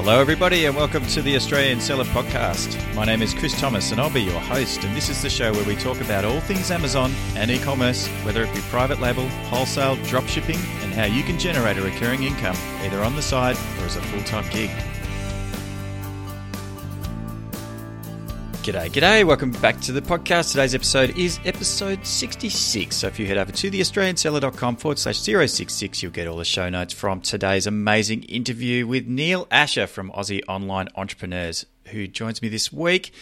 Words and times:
Hello, 0.00 0.20
everybody, 0.20 0.66
and 0.66 0.76
welcome 0.76 1.04
to 1.08 1.20
the 1.20 1.34
Australian 1.34 1.80
Seller 1.80 2.04
Podcast. 2.04 2.78
My 2.94 3.04
name 3.04 3.20
is 3.20 3.34
Chris 3.34 3.60
Thomas, 3.60 3.90
and 3.90 4.00
I'll 4.00 4.08
be 4.08 4.22
your 4.22 4.38
host. 4.38 4.84
And 4.84 4.96
this 4.96 5.08
is 5.08 5.20
the 5.20 5.28
show 5.28 5.52
where 5.52 5.64
we 5.64 5.74
talk 5.74 6.00
about 6.00 6.24
all 6.24 6.38
things 6.38 6.70
Amazon 6.70 7.12
and 7.34 7.50
e 7.50 7.58
commerce, 7.58 8.06
whether 8.22 8.44
it 8.44 8.54
be 8.54 8.60
private 8.70 9.00
label, 9.00 9.26
wholesale, 9.50 9.96
dropshipping, 9.96 10.60
and 10.84 10.94
how 10.94 11.06
you 11.06 11.24
can 11.24 11.36
generate 11.36 11.78
a 11.78 11.82
recurring 11.82 12.22
income 12.22 12.56
either 12.82 13.02
on 13.02 13.16
the 13.16 13.22
side 13.22 13.56
or 13.80 13.86
as 13.86 13.96
a 13.96 14.02
full 14.02 14.22
time 14.22 14.48
gig. 14.50 14.70
G'day, 18.62 18.90
g'day. 18.90 19.24
Welcome 19.24 19.52
back 19.52 19.80
to 19.82 19.92
the 19.92 20.02
podcast. 20.02 20.50
Today's 20.50 20.74
episode 20.74 21.16
is 21.16 21.38
episode 21.46 22.04
66. 22.04 22.94
So 22.94 23.06
if 23.06 23.18
you 23.18 23.24
head 23.24 23.38
over 23.38 23.50
to 23.50 23.70
theaustralianseller.com 23.70 24.76
forward 24.76 24.98
slash 24.98 25.18
066, 25.20 26.02
you'll 26.02 26.12
get 26.12 26.26
all 26.28 26.36
the 26.36 26.44
show 26.44 26.68
notes 26.68 26.92
from 26.92 27.22
today's 27.22 27.66
amazing 27.66 28.24
interview 28.24 28.86
with 28.86 29.06
Neil 29.06 29.46
Asher 29.50 29.86
from 29.86 30.10
Aussie 30.10 30.42
Online 30.48 30.88
Entrepreneurs, 30.96 31.64
who 31.86 32.06
joins 32.06 32.42
me 32.42 32.48
this 32.48 32.70
week. 32.70 33.12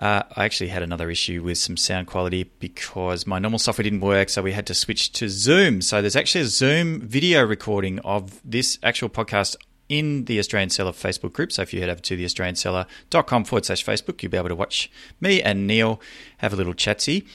Uh, 0.00 0.22
I 0.34 0.46
actually 0.46 0.68
had 0.68 0.82
another 0.82 1.10
issue 1.10 1.42
with 1.44 1.58
some 1.58 1.76
sound 1.76 2.08
quality 2.08 2.50
because 2.58 3.24
my 3.26 3.38
normal 3.38 3.60
software 3.60 3.84
didn't 3.84 4.00
work, 4.00 4.30
so 4.30 4.42
we 4.42 4.52
had 4.52 4.66
to 4.66 4.74
switch 4.74 5.12
to 5.12 5.28
Zoom. 5.28 5.80
So 5.82 6.00
there's 6.00 6.16
actually 6.16 6.40
a 6.40 6.46
Zoom 6.46 7.00
video 7.02 7.44
recording 7.44 8.00
of 8.00 8.40
this 8.42 8.78
actual 8.82 9.10
podcast 9.10 9.54
in 9.92 10.24
the 10.24 10.38
Australian 10.38 10.70
Seller 10.70 10.92
Facebook 10.92 11.34
group. 11.34 11.52
So 11.52 11.60
if 11.60 11.74
you 11.74 11.80
head 11.80 11.90
over 11.90 12.00
to 12.00 12.16
the 12.16 12.24
australianseller.com 12.24 13.44
forward 13.44 13.66
slash 13.66 13.84
Facebook, 13.84 14.22
you'll 14.22 14.32
be 14.32 14.38
able 14.38 14.48
to 14.48 14.54
watch 14.54 14.90
me 15.20 15.42
and 15.42 15.66
Neil 15.66 16.00
have 16.38 16.54
a 16.54 16.56
little 16.56 16.72
chatsy. 16.72 17.26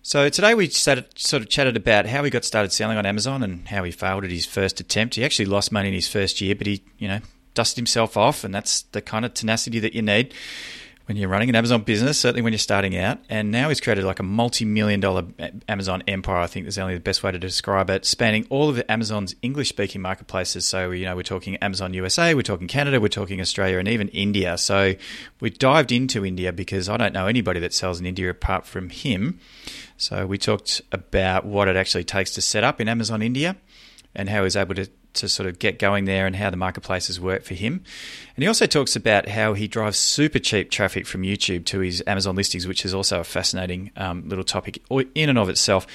So 0.00 0.28
today 0.28 0.54
we 0.54 0.68
started, 0.68 1.06
sort 1.18 1.42
of 1.42 1.48
chatted 1.48 1.76
about 1.76 2.06
how 2.06 2.22
he 2.22 2.30
got 2.30 2.44
started 2.44 2.72
selling 2.72 2.98
on 2.98 3.04
Amazon 3.04 3.42
and 3.42 3.66
how 3.66 3.82
he 3.82 3.90
failed 3.90 4.24
at 4.24 4.30
his 4.30 4.46
first 4.46 4.78
attempt. 4.78 5.16
He 5.16 5.24
actually 5.24 5.46
lost 5.46 5.72
money 5.72 5.88
in 5.88 5.94
his 5.94 6.06
first 6.06 6.40
year, 6.40 6.54
but 6.54 6.68
he, 6.68 6.84
you 6.98 7.08
know, 7.08 7.18
dusted 7.54 7.78
himself 7.78 8.16
off, 8.16 8.44
and 8.44 8.54
that's 8.54 8.82
the 8.82 9.02
kind 9.02 9.24
of 9.24 9.34
tenacity 9.34 9.80
that 9.80 9.92
you 9.92 10.02
need 10.02 10.32
when 11.08 11.16
you're 11.16 11.30
running 11.30 11.48
an 11.48 11.54
Amazon 11.54 11.80
business, 11.80 12.20
certainly 12.20 12.42
when 12.42 12.52
you're 12.52 12.58
starting 12.58 12.94
out. 12.94 13.18
And 13.30 13.50
now 13.50 13.70
he's 13.70 13.80
created 13.80 14.04
like 14.04 14.18
a 14.18 14.22
multi 14.22 14.66
million 14.66 15.00
dollar 15.00 15.24
Amazon 15.66 16.02
empire, 16.06 16.36
I 16.36 16.46
think 16.46 16.66
is 16.66 16.76
only 16.76 16.92
the 16.92 17.00
best 17.00 17.22
way 17.22 17.32
to 17.32 17.38
describe 17.38 17.88
it, 17.88 18.04
spanning 18.04 18.46
all 18.50 18.68
of 18.68 18.82
Amazon's 18.90 19.34
English 19.40 19.70
speaking 19.70 20.02
marketplaces. 20.02 20.68
So, 20.68 20.90
you 20.90 21.06
know, 21.06 21.16
we're 21.16 21.22
talking 21.22 21.56
Amazon 21.56 21.94
USA, 21.94 22.34
we're 22.34 22.42
talking 22.42 22.68
Canada, 22.68 23.00
we're 23.00 23.08
talking 23.08 23.40
Australia, 23.40 23.78
and 23.78 23.88
even 23.88 24.08
India. 24.08 24.58
So 24.58 24.96
we 25.40 25.48
dived 25.48 25.92
into 25.92 26.26
India 26.26 26.52
because 26.52 26.90
I 26.90 26.98
don't 26.98 27.14
know 27.14 27.26
anybody 27.26 27.58
that 27.60 27.72
sells 27.72 27.98
in 27.98 28.04
India 28.04 28.28
apart 28.28 28.66
from 28.66 28.90
him. 28.90 29.40
So 29.96 30.26
we 30.26 30.36
talked 30.36 30.82
about 30.92 31.46
what 31.46 31.68
it 31.68 31.76
actually 31.76 32.04
takes 32.04 32.32
to 32.32 32.42
set 32.42 32.64
up 32.64 32.82
in 32.82 32.88
Amazon 32.88 33.22
India 33.22 33.56
and 34.14 34.28
how 34.28 34.44
he's 34.44 34.56
able 34.56 34.74
to 34.74 34.90
to 35.14 35.28
sort 35.28 35.48
of 35.48 35.58
get 35.58 35.78
going 35.78 36.04
there 36.04 36.26
and 36.26 36.36
how 36.36 36.50
the 36.50 36.56
marketplaces 36.56 37.20
work 37.20 37.42
for 37.42 37.54
him. 37.54 37.82
And 38.36 38.42
he 38.42 38.48
also 38.48 38.66
talks 38.66 38.96
about 38.96 39.28
how 39.28 39.54
he 39.54 39.68
drives 39.68 39.98
super 39.98 40.38
cheap 40.38 40.70
traffic 40.70 41.06
from 41.06 41.22
YouTube 41.22 41.64
to 41.66 41.80
his 41.80 42.02
Amazon 42.06 42.36
listings, 42.36 42.66
which 42.66 42.84
is 42.84 42.94
also 42.94 43.20
a 43.20 43.24
fascinating 43.24 43.90
um, 43.96 44.28
little 44.28 44.44
topic 44.44 44.82
in 45.14 45.28
and 45.28 45.38
of 45.38 45.48
itself. 45.48 45.86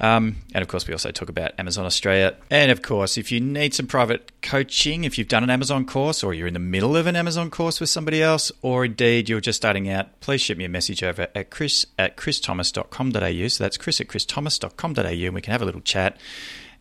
Um, 0.00 0.36
and 0.52 0.62
of 0.62 0.68
course, 0.68 0.86
we 0.86 0.92
also 0.92 1.10
talk 1.10 1.28
about 1.28 1.52
Amazon 1.58 1.86
Australia. 1.86 2.36
And 2.50 2.70
of 2.70 2.82
course, 2.82 3.16
if 3.16 3.30
you 3.30 3.40
need 3.40 3.74
some 3.74 3.86
private 3.86 4.32
coaching, 4.42 5.04
if 5.04 5.18
you've 5.18 5.28
done 5.28 5.44
an 5.44 5.50
Amazon 5.50 5.86
course 5.86 6.24
or 6.24 6.34
you're 6.34 6.48
in 6.48 6.54
the 6.54 6.60
middle 6.60 6.96
of 6.96 7.06
an 7.06 7.16
Amazon 7.16 7.50
course 7.50 7.80
with 7.80 7.90
somebody 7.90 8.22
else, 8.22 8.50
or 8.62 8.84
indeed 8.84 9.28
you're 9.28 9.40
just 9.40 9.56
starting 9.56 9.88
out, 9.88 10.20
please 10.20 10.40
shoot 10.40 10.58
me 10.58 10.64
a 10.64 10.68
message 10.68 11.02
over 11.02 11.28
at 11.34 11.50
chris 11.50 11.86
at 11.98 12.16
christhomas.com.au. 12.16 13.48
So 13.48 13.64
that's 13.64 13.76
chris 13.76 14.00
at 14.00 14.08
christhomas.com.au, 14.08 15.00
and 15.00 15.34
we 15.34 15.40
can 15.40 15.52
have 15.52 15.62
a 15.62 15.66
little 15.66 15.80
chat 15.80 16.16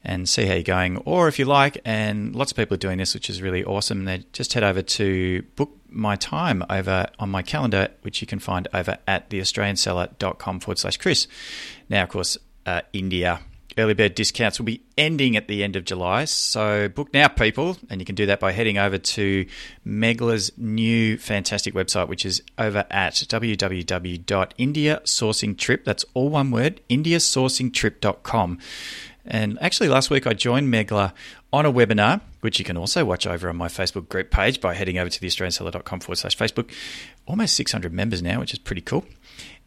and 0.03 0.27
see 0.27 0.45
how 0.45 0.53
you're 0.53 0.63
going. 0.63 0.97
Or 0.97 1.27
if 1.27 1.39
you 1.39 1.45
like, 1.45 1.79
and 1.85 2.35
lots 2.35 2.51
of 2.51 2.57
people 2.57 2.75
are 2.75 2.77
doing 2.77 2.97
this, 2.97 3.13
which 3.13 3.29
is 3.29 3.41
really 3.41 3.63
awesome, 3.63 4.05
they 4.05 4.25
just 4.33 4.53
head 4.53 4.63
over 4.63 4.81
to 4.81 5.41
book 5.55 5.71
my 5.89 6.15
time 6.15 6.63
over 6.69 7.07
on 7.19 7.29
my 7.29 7.41
calendar, 7.41 7.89
which 8.01 8.21
you 8.21 8.27
can 8.27 8.39
find 8.39 8.67
over 8.73 8.97
at 9.07 9.29
theaustralianseller.com 9.29 10.59
forward 10.59 10.79
slash 10.79 10.97
Chris. 10.97 11.27
Now, 11.89 12.03
of 12.03 12.09
course, 12.09 12.37
uh, 12.65 12.81
India. 12.91 13.39
Early 13.75 13.95
bird 13.95 14.13
discounts 14.13 14.59
will 14.59 14.65
be 14.65 14.83
ending 14.99 15.35
at 15.35 15.47
the 15.47 15.63
end 15.63 15.75
of 15.75 15.83
July. 15.83 16.25
So 16.25 16.89
book 16.89 17.11
now, 17.11 17.27
people. 17.27 17.77
And 17.89 17.99
you 17.99 18.05
can 18.05 18.13
do 18.13 18.27
that 18.27 18.39
by 18.39 18.51
heading 18.51 18.77
over 18.77 18.99
to 18.99 19.47
Megla's 19.85 20.51
new 20.57 21.17
fantastic 21.17 21.73
website, 21.73 22.07
which 22.07 22.23
is 22.23 22.43
over 22.59 22.85
at 22.91 23.15
www.indiasourcingtrip. 23.15 25.83
That's 25.83 26.05
all 26.13 26.29
one 26.29 26.51
word, 26.51 26.81
indiasourcingtrip.com. 26.87 28.59
And 29.25 29.57
actually, 29.61 29.89
last 29.89 30.09
week 30.09 30.27
I 30.27 30.33
joined 30.33 30.73
Megla 30.73 31.13
on 31.51 31.65
a 31.65 31.71
webinar, 31.71 32.21
which 32.41 32.59
you 32.59 32.65
can 32.65 32.75
also 32.75 33.05
watch 33.05 33.25
over 33.25 33.47
on 33.47 33.55
my 33.55 33.67
Facebook 33.67 34.09
group 34.09 34.31
page 34.31 34.59
by 34.59 34.73
heading 34.73 34.97
over 34.97 35.09
to 35.09 35.19
theaustralianseller.com 35.19 35.99
forward 36.01 36.17
slash 36.17 36.37
Facebook. 36.37 36.71
Almost 37.25 37.55
600 37.55 37.93
members 37.93 38.21
now, 38.21 38.39
which 38.39 38.53
is 38.53 38.59
pretty 38.59 38.81
cool. 38.81 39.05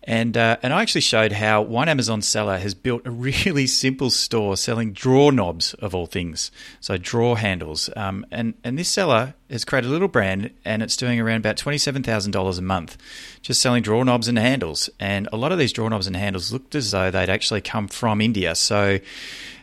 And, 0.08 0.36
uh, 0.36 0.56
and 0.62 0.72
I 0.72 0.82
actually 0.82 1.00
showed 1.00 1.32
how 1.32 1.62
one 1.62 1.88
Amazon 1.88 2.22
seller 2.22 2.58
has 2.58 2.74
built 2.74 3.04
a 3.04 3.10
really 3.10 3.66
simple 3.66 4.10
store 4.10 4.56
selling 4.56 4.92
draw 4.92 5.30
knobs 5.30 5.74
of 5.74 5.94
all 5.96 6.06
things, 6.06 6.52
so 6.80 6.96
draw 6.96 7.34
handles. 7.34 7.90
Um, 7.96 8.24
and 8.30 8.54
and 8.62 8.78
this 8.78 8.88
seller 8.88 9.34
has 9.50 9.64
created 9.64 9.88
a 9.88 9.92
little 9.92 10.06
brand, 10.06 10.50
and 10.64 10.80
it's 10.80 10.96
doing 10.96 11.18
around 11.20 11.38
about 11.38 11.56
twenty 11.56 11.78
seven 11.78 12.04
thousand 12.04 12.30
dollars 12.30 12.56
a 12.56 12.62
month, 12.62 12.96
just 13.42 13.60
selling 13.60 13.82
draw 13.82 14.04
knobs 14.04 14.28
and 14.28 14.38
handles. 14.38 14.88
And 15.00 15.28
a 15.32 15.36
lot 15.36 15.50
of 15.50 15.58
these 15.58 15.72
draw 15.72 15.88
knobs 15.88 16.06
and 16.06 16.14
handles 16.14 16.52
looked 16.52 16.76
as 16.76 16.92
though 16.92 17.10
they'd 17.10 17.28
actually 17.28 17.60
come 17.60 17.88
from 17.88 18.20
India. 18.20 18.54
So 18.54 19.00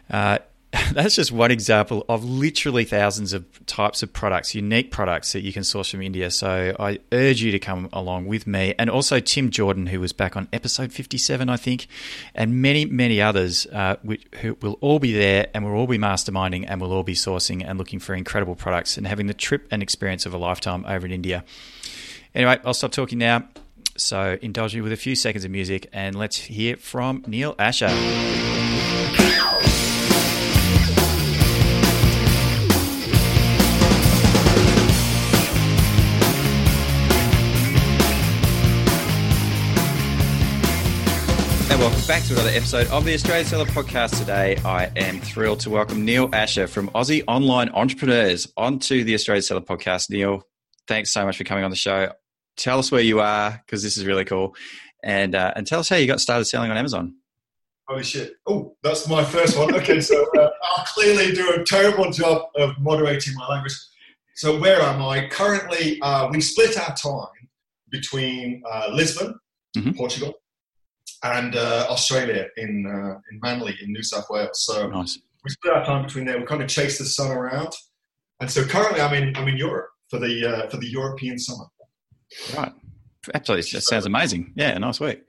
uh, 0.09 0.39
that's 0.93 1.15
just 1.15 1.31
one 1.31 1.51
example 1.51 2.03
of 2.09 2.23
literally 2.23 2.83
thousands 2.83 3.31
of 3.31 3.45
types 3.67 4.01
of 4.01 4.11
products, 4.11 4.55
unique 4.55 4.91
products 4.91 5.33
that 5.33 5.41
you 5.41 5.53
can 5.53 5.63
source 5.63 5.91
from 5.91 6.01
India. 6.01 6.31
So 6.31 6.75
I 6.79 6.99
urge 7.11 7.41
you 7.41 7.51
to 7.51 7.59
come 7.59 7.89
along 7.93 8.25
with 8.25 8.47
me. 8.47 8.73
And 8.79 8.89
also 8.89 9.19
Tim 9.19 9.51
Jordan, 9.51 9.87
who 9.87 9.99
was 9.99 10.13
back 10.13 10.35
on 10.35 10.47
episode 10.51 10.91
57, 10.91 11.47
I 11.47 11.57
think, 11.57 11.87
and 12.33 12.61
many, 12.61 12.85
many 12.85 13.21
others 13.21 13.67
uh, 13.67 13.97
who 14.41 14.57
will 14.61 14.79
all 14.81 14.97
be 14.97 15.13
there 15.13 15.47
and 15.53 15.63
we'll 15.63 15.75
all 15.75 15.87
be 15.87 15.99
masterminding 15.99 16.65
and 16.67 16.81
we'll 16.81 16.93
all 16.93 17.03
be 17.03 17.13
sourcing 17.15 17.63
and 17.63 17.77
looking 17.77 17.99
for 17.99 18.15
incredible 18.15 18.55
products 18.55 18.97
and 18.97 19.05
having 19.05 19.27
the 19.27 19.33
trip 19.33 19.67
and 19.69 19.83
experience 19.83 20.25
of 20.25 20.33
a 20.33 20.37
lifetime 20.37 20.85
over 20.87 21.05
in 21.05 21.11
India. 21.11 21.43
Anyway, 22.33 22.59
I'll 22.65 22.73
stop 22.73 22.91
talking 22.91 23.19
now. 23.19 23.47
So 23.95 24.39
indulge 24.41 24.73
me 24.73 24.81
with 24.81 24.91
a 24.91 24.97
few 24.97 25.15
seconds 25.15 25.45
of 25.45 25.51
music 25.51 25.87
and 25.93 26.15
let's 26.15 26.37
hear 26.37 26.77
from 26.77 27.23
Neil 27.27 27.53
Asher. 27.59 28.62
Welcome 41.79 42.07
back 42.07 42.23
to 42.23 42.33
another 42.33 42.49
episode 42.49 42.87
of 42.87 43.03
the 43.03 43.13
Australian 43.15 43.47
Seller 43.47 43.65
Podcast. 43.65 44.19
Today, 44.19 44.57
I 44.63 44.91
am 44.95 45.19
thrilled 45.19 45.59
to 45.61 45.71
welcome 45.71 46.05
Neil 46.05 46.29
Asher 46.31 46.67
from 46.67 46.89
Aussie 46.89 47.23
Online 47.27 47.69
Entrepreneurs 47.69 48.51
onto 48.55 49.03
the 49.03 49.15
Australian 49.15 49.41
Seller 49.41 49.61
Podcast. 49.61 50.11
Neil, 50.11 50.43
thanks 50.87 51.11
so 51.11 51.25
much 51.25 51.37
for 51.37 51.43
coming 51.43 51.63
on 51.63 51.71
the 51.71 51.75
show. 51.75 52.11
Tell 52.57 52.77
us 52.77 52.91
where 52.91 53.01
you 53.01 53.21
are 53.21 53.59
because 53.65 53.81
this 53.81 53.97
is 53.97 54.05
really 54.05 54.23
cool, 54.23 54.55
and 55.03 55.33
uh, 55.33 55.53
and 55.55 55.65
tell 55.65 55.79
us 55.79 55.89
how 55.89 55.95
you 55.95 56.05
got 56.05 56.21
started 56.21 56.45
selling 56.45 56.69
on 56.69 56.77
Amazon. 56.77 57.15
Holy 57.87 58.03
shit! 58.03 58.33
Oh, 58.45 58.75
that's 58.83 59.07
my 59.07 59.23
first 59.23 59.57
one. 59.57 59.73
Okay, 59.73 59.99
so 59.99 60.23
uh, 60.37 60.49
I'll 60.77 60.85
clearly 60.85 61.33
do 61.33 61.53
a 61.53 61.63
terrible 61.63 62.11
job 62.11 62.49
of 62.55 62.79
moderating 62.79 63.33
my 63.33 63.47
language. 63.47 63.73
So 64.35 64.59
where 64.59 64.79
am 64.79 65.01
I 65.01 65.27
currently? 65.27 65.99
Uh, 66.01 66.27
we 66.29 66.39
split 66.39 66.77
our 66.77 66.95
time 66.95 67.49
between 67.89 68.61
uh, 68.71 68.89
Lisbon, 68.91 69.39
mm-hmm. 69.75 69.91
Portugal, 69.93 70.35
and 71.23 71.55
uh, 71.55 71.87
Australia 71.89 72.47
in 72.57 72.85
uh, 72.85 73.19
in 73.31 73.39
Manly 73.41 73.75
in 73.81 73.91
New 73.91 74.03
South 74.03 74.25
Wales. 74.29 74.63
So 74.65 74.87
nice. 74.89 75.17
we 75.43 75.51
split 75.51 75.73
our 75.73 75.85
time 75.85 76.05
between 76.05 76.25
there. 76.25 76.39
We 76.39 76.45
kind 76.45 76.61
of 76.61 76.67
chase 76.69 76.97
the 76.97 77.05
sun 77.05 77.31
around, 77.31 77.73
and 78.39 78.49
so 78.49 78.63
currently 78.65 79.01
I'm 79.01 79.13
in 79.13 79.35
I'm 79.35 79.47
in 79.47 79.57
Europe 79.57 79.89
for 80.09 80.19
the 80.19 80.45
uh, 80.45 80.69
for 80.69 80.77
the 80.77 80.87
European 80.87 81.39
summer. 81.39 81.65
Right, 82.55 82.71
absolutely, 83.33 83.69
that 83.71 83.81
sounds 83.81 84.05
amazing. 84.05 84.53
Yeah, 84.55 84.77
nice 84.77 84.99
week. 84.99 85.23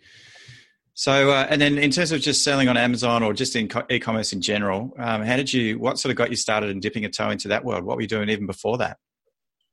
So, 0.96 1.32
uh, 1.32 1.46
and 1.50 1.61
then 1.61 1.76
in 1.76 1.91
terms 1.91 2.12
of 2.12 2.20
just 2.20 2.44
selling 2.44 2.69
on 2.69 2.76
Amazon 2.76 3.25
or 3.25 3.32
just 3.32 3.56
in 3.56 3.69
e-commerce 3.91 4.32
in 4.32 4.41
general, 4.41 4.93
um, 4.96 5.23
how 5.23 5.37
did 5.37 5.52
you? 5.52 5.79
What 5.79 5.99
sort 5.99 6.11
of 6.11 6.17
got 6.17 6.31
you 6.31 6.37
started 6.37 6.70
and 6.70 6.81
dipping 6.81 7.05
a 7.05 7.08
toe 7.08 7.31
into 7.31 7.49
that 7.49 7.64
world? 7.64 7.85
What 7.85 7.96
were 7.96 8.02
you 8.02 8.08
doing 8.08 8.29
even 8.29 8.46
before 8.46 8.79
that? 8.79 8.99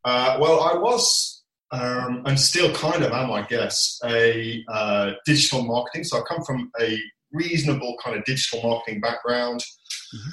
Uh, 0.03 0.37
well, 0.41 0.61
I 0.61 0.75
was 0.75 1.40
um, 1.71 2.23
and 2.25 2.39
still 2.39 2.73
kind 2.73 3.03
of 3.03 3.11
am, 3.11 3.31
I 3.31 3.43
guess, 3.43 3.99
a 4.05 4.63
uh, 4.69 5.11
digital 5.25 5.63
marketing. 5.63 6.03
So 6.03 6.19
I 6.19 6.21
come 6.27 6.43
from 6.43 6.69
a 6.79 6.99
reasonable 7.31 7.95
kind 8.03 8.17
of 8.17 8.25
digital 8.25 8.61
marketing 8.61 8.99
background. 8.99 9.61
Mm-hmm. 9.61 10.29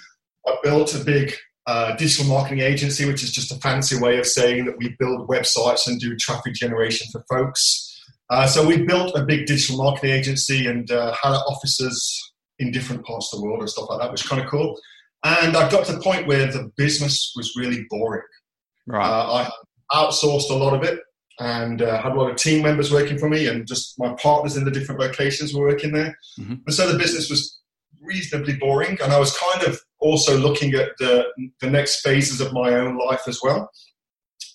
I 0.49 0.56
built 0.64 0.94
a 0.94 1.05
big 1.05 1.35
uh, 1.67 1.94
digital 1.96 2.26
marketing 2.26 2.61
agency, 2.61 3.06
which 3.06 3.23
is 3.23 3.31
just 3.31 3.52
a 3.52 3.56
fancy 3.56 4.00
way 4.00 4.19
of 4.19 4.26
saying 4.26 4.64
that 4.64 4.79
we 4.79 4.96
build 4.99 5.29
websites 5.29 5.87
and 5.87 6.00
do 6.00 6.17
traffic 6.17 6.55
generation 6.55 7.06
for 7.12 7.25
folks. 7.29 7.85
Uh, 8.31 8.46
so 8.46 8.67
we 8.67 8.85
built 8.85 9.17
a 9.17 9.25
big 9.25 9.46
digital 9.46 9.76
marketing 9.76 10.11
agency 10.11 10.67
and 10.67 10.90
uh, 10.90 11.14
had 11.23 11.31
offices 11.31 12.32
in 12.58 12.73
different 12.73 13.05
parts 13.05 13.32
of 13.32 13.38
the 13.38 13.46
world 13.46 13.61
and 13.61 13.70
stuff 13.70 13.88
like 13.88 14.00
that, 14.00 14.11
which 14.11 14.23
is 14.23 14.29
kind 14.29 14.43
of 14.43 14.50
cool. 14.50 14.76
And 15.25 15.56
I 15.56 15.70
got 15.70 15.87
to 15.87 15.93
the 15.93 16.00
point 16.00 16.26
where 16.26 16.46
the 16.46 16.70
business 16.76 17.32
was 17.37 17.55
really 17.56 17.87
boring. 17.88 18.23
Right. 18.87 19.06
Uh, 19.06 19.50
I 19.93 19.96
outsourced 19.96 20.50
a 20.50 20.55
lot 20.55 20.75
of 20.75 20.82
it 20.82 21.00
and 21.40 21.82
uh, 21.82 22.00
had 22.02 22.12
a 22.12 22.14
lot 22.14 22.31
of 22.31 22.37
team 22.37 22.62
members 22.62 22.93
working 22.93 23.19
for 23.19 23.29
me, 23.29 23.46
and 23.46 23.67
just 23.67 23.99
my 23.99 24.14
partners 24.14 24.56
in 24.56 24.64
the 24.64 24.70
different 24.70 25.00
locations 25.00 25.55
were 25.55 25.67
working 25.67 25.93
there. 25.93 26.17
Mm-hmm. 26.38 26.55
And 26.67 26.75
so 26.75 26.90
the 26.90 26.99
business 26.99 27.31
was 27.31 27.58
reasonably 28.02 28.56
boring, 28.56 28.99
and 29.02 29.12
I 29.12 29.19
was 29.19 29.37
kind 29.37 29.67
of 29.67 29.79
also 30.00 30.37
looking 30.37 30.75
at 30.75 30.90
the 30.99 31.26
the 31.61 31.70
next 31.70 32.00
phases 32.00 32.40
of 32.40 32.52
my 32.52 32.70
own 32.70 32.99
life 32.99 33.23
as 33.26 33.40
well. 33.43 33.70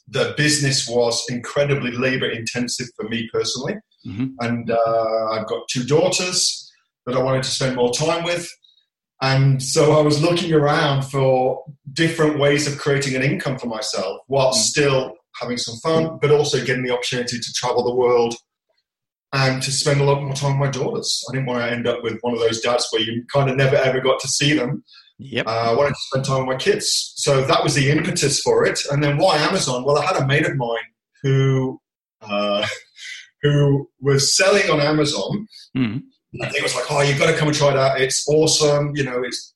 The 0.08 0.34
business 0.36 0.88
was 0.88 1.26
incredibly 1.30 1.92
labor 1.92 2.30
intensive 2.30 2.88
for 2.96 3.08
me 3.08 3.30
personally, 3.32 3.76
mm-hmm. 4.06 4.28
and 4.40 4.70
uh, 4.70 5.28
I've 5.32 5.48
got 5.48 5.68
two 5.70 5.84
daughters 5.84 6.72
that 7.06 7.16
I 7.16 7.22
wanted 7.22 7.44
to 7.44 7.50
spend 7.50 7.76
more 7.76 7.94
time 7.94 8.24
with. 8.24 8.50
And 9.22 9.64
so 9.64 9.94
I 9.98 10.02
was 10.02 10.22
looking 10.22 10.54
around 10.54 11.04
for 11.04 11.64
different 11.94 12.40
ways 12.40 12.68
of 12.68 12.78
creating 12.78 13.16
an 13.16 13.22
income 13.22 13.58
for 13.58 13.68
myself 13.68 14.20
while 14.28 14.52
mm. 14.52 14.56
still 14.56 15.16
having 15.40 15.58
some 15.58 15.76
fun, 15.78 16.18
but 16.22 16.32
also 16.32 16.64
getting 16.64 16.84
the 16.84 16.94
opportunity 16.94 17.40
to 17.40 17.54
travel 17.54 17.84
the 17.84 17.96
world 17.96 18.36
and 19.34 19.64
to 19.64 19.72
spend 19.72 20.00
a 20.00 20.04
lot 20.04 20.22
more 20.22 20.34
time 20.34 20.60
with 20.60 20.68
my 20.68 20.72
daughters. 20.72 21.24
I 21.28 21.34
didn't 21.34 21.48
want 21.48 21.64
to 21.64 21.72
end 21.72 21.88
up 21.88 22.04
with 22.04 22.20
one 22.22 22.34
of 22.34 22.40
those 22.40 22.62
dads 22.62 22.88
where 22.92 23.02
you 23.02 23.26
kind 23.34 23.50
of 23.50 23.58
never 23.58 23.76
ever 23.76 24.00
got 24.00 24.20
to 24.22 24.28
see 24.28 24.54
them. 24.54 24.84
Yep. 25.20 25.48
Uh, 25.48 25.72
I 25.72 25.74
wanted 25.74 25.92
to 25.92 26.00
spend 26.00 26.26
time 26.26 26.46
with 26.46 26.56
my 26.56 26.60
kids. 26.60 27.14
So 27.18 27.42
that 27.44 27.64
was 27.64 27.74
the 27.74 27.90
impetus 27.90 28.42
for 28.42 28.66
it. 28.66 28.80
And 28.92 29.04
then 29.04 29.18
why 29.18 29.38
Amazon? 29.38 29.84
Well, 29.84 29.98
I 29.98 30.06
had 30.06 30.22
a 30.22 30.28
mate 30.28 30.46
of 30.46 30.56
mine 30.56 30.78
who 31.24 31.80
uh, 32.22 32.66
who 33.42 33.90
was 34.00 34.36
selling 34.36 34.70
on 34.70 34.80
Amazon. 34.80 35.48
Mm. 35.76 36.02
And 36.34 36.52
he 36.52 36.62
was 36.62 36.76
like, 36.76 36.86
"Oh, 36.90 37.02
you've 37.02 37.20
got 37.20 37.28
to 37.28 37.38
come 37.38 37.48
and 37.48 37.58
try 37.58 37.74
that. 37.74 38.02
It's 38.02 38.28
awesome. 38.28 38.92
You 38.96 39.04
know, 39.04 39.24
it's 39.24 39.54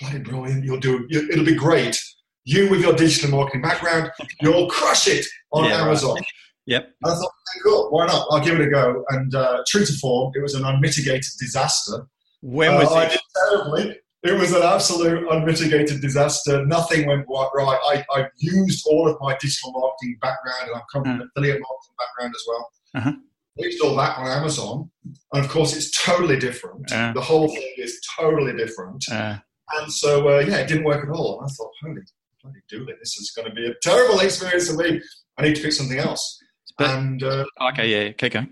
bloody 0.00 0.18
brilliant. 0.18 0.64
You'll 0.64 0.80
do. 0.80 1.06
It'll 1.10 1.44
be 1.44 1.54
great." 1.54 2.00
You 2.46 2.70
with 2.70 2.80
your 2.80 2.94
digital 2.94 3.30
marketing 3.30 3.60
background, 3.60 4.10
you'll 4.40 4.68
crush 4.68 5.08
it 5.08 5.26
on 5.52 5.64
yeah, 5.64 5.82
Amazon. 5.82 6.14
Right. 6.14 6.24
Yep. 6.66 6.90
And 7.02 7.12
I 7.12 7.14
thought, 7.14 7.32
cool, 7.64 7.90
why 7.90 8.06
not? 8.06 8.26
I'll 8.30 8.44
give 8.44 8.58
it 8.58 8.66
a 8.66 8.70
go. 8.70 9.04
And 9.10 9.34
uh, 9.34 9.62
true 9.68 9.84
to 9.84 9.92
form, 9.94 10.32
it 10.34 10.42
was 10.42 10.54
an 10.54 10.64
unmitigated 10.64 11.32
disaster. 11.38 12.06
When 12.40 12.74
was 12.74 12.90
uh, 12.90 12.94
it? 12.94 12.96
I 12.96 13.08
did 13.08 13.20
terribly. 13.34 13.98
It 14.22 14.38
was 14.38 14.52
an 14.52 14.62
absolute 14.62 15.28
unmitigated 15.30 16.00
disaster. 16.00 16.64
Nothing 16.66 17.06
went 17.06 17.26
right. 17.28 17.78
I, 17.84 18.04
I 18.10 18.26
used 18.38 18.86
all 18.88 19.08
of 19.08 19.16
my 19.20 19.36
digital 19.40 19.72
marketing 19.72 20.16
background, 20.20 20.68
and 20.68 20.76
I've 20.76 20.86
come 20.92 21.02
from 21.04 21.20
an 21.20 21.30
affiliate 21.36 21.60
marketing 21.60 21.94
background 21.98 22.34
as 22.34 22.44
well. 22.48 22.70
Uh-huh. 22.94 23.12
Used 23.58 23.82
all 23.82 23.96
that 23.96 24.18
on 24.18 24.26
Amazon, 24.26 24.90
and 25.32 25.44
of 25.44 25.50
course, 25.50 25.74
it's 25.76 25.90
totally 26.04 26.38
different. 26.38 26.92
Uh, 26.92 27.12
the 27.12 27.20
whole 27.20 27.48
thing 27.48 27.72
is 27.78 28.00
totally 28.18 28.52
different. 28.54 29.04
Uh, 29.10 29.38
and 29.78 29.92
so, 29.92 30.28
uh, 30.28 30.40
yeah, 30.40 30.56
it 30.58 30.68
didn't 30.68 30.84
work 30.84 31.04
at 31.04 31.10
all. 31.10 31.40
And 31.40 31.48
I 31.48 31.52
thought, 31.52 31.70
holy 31.82 32.02
bloody 32.46 32.62
do 32.68 32.88
it. 32.88 32.96
This 33.00 33.16
is 33.16 33.32
going 33.34 33.48
to 33.48 33.54
be 33.54 33.66
a 33.66 33.74
terrible 33.82 34.20
experience 34.20 34.70
for 34.70 34.76
me. 34.76 35.00
I 35.38 35.42
need 35.42 35.56
to 35.56 35.62
pick 35.62 35.72
something 35.72 35.98
else. 35.98 36.38
But, 36.78 36.90
and 36.90 37.22
uh, 37.22 37.44
okay, 37.72 37.88
yeah, 37.88 38.10
okay, 38.10 38.28
go. 38.28 38.46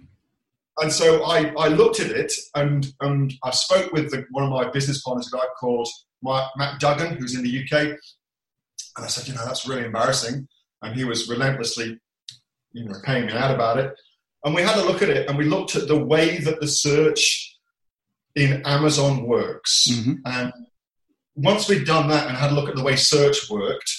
And 0.78 0.92
so 0.92 1.24
I, 1.24 1.52
I 1.56 1.68
looked 1.68 2.00
at 2.00 2.10
it 2.10 2.32
and, 2.56 2.86
and 3.00 3.32
I 3.44 3.50
spoke 3.50 3.92
with 3.92 4.10
the, 4.10 4.24
one 4.30 4.44
of 4.44 4.50
my 4.50 4.70
business 4.70 5.02
partners, 5.02 5.30
a 5.32 5.36
guy 5.36 5.44
called 5.58 5.88
Matt 6.22 6.80
Duggan, 6.80 7.16
who's 7.16 7.36
in 7.36 7.44
the 7.44 7.62
UK. 7.62 7.96
And 8.96 9.04
I 9.04 9.06
said, 9.06 9.28
you 9.28 9.34
know, 9.34 9.44
that's 9.44 9.68
really 9.68 9.84
embarrassing. 9.84 10.48
And 10.82 10.96
he 10.96 11.04
was 11.04 11.28
relentlessly, 11.28 11.98
you 12.72 12.84
know, 12.84 12.94
paying 13.04 13.26
me 13.26 13.32
out 13.32 13.54
about 13.54 13.78
it. 13.78 13.94
And 14.44 14.54
we 14.54 14.62
had 14.62 14.76
a 14.76 14.84
look 14.84 15.00
at 15.00 15.08
it 15.08 15.28
and 15.28 15.38
we 15.38 15.44
looked 15.44 15.76
at 15.76 15.88
the 15.88 15.98
way 15.98 16.38
that 16.38 16.60
the 16.60 16.68
search 16.68 17.56
in 18.34 18.62
Amazon 18.64 19.26
works. 19.26 19.86
Mm-hmm. 19.90 20.12
And 20.26 20.52
once 21.34 21.68
we'd 21.68 21.86
done 21.86 22.08
that 22.08 22.28
and 22.28 22.36
had 22.36 22.52
a 22.52 22.54
look 22.54 22.68
at 22.68 22.76
the 22.76 22.82
way 22.82 22.96
search 22.96 23.50
worked, 23.50 23.90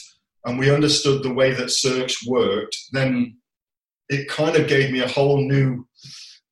and 0.46 0.60
we 0.60 0.74
understood 0.74 1.24
the 1.24 1.34
way 1.34 1.54
that 1.54 1.72
search 1.72 2.16
worked, 2.28 2.78
then 2.92 3.38
it 4.10 4.30
kind 4.30 4.56
of 4.56 4.68
gave 4.68 4.92
me 4.92 5.02
a 5.02 5.08
whole 5.08 5.38
new 5.38 5.88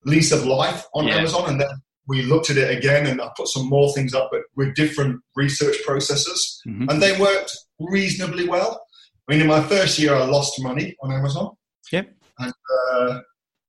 lease 0.05 0.31
of 0.31 0.45
life 0.45 0.85
on 0.93 1.07
yeah. 1.07 1.17
Amazon. 1.17 1.49
And 1.49 1.61
then 1.61 1.69
we 2.07 2.23
looked 2.23 2.49
at 2.49 2.57
it 2.57 2.75
again, 2.75 3.07
and 3.07 3.21
I 3.21 3.29
put 3.37 3.47
some 3.47 3.69
more 3.69 3.93
things 3.93 4.13
up, 4.13 4.29
but 4.31 4.41
with 4.55 4.75
different 4.75 5.21
research 5.35 5.77
processes, 5.85 6.61
mm-hmm. 6.67 6.89
and 6.89 7.01
they 7.01 7.19
worked 7.19 7.55
reasonably 7.79 8.47
well. 8.47 8.85
I 9.27 9.33
mean, 9.33 9.41
in 9.41 9.47
my 9.47 9.61
first 9.61 9.97
year, 9.99 10.13
I 10.13 10.25
lost 10.25 10.61
money 10.61 10.95
on 11.01 11.13
Amazon. 11.13 11.51
Yep. 11.91 12.13
And, 12.39 12.53
uh, 12.91 13.19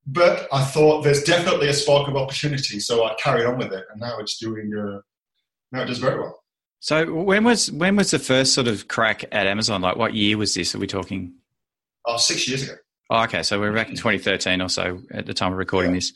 but 0.07 0.49
I 0.53 0.65
thought 0.65 1.03
there's 1.03 1.23
definitely 1.23 1.69
a 1.69 1.75
spark 1.75 2.09
of 2.09 2.17
opportunity, 2.17 2.81
so 2.81 3.05
I 3.05 3.15
carried 3.23 3.47
on 3.47 3.59
with 3.59 3.73
it, 3.73 3.85
and 3.93 4.01
now 4.01 4.19
it's 4.19 4.39
doing. 4.39 4.73
Uh, 4.75 5.01
now 5.71 5.83
it 5.83 5.87
does 5.87 5.99
very 5.99 6.19
well. 6.19 6.44
So 6.85 7.11
when 7.11 7.45
was 7.45 7.73
when 7.73 7.97
was 7.97 8.11
the 8.11 8.19
first 8.19 8.53
sort 8.53 8.69
of 8.69 8.89
crack 8.89 9.25
at 9.33 9.47
Amazon? 9.47 9.81
Like 9.81 9.97
what 9.97 10.13
year 10.13 10.37
was 10.37 10.53
this? 10.53 10.75
Are 10.75 10.79
we 10.79 10.87
talking? 10.87 11.33
Oh, 12.05 12.19
six 12.19 12.47
years 12.47 12.65
ago. 12.65 12.75
Oh, 13.09 13.23
okay, 13.23 13.43
so 13.43 13.59
we're 13.59 13.73
back 13.73 13.89
in 13.89 13.97
2013 13.97 14.61
or 14.61 14.69
so 14.69 15.01
at 15.11 15.25
the 15.25 15.33
time 15.33 15.53
of 15.53 15.57
recording 15.57 15.93
yeah. 15.93 15.97
this. 15.97 16.13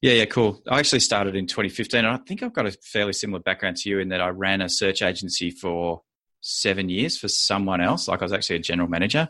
Yeah, 0.00 0.12
yeah, 0.14 0.24
cool. 0.24 0.62
I 0.70 0.78
actually 0.78 1.00
started 1.00 1.36
in 1.36 1.46
2015, 1.46 1.98
and 1.98 2.08
I 2.08 2.16
think 2.16 2.42
I've 2.42 2.54
got 2.54 2.64
a 2.64 2.72
fairly 2.72 3.12
similar 3.12 3.40
background 3.40 3.76
to 3.78 3.90
you 3.90 3.98
in 3.98 4.08
that 4.08 4.22
I 4.22 4.28
ran 4.28 4.62
a 4.62 4.70
search 4.70 5.02
agency 5.02 5.50
for 5.50 6.00
seven 6.40 6.88
years 6.88 7.18
for 7.18 7.28
someone 7.28 7.82
else. 7.82 8.08
Like 8.08 8.22
I 8.22 8.24
was 8.24 8.32
actually 8.32 8.56
a 8.56 8.60
general 8.60 8.88
manager. 8.88 9.28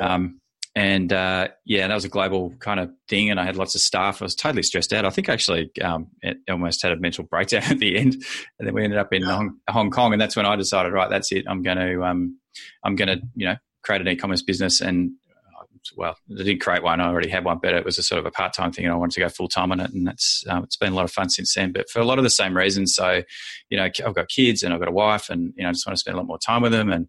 Um, 0.00 0.40
and 0.76 1.10
uh, 1.10 1.48
yeah, 1.64 1.88
that 1.88 1.94
was 1.94 2.04
a 2.04 2.10
global 2.10 2.50
kind 2.58 2.78
of 2.78 2.90
thing, 3.08 3.30
and 3.30 3.40
I 3.40 3.46
had 3.46 3.56
lots 3.56 3.74
of 3.74 3.80
staff. 3.80 4.20
I 4.20 4.26
was 4.26 4.34
totally 4.34 4.62
stressed 4.62 4.92
out. 4.92 5.06
I 5.06 5.10
think 5.10 5.30
actually 5.30 5.70
um, 5.82 6.08
almost 6.50 6.82
had 6.82 6.92
a 6.92 6.96
mental 6.96 7.24
breakdown 7.24 7.62
at 7.70 7.78
the 7.78 7.96
end, 7.96 8.22
and 8.58 8.68
then 8.68 8.74
we 8.74 8.84
ended 8.84 8.98
up 8.98 9.10
in 9.10 9.22
Hong, 9.22 9.56
Hong, 9.70 9.90
Kong, 9.90 10.12
and 10.12 10.20
that's 10.20 10.36
when 10.36 10.44
I 10.44 10.54
decided, 10.54 10.92
right, 10.92 11.08
that's 11.08 11.32
it. 11.32 11.46
I'm 11.48 11.62
going 11.62 11.78
to, 11.78 12.04
um, 12.04 12.38
I'm 12.84 12.94
going 12.94 13.08
to, 13.08 13.26
you 13.34 13.46
know, 13.46 13.56
create 13.82 14.02
an 14.02 14.08
e-commerce 14.08 14.42
business, 14.42 14.82
and 14.82 15.12
uh, 15.58 15.64
well, 15.96 16.14
I 16.30 16.42
didn't 16.42 16.60
create 16.60 16.82
one. 16.82 17.00
I 17.00 17.08
already 17.08 17.30
had 17.30 17.46
one, 17.46 17.58
but 17.62 17.72
it 17.72 17.86
was 17.86 17.96
a 17.96 18.02
sort 18.02 18.18
of 18.18 18.26
a 18.26 18.30
part-time 18.30 18.70
thing, 18.70 18.84
and 18.84 18.92
I 18.92 18.98
wanted 18.98 19.14
to 19.14 19.20
go 19.20 19.30
full-time 19.30 19.72
on 19.72 19.80
it, 19.80 19.94
and 19.94 20.06
that's 20.06 20.44
um, 20.46 20.62
it's 20.62 20.76
been 20.76 20.92
a 20.92 20.96
lot 20.96 21.06
of 21.06 21.10
fun 21.10 21.30
since 21.30 21.54
then. 21.54 21.72
But 21.72 21.88
for 21.88 22.00
a 22.00 22.04
lot 22.04 22.18
of 22.18 22.22
the 22.22 22.28
same 22.28 22.54
reasons, 22.54 22.94
so 22.94 23.22
you 23.70 23.78
know, 23.78 23.84
I've 23.84 24.14
got 24.14 24.28
kids 24.28 24.62
and 24.62 24.74
I've 24.74 24.80
got 24.80 24.88
a 24.88 24.92
wife, 24.92 25.30
and 25.30 25.54
you 25.56 25.62
know, 25.62 25.70
I 25.70 25.72
just 25.72 25.86
want 25.86 25.96
to 25.96 26.00
spend 26.00 26.16
a 26.16 26.18
lot 26.18 26.26
more 26.26 26.38
time 26.38 26.60
with 26.60 26.72
them, 26.72 26.92
and 26.92 27.08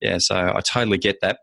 yeah, 0.00 0.18
so 0.18 0.34
I 0.34 0.60
totally 0.60 0.98
get 0.98 1.20
that. 1.20 1.38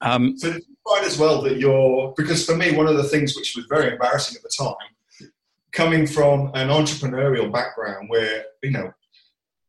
Um, 0.00 0.36
so 0.38 0.58
find 0.88 1.04
as 1.04 1.18
well 1.18 1.42
that 1.42 1.58
you're 1.58 2.14
because 2.16 2.44
for 2.44 2.56
me 2.56 2.76
one 2.76 2.86
of 2.86 2.96
the 2.96 3.04
things 3.04 3.36
which 3.36 3.54
was 3.56 3.66
very 3.68 3.92
embarrassing 3.92 4.36
at 4.36 4.42
the 4.42 4.50
time, 4.58 5.30
coming 5.72 6.06
from 6.06 6.50
an 6.54 6.68
entrepreneurial 6.68 7.52
background 7.52 8.08
where 8.08 8.44
you 8.62 8.70
know 8.70 8.92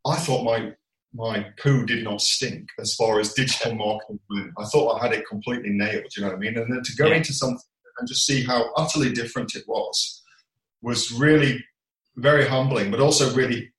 I 0.05 0.15
thought 0.17 0.43
my 0.43 0.73
my 1.13 1.45
poo 1.61 1.85
did 1.85 2.03
not 2.03 2.21
stink 2.21 2.69
as 2.79 2.95
far 2.95 3.19
as 3.19 3.33
digital 3.33 3.75
marketing 3.75 4.19
went. 4.29 4.51
I 4.57 4.65
thought 4.65 4.95
I 4.95 5.03
had 5.03 5.13
it 5.13 5.27
completely 5.27 5.71
nailed. 5.71 6.05
You 6.15 6.23
know 6.23 6.29
what 6.29 6.37
I 6.37 6.39
mean? 6.39 6.57
And 6.57 6.73
then 6.73 6.83
to 6.83 6.95
go 6.95 7.07
yeah. 7.07 7.15
into 7.15 7.33
something 7.33 7.59
and 7.99 8.07
just 8.07 8.25
see 8.25 8.43
how 8.43 8.71
utterly 8.75 9.11
different 9.11 9.55
it 9.55 9.65
was 9.67 10.23
was 10.81 11.11
really 11.11 11.63
very 12.15 12.47
humbling, 12.47 12.89
but 12.89 12.99
also 12.99 13.33
really 13.35 13.71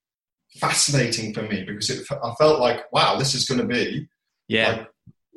fascinating 0.56 1.32
for 1.32 1.42
me 1.42 1.64
because 1.64 1.88
it, 1.88 2.06
I 2.10 2.34
felt 2.34 2.60
like, 2.60 2.92
wow, 2.92 3.16
this 3.16 3.34
is 3.34 3.48
going 3.48 3.60
to 3.60 3.66
be 3.66 4.06
yeah. 4.48 4.70
Like 4.70 4.88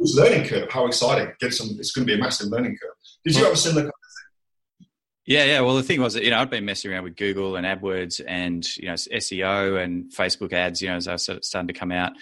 was 0.05 0.15
learning 0.15 0.47
curve. 0.47 0.69
How 0.69 0.85
exciting! 0.85 1.33
Get 1.39 1.53
some. 1.53 1.69
It's 1.79 1.91
going 1.91 2.07
to 2.07 2.13
be 2.13 2.17
a 2.17 2.21
massive 2.21 2.49
learning 2.49 2.77
curve. 2.81 2.95
Did 3.23 3.35
you 3.35 3.43
have 3.43 3.53
a 3.53 3.57
similar? 3.57 3.81
Kind 3.83 3.89
of 3.89 4.79
thing? 4.79 4.87
Yeah, 5.25 5.43
yeah. 5.45 5.61
Well, 5.61 5.75
the 5.75 5.83
thing 5.83 6.01
was 6.01 6.13
that 6.13 6.23
you 6.23 6.31
know 6.31 6.39
I'd 6.39 6.49
been 6.49 6.65
messing 6.65 6.91
around 6.91 7.03
with 7.03 7.15
Google 7.15 7.55
and 7.55 7.65
AdWords 7.65 8.21
and 8.25 8.65
you 8.77 8.87
know 8.87 8.93
SEO 8.93 9.83
and 9.83 10.11
Facebook 10.11 10.53
ads. 10.53 10.81
You 10.81 10.89
know, 10.89 10.95
as 10.95 11.07
I 11.07 11.13
was 11.13 11.29
starting 11.41 11.67
to 11.67 11.73
come 11.73 11.91
out, 11.91 12.13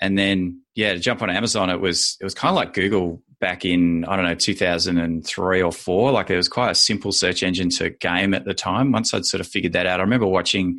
and 0.00 0.16
then 0.16 0.62
yeah, 0.74 0.92
to 0.94 1.00
jump 1.00 1.22
on 1.22 1.30
Amazon, 1.30 1.70
it 1.70 1.80
was 1.80 2.16
it 2.20 2.24
was 2.24 2.34
kind 2.34 2.50
of 2.50 2.56
like 2.56 2.74
Google 2.74 3.22
back 3.40 3.64
in 3.64 4.04
I 4.04 4.16
don't 4.16 4.26
know 4.26 4.34
2003 4.34 5.62
or 5.62 5.72
four. 5.72 6.12
Like 6.12 6.30
it 6.30 6.36
was 6.36 6.48
quite 6.48 6.70
a 6.70 6.74
simple 6.74 7.10
search 7.10 7.42
engine 7.42 7.70
to 7.70 7.90
game 7.90 8.34
at 8.34 8.44
the 8.44 8.54
time. 8.54 8.92
Once 8.92 9.12
I'd 9.12 9.24
sort 9.24 9.40
of 9.40 9.48
figured 9.48 9.72
that 9.72 9.86
out, 9.86 9.98
I 9.98 10.02
remember 10.02 10.26
watching 10.26 10.78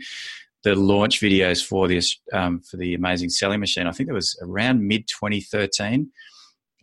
the 0.64 0.76
launch 0.76 1.20
videos 1.20 1.66
for 1.66 1.88
this 1.88 2.20
um, 2.34 2.62
for 2.62 2.78
the 2.78 2.94
amazing 2.94 3.30
selling 3.30 3.60
machine. 3.60 3.88
I 3.88 3.92
think 3.92 4.10
it 4.10 4.14
was 4.14 4.38
around 4.42 4.88
mid 4.88 5.08
2013. 5.08 6.12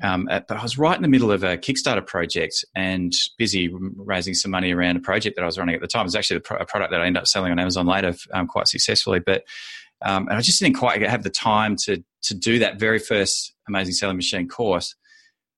Um, 0.01 0.29
but 0.31 0.53
I 0.53 0.63
was 0.63 0.79
right 0.79 0.95
in 0.95 1.03
the 1.03 1.09
middle 1.09 1.33
of 1.33 1.43
a 1.43 1.57
Kickstarter 1.57 2.07
project 2.07 2.65
and 2.77 3.13
busy 3.37 3.69
raising 3.97 4.33
some 4.33 4.53
money 4.53 4.73
around 4.73 4.97
a 4.97 5.01
project 5.01 5.35
that 5.35 5.43
I 5.43 5.47
was 5.47 5.59
running 5.59 5.75
at 5.75 5.81
the 5.81 5.89
time. 5.89 6.03
It 6.03 6.05
was 6.05 6.15
actually 6.15 6.37
a, 6.37 6.41
product 6.41 6.93
that 6.93 7.01
I 7.01 7.07
ended 7.07 7.21
up 7.21 7.27
selling 7.27 7.51
on 7.51 7.59
Amazon 7.59 7.87
later 7.87 8.15
um, 8.33 8.47
quite 8.47 8.69
successfully. 8.69 9.19
But 9.19 9.43
um, 10.03 10.29
and 10.29 10.37
I 10.37 10.41
just 10.41 10.61
didn't 10.61 10.77
quite 10.77 11.03
have 11.03 11.25
the 11.25 11.31
time 11.31 11.75
to 11.85 12.03
to 12.23 12.35
do 12.35 12.61
that 12.61 12.79
very 12.79 12.99
first 13.01 13.55
amazing 13.67 13.95
selling 13.95 14.17
machine 14.17 14.49
course 14.49 14.95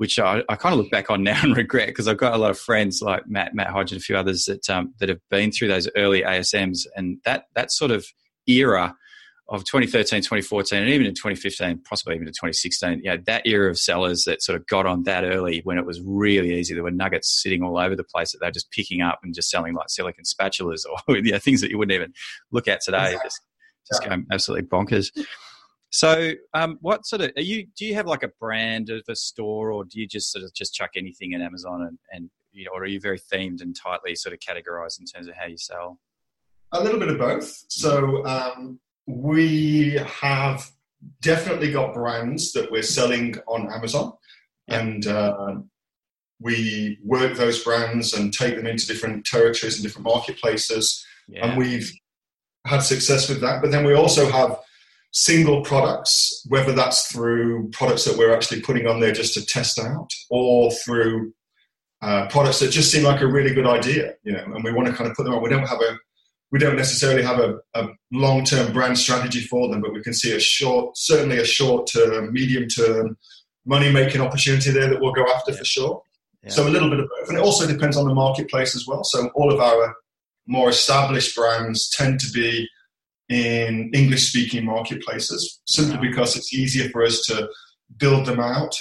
which 0.00 0.19
I, 0.19 0.42
I, 0.49 0.57
kind 0.57 0.73
of 0.73 0.78
look 0.78 0.90
back 0.90 1.11
on 1.11 1.23
now 1.25 1.38
and 1.42 1.54
regret 1.54 1.88
because 1.88 2.09
I've 2.09 2.16
got 2.16 2.33
a 2.33 2.38
lot 2.38 2.50
of 2.50 2.59
friends 2.59 3.02
like 3.02 3.28
Matt, 3.28 3.54
Matt 3.54 3.66
Hodge, 3.66 3.92
and 3.92 4.00
a 4.00 4.02
few 4.02 4.16
others 4.16 4.47
that 4.47 4.71
um, 4.71 4.95
that 4.99 5.11
have 5.11 5.21
been 5.28 5.52
through 5.52 5.69
those 5.69 5.90
early 5.95 6.23
ASMs, 6.23 6.87
and 6.97 7.19
that 7.26 7.45
that 7.54 7.71
sort 7.71 7.90
of 7.90 8.07
era 8.47 8.95
of 9.50 9.62
2013, 9.64 10.23
2014, 10.23 10.78
and 10.78 10.88
even 10.88 11.07
in 11.07 11.12
2015, 11.12 11.83
possibly 11.87 12.14
even 12.14 12.25
to 12.25 12.33
2016, 12.33 13.00
you 13.02 13.11
know, 13.11 13.19
that 13.26 13.47
era 13.47 13.69
of 13.69 13.78
sellers 13.78 14.25
that 14.25 14.40
sort 14.40 14.59
of 14.59 14.66
got 14.69 14.87
on 14.87 15.02
that 15.02 15.23
early 15.23 15.61
when 15.64 15.76
it 15.76 15.85
was 15.85 16.00
really 16.02 16.59
easy. 16.59 16.73
There 16.73 16.83
were 16.83 16.90
nuggets 16.90 17.42
sitting 17.42 17.62
all 17.62 17.76
over 17.76 17.95
the 17.95 18.02
place 18.02 18.33
that 18.33 18.38
they 18.40 18.47
were 18.47 18.52
just 18.52 18.71
picking 18.71 19.02
up 19.02 19.19
and 19.23 19.35
just 19.35 19.50
selling 19.50 19.75
like 19.75 19.90
silicon 19.90 20.25
spatulas 20.25 20.85
or 21.09 21.19
you 21.19 21.33
know, 21.33 21.38
things 21.38 21.61
that 21.61 21.71
you 21.71 21.76
wouldn't 21.76 21.95
even 21.95 22.14
look 22.50 22.69
at 22.69 22.80
today, 22.80 23.19
just, 23.23 23.42
just 23.87 24.02
going 24.02 24.25
absolutely 24.33 24.66
bonkers. 24.66 25.11
So, 25.90 26.32
um, 26.54 26.78
what 26.80 27.04
sort 27.04 27.23
of 27.23 27.32
are 27.37 27.42
you? 27.42 27.66
Do 27.76 27.85
you 27.85 27.94
have 27.94 28.06
like 28.06 28.23
a 28.23 28.28
brand 28.40 28.90
of 28.90 29.02
a 29.09 29.16
store, 29.16 29.73
or 29.73 29.85
do 29.85 30.00
you 30.00 30.06
just 30.06 30.30
sort 30.30 30.44
of 30.44 30.54
just 30.54 30.73
chuck 30.73 30.90
anything 30.97 31.32
in 31.32 31.42
Amazon, 31.42 31.82
and, 31.82 31.99
and 32.12 32.30
you 32.52 32.64
know, 32.64 32.70
or 32.73 32.82
are 32.82 32.87
you 32.87 33.00
very 33.00 33.18
themed 33.18 33.61
and 33.61 33.75
tightly 33.75 34.14
sort 34.14 34.32
of 34.32 34.38
categorized 34.38 35.00
in 35.00 35.06
terms 35.06 35.26
of 35.26 35.35
how 35.35 35.47
you 35.47 35.59
sell? 35.59 35.99
A 36.73 36.82
little 36.82 37.00
bit 37.00 37.09
of 37.09 37.18
both. 37.18 37.64
So 37.68 38.25
um, 38.25 38.78
we 39.06 40.00
have 40.06 40.70
definitely 41.23 41.73
got 41.73 41.92
brands 41.92 42.52
that 42.52 42.70
we're 42.70 42.82
selling 42.82 43.35
on 43.49 43.73
Amazon, 43.73 44.12
yep. 44.68 44.80
and 44.80 45.06
uh, 45.09 45.54
we 46.40 46.99
work 47.04 47.37
those 47.37 47.64
brands 47.64 48.14
and 48.14 48.32
take 48.32 48.54
them 48.54 48.66
into 48.66 48.87
different 48.87 49.26
territories 49.26 49.75
and 49.75 49.82
different 49.82 50.06
marketplaces, 50.06 51.04
yeah. 51.28 51.49
and 51.49 51.59
we've 51.59 51.92
had 52.64 52.80
success 52.80 53.28
with 53.28 53.40
that. 53.40 53.61
But 53.61 53.73
then 53.73 53.85
we 53.85 53.94
also 53.94 54.30
have 54.30 54.61
single 55.12 55.62
products, 55.62 56.45
whether 56.49 56.73
that's 56.73 57.11
through 57.11 57.69
products 57.71 58.05
that 58.05 58.17
we're 58.17 58.35
actually 58.35 58.61
putting 58.61 58.87
on 58.87 59.00
there 59.00 59.12
just 59.12 59.35
to 59.35 59.45
test 59.45 59.79
out, 59.79 60.11
or 60.31 60.71
through 60.71 61.33
uh, 62.02 62.26
products 62.29 62.61
that 62.61 62.71
just 62.71 62.90
seem 62.90 63.05
like 63.05 63.21
a 63.21 63.26
really 63.26 63.52
good 63.55 63.67
idea, 63.67 64.14
you 64.23 64.33
know, 64.33 64.45
and 64.45 64.64
we 64.64 64.73
want 64.73 64.88
to 64.88 64.95
kind 64.95 65.11
of 65.11 65.17
put 65.17 65.25
them 65.25 65.35
on. 65.35 65.43
We 65.43 65.50
don't 65.50 65.69
have 65.69 65.81
a 65.81 65.99
we 66.52 66.59
don't 66.59 66.76
necessarily 66.76 67.23
have 67.23 67.38
a, 67.38 67.59
a 67.75 67.88
long 68.12 68.45
term 68.45 68.73
brand 68.73 68.99
strategy 68.99 69.40
for 69.40 69.69
them, 69.69 69.81
but 69.81 69.93
we 69.93 70.02
can 70.02 70.12
see 70.12 70.35
a 70.35 70.40
short, 70.40 70.97
certainly 70.97 71.38
a 71.38 71.45
short 71.45 71.88
term, 71.93 72.33
medium 72.33 72.69
term 72.69 73.17
money 73.67 73.93
making 73.93 74.21
opportunity 74.21 74.71
there 74.71 74.88
that 74.88 75.00
we'll 75.00 75.12
go 75.12 75.25
after 75.33 75.52
yeah. 75.52 75.59
for 75.59 75.64
sure. 75.64 76.02
Yeah. 76.43 76.50
So 76.50 76.67
a 76.67 76.71
little 76.71 76.90
bit 76.90 77.00
of 77.00 77.09
both. 77.09 77.29
And 77.29 77.38
it 77.38 77.45
also 77.45 77.67
depends 77.67 77.97
on 77.97 78.09
the 78.09 78.14
marketplace 78.14 78.75
as 78.75 78.87
well. 78.87 79.05
So 79.05 79.29
all 79.35 79.52
of 79.52 79.61
our 79.61 79.95
more 80.47 80.71
established 80.71 81.37
brands 81.37 81.90
tend 81.90 82.19
to 82.21 82.33
be 82.33 82.67
in 83.30 83.90
English 83.94 84.28
speaking 84.28 84.64
marketplaces 84.64 85.60
simply 85.64 85.96
wow. 85.96 86.02
because 86.02 86.37
it's 86.37 86.52
easier 86.52 86.90
for 86.90 87.04
us 87.04 87.22
to 87.22 87.49
build 87.96 88.26
them 88.26 88.40
out 88.40 88.75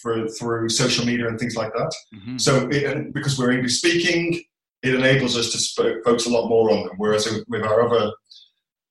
for, 0.00 0.28
through 0.28 0.68
social 0.68 1.04
media 1.04 1.26
and 1.26 1.38
things 1.38 1.56
like 1.56 1.72
that. 1.72 1.92
Mm-hmm. 2.14 2.38
So 2.38 2.68
it, 2.70 3.12
because 3.12 3.38
we're 3.38 3.50
English 3.50 3.78
speaking, 3.78 4.40
it 4.82 4.94
enables 4.94 5.36
us 5.36 5.50
to 5.74 6.00
focus 6.04 6.26
a 6.26 6.30
lot 6.30 6.48
more 6.48 6.70
on 6.70 6.86
them. 6.86 6.94
Whereas 6.98 7.28
with 7.48 7.62
our 7.62 7.82
other 7.82 8.12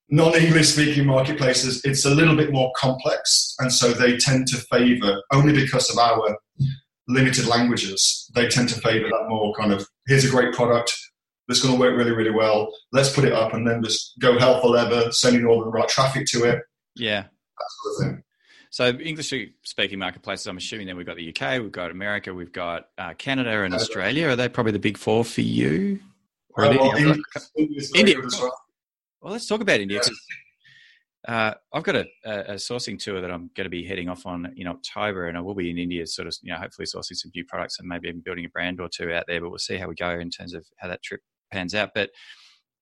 non-English 0.10 0.68
speaking 0.68 1.06
marketplaces, 1.06 1.84
it's 1.86 2.06
a 2.06 2.14
little 2.14 2.36
bit 2.36 2.52
more 2.52 2.72
complex, 2.76 3.56
and 3.60 3.72
so 3.72 3.92
they 3.92 4.18
tend 4.18 4.48
to 4.48 4.58
favour 4.70 5.22
only 5.32 5.54
because 5.54 5.90
of 5.90 5.98
our 5.98 6.38
limited 7.08 7.48
languages. 7.48 8.30
They 8.36 8.48
tend 8.50 8.70
to 8.70 8.82
favour 8.82 9.08
that 9.08 9.30
more 9.30 9.54
kind 9.56 9.72
of 9.72 9.88
here's 10.08 10.26
a 10.26 10.30
great 10.30 10.54
product 10.54 10.94
that's 11.48 11.62
going 11.62 11.74
to 11.74 11.80
work 11.80 11.96
really 11.96 12.12
really 12.12 12.32
well. 12.32 12.72
Let's 12.92 13.14
put 13.14 13.26
it 13.26 13.34
up 13.34 13.54
and 13.54 13.68
then 13.68 13.84
just 13.84 14.14
go 14.20 14.38
hell 14.38 14.62
for 14.62 14.68
leather, 14.68 15.12
sending 15.12 15.46
all 15.46 15.64
the 15.64 15.70
right 15.70 15.88
traffic 15.88 16.26
to 16.32 16.44
it. 16.46 16.60
Yeah, 16.96 17.22
that 17.24 17.68
sort 17.84 17.96
of 17.96 18.16
thing. 18.16 18.24
So 18.76 18.90
English 18.90 19.34
speaking 19.64 20.00
marketplaces, 20.00 20.48
I'm 20.48 20.58
assuming 20.58 20.88
then 20.88 20.98
we've 20.98 21.06
got 21.06 21.16
the 21.16 21.30
UK, 21.30 21.62
we've 21.62 21.72
got 21.72 21.92
America, 21.92 22.34
we've 22.34 22.52
got 22.52 22.90
uh, 22.98 23.14
Canada 23.14 23.64
and 23.64 23.74
Australia. 23.74 24.28
Are 24.28 24.36
they 24.36 24.50
probably 24.50 24.74
the 24.74 24.80
big 24.80 24.98
four 24.98 25.24
for 25.24 25.40
you? 25.40 26.00
Or 26.58 26.66
uh, 26.66 26.76
well, 26.78 26.96
India. 26.98 27.16
India. 27.96 28.18
Well. 28.20 28.58
well, 29.22 29.32
let's 29.32 29.48
talk 29.48 29.62
about 29.62 29.80
India. 29.80 30.02
Uh, 31.28 31.54
I've 31.74 31.84
got 31.84 31.96
a, 31.96 32.06
a, 32.26 32.54
sourcing 32.56 33.00
tour 33.00 33.20
that 33.20 33.32
I'm 33.32 33.50
going 33.56 33.64
to 33.64 33.70
be 33.70 33.84
heading 33.84 34.10
off 34.10 34.26
on 34.28 34.54
in 34.58 34.68
October, 34.68 35.28
and 35.28 35.38
I 35.38 35.42
will 35.42 35.56
be 35.56 35.72
in 35.72 35.78
India, 35.78 36.06
sort 36.06 36.28
of, 36.28 36.36
you 36.44 36.52
know, 36.52 36.60
hopefully 36.60 36.86
sourcing 36.86 37.16
some 37.16 37.32
new 37.34 37.44
products 37.46 37.80
and 37.80 37.88
maybe 37.88 38.10
even 38.10 38.22
building 38.22 38.46
a 38.46 38.50
brand 38.50 38.80
or 38.80 38.90
two 38.90 39.12
out 39.12 39.24
there. 39.28 39.42
But 39.42 39.50
we'll 39.50 39.58
see 39.58 39.78
how 39.78 39.88
we 39.88 39.96
go 39.96 40.12
in 40.20 40.30
terms 40.30 40.54
of 40.54 40.66
how 40.78 40.88
that 40.88 41.02
trip 41.02 41.22
pans 41.52 41.76
out. 41.76 41.92
But 41.94 42.12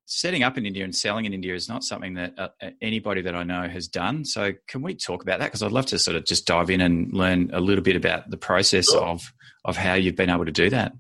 setting 0.05 0.43
up 0.43 0.57
in 0.57 0.65
India 0.65 0.83
and 0.83 0.95
selling 0.95 1.25
in 1.25 1.33
India 1.33 1.53
is 1.53 1.69
not 1.69 1.83
something 1.83 2.15
that 2.15 2.33
uh, 2.37 2.49
anybody 2.81 3.21
that 3.21 3.35
I 3.35 3.43
know 3.43 3.67
has 3.67 3.87
done. 3.87 4.25
So, 4.25 4.53
can 4.67 4.81
we 4.81 4.95
talk 4.95 5.23
about 5.23 5.39
that? 5.39 5.47
Because 5.47 5.63
I'd 5.63 5.71
love 5.71 5.85
to 5.87 5.99
sort 5.99 6.17
of 6.17 6.25
just 6.25 6.45
dive 6.45 6.69
in 6.69 6.81
and 6.81 7.13
learn 7.13 7.49
a 7.53 7.59
little 7.59 7.83
bit 7.83 7.95
about 7.95 8.29
the 8.29 8.37
process 8.37 8.89
sure. 8.89 9.01
of 9.01 9.21
of 9.65 9.77
how 9.77 9.93
you've 9.93 10.15
been 10.15 10.29
able 10.29 10.45
to 10.45 10.51
do 10.51 10.69
that. 10.69 10.93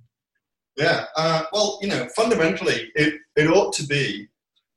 Yeah, 0.77 1.05
uh, 1.15 1.43
well, 1.51 1.79
you 1.81 1.87
know, 1.87 2.07
fundamentally, 2.15 2.91
it 2.95 3.15
it 3.35 3.47
ought 3.47 3.73
to 3.73 3.85
be, 3.85 4.27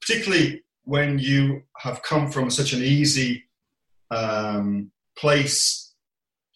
particularly 0.01 0.63
when 0.85 1.19
you 1.19 1.63
have 1.79 2.03
come 2.03 2.31
from 2.31 2.51
such 2.51 2.73
an 2.73 2.83
easy 2.83 3.45
um, 4.11 4.91
place 5.19 5.87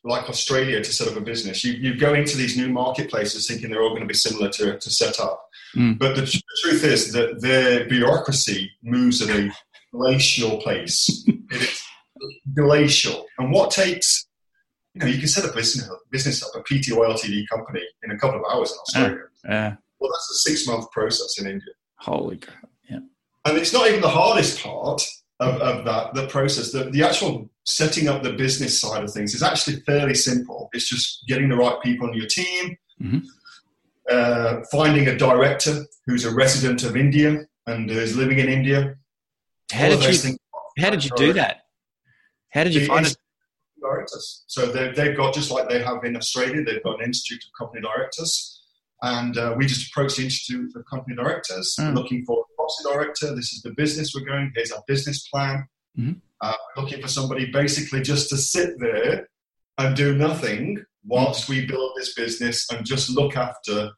like 0.05 0.29
Australia 0.31 0.83
to 0.83 0.93
set 0.93 1.09
up 1.09 1.17
a 1.17 1.21
business. 1.21 1.65
You, 1.65 1.73
you 1.73 1.99
go 1.99 2.15
into 2.15 2.37
these 2.37 2.57
new 2.57 2.71
marketplaces 2.71 3.47
thinking 3.47 3.71
they're 3.71 3.83
all 3.83 3.91
going 3.91 4.03
to 4.03 4.07
be 4.07 4.15
similar 4.15 4.49
to, 4.51 4.79
to 4.79 4.91
set 4.91 5.21
up. 5.21 5.47
Mm. 5.77 5.99
But 5.99 6.17
the, 6.17 6.23
the, 6.23 6.43
truth 6.63 6.85
is 6.85 7.13
that 7.13 7.41
their 7.41 7.89
bureaucracy 7.89 8.71
moves 8.83 9.23
at 9.23 9.31
a 9.31 9.51
glacial 9.93 10.61
pace. 10.63 11.25
it 11.29 11.63
is 11.63 11.83
glacial. 12.55 13.27
And 13.39 13.53
what 13.53 13.71
takes, 13.71 14.27
you 14.95 15.01
know, 15.01 15.07
you 15.07 15.19
can 15.19 15.29
set 15.29 15.49
a 15.49 15.55
business, 15.55 15.89
business 16.11 16.43
up, 16.43 16.51
a 16.55 16.61
PT 16.63 16.93
or 16.93 17.07
LTD 17.07 17.47
company 17.49 17.83
in 18.03 18.11
a 18.11 18.19
couple 18.19 18.39
of 18.39 18.45
hours 18.53 18.73
in 18.73 18.79
Australia. 18.79 19.25
Uh, 19.49 19.53
uh, 19.53 19.75
well, 20.01 20.11
that's 20.11 20.31
a 20.31 20.51
six 20.51 20.67
month 20.67 20.91
process 20.91 21.39
in 21.39 21.47
India. 21.47 21.73
Holy 21.97 22.39
crap. 22.39 22.69
Yeah. 22.89 23.01
And 23.45 23.59
it's 23.59 23.73
not 23.73 23.89
even 23.89 24.01
the 24.01 24.09
hardest 24.09 24.63
part 24.63 25.03
of, 25.39 25.61
of 25.61 25.85
that, 25.85 26.15
the 26.15 26.27
process. 26.27 26.73
The, 26.73 26.85
the 26.85 27.03
actual 27.03 27.49
setting 27.65 28.09
up 28.09 28.23
the 28.23 28.33
business 28.33 28.81
side 28.81 29.05
of 29.05 29.13
things 29.13 29.35
is 29.35 29.43
actually 29.43 29.77
fairly 29.81 30.15
simple. 30.15 30.69
It's 30.73 30.89
just 30.89 31.25
getting 31.29 31.49
the 31.49 31.57
right 31.57 31.81
people 31.83 32.09
on 32.09 32.15
your 32.15 32.27
team, 32.27 32.77
mm-hmm. 33.01 33.19
Uh, 34.11 34.63
finding 34.71 35.09
a 35.09 35.17
director 35.17 35.85
who's 36.07 36.25
a 36.25 36.35
resident 36.35 36.83
of 36.83 36.97
India 36.97 37.47
and 37.67 37.91
is 37.91 38.17
living 38.17 38.39
in 38.39 38.49
India. 38.49 38.97
How 39.73 39.89
did 39.89 40.25
you? 40.25 40.37
How 40.79 40.91
did 40.91 41.05
you 41.05 41.11
do 41.17 41.33
that? 41.35 41.63
How 42.51 42.65
did 42.65 42.75
you 42.75 42.87
find 42.87 43.07
it? 43.07 43.17
Directors. 43.81 44.45
So 44.47 44.67
they've 44.67 45.17
got 45.17 45.33
just 45.33 45.51
like 45.51 45.69
they 45.69 45.83
have 45.83 46.05
in 46.05 46.17
Australia, 46.17 46.63
they've 46.63 46.83
got 46.83 47.01
an 47.01 47.07
institute 47.07 47.43
of 47.45 47.51
company 47.59 47.81
directors, 47.81 48.63
and 49.03 49.39
uh, 49.39 49.55
we 49.57 49.67
just 49.67 49.89
approached 49.89 50.19
the 50.19 50.25
institute 50.25 50.71
of 50.77 50.85
company 50.85 51.17
directors, 51.17 51.75
mm. 51.81 51.95
looking 51.95 52.25
for 52.27 52.45
a 52.45 52.57
policy 52.57 52.85
director. 52.93 53.35
This 53.35 53.53
is 53.53 53.63
the 53.63 53.73
business 53.77 54.15
we're 54.15 54.27
going. 54.27 54.53
Here's 54.55 54.71
our 54.71 54.83
business 54.87 55.27
plan. 55.29 55.67
Mm-hmm. 55.99 56.13
Uh, 56.43 56.55
looking 56.77 57.01
for 57.01 57.09
somebody 57.09 57.51
basically 57.51 58.03
just 58.03 58.29
to 58.31 58.37
sit 58.37 58.79
there 58.79 59.29
and 59.79 59.97
do 59.97 60.15
nothing 60.15 60.83
whilst 61.05 61.49
we 61.49 61.67
build 61.67 61.93
this 61.97 62.15
business 62.15 62.71
and 62.71 62.85
just 62.85 63.11
look 63.11 63.37
after 63.37 63.91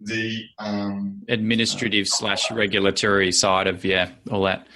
the 0.00 0.44
um, 0.58 1.22
administrative 1.28 2.06
uh, 2.06 2.16
slash 2.16 2.50
regulatory 2.50 3.32
side 3.32 3.66
of 3.66 3.84
yeah 3.84 4.10
all 4.30 4.42
that. 4.42 4.66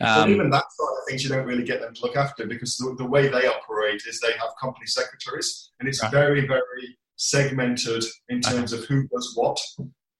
Um, 0.00 0.32
even 0.32 0.50
that 0.50 0.64
side 0.70 0.92
of 0.98 1.08
things, 1.08 1.22
you 1.22 1.30
don't 1.30 1.46
really 1.46 1.64
get 1.64 1.80
them 1.80 1.94
to 1.94 2.02
look 2.02 2.16
after 2.16 2.46
because 2.46 2.76
the, 2.76 2.94
the 2.98 3.06
way 3.06 3.28
they 3.28 3.46
operate 3.46 4.02
is 4.08 4.20
they 4.20 4.32
have 4.32 4.48
company 4.60 4.86
secretaries, 4.86 5.70
and 5.78 5.88
it's 5.88 6.02
right. 6.02 6.10
very, 6.10 6.46
very 6.46 6.98
segmented 7.16 8.04
in 8.28 8.40
terms 8.40 8.72
okay. 8.72 8.82
of 8.82 8.88
who 8.88 9.06
does 9.08 9.32
what. 9.36 9.58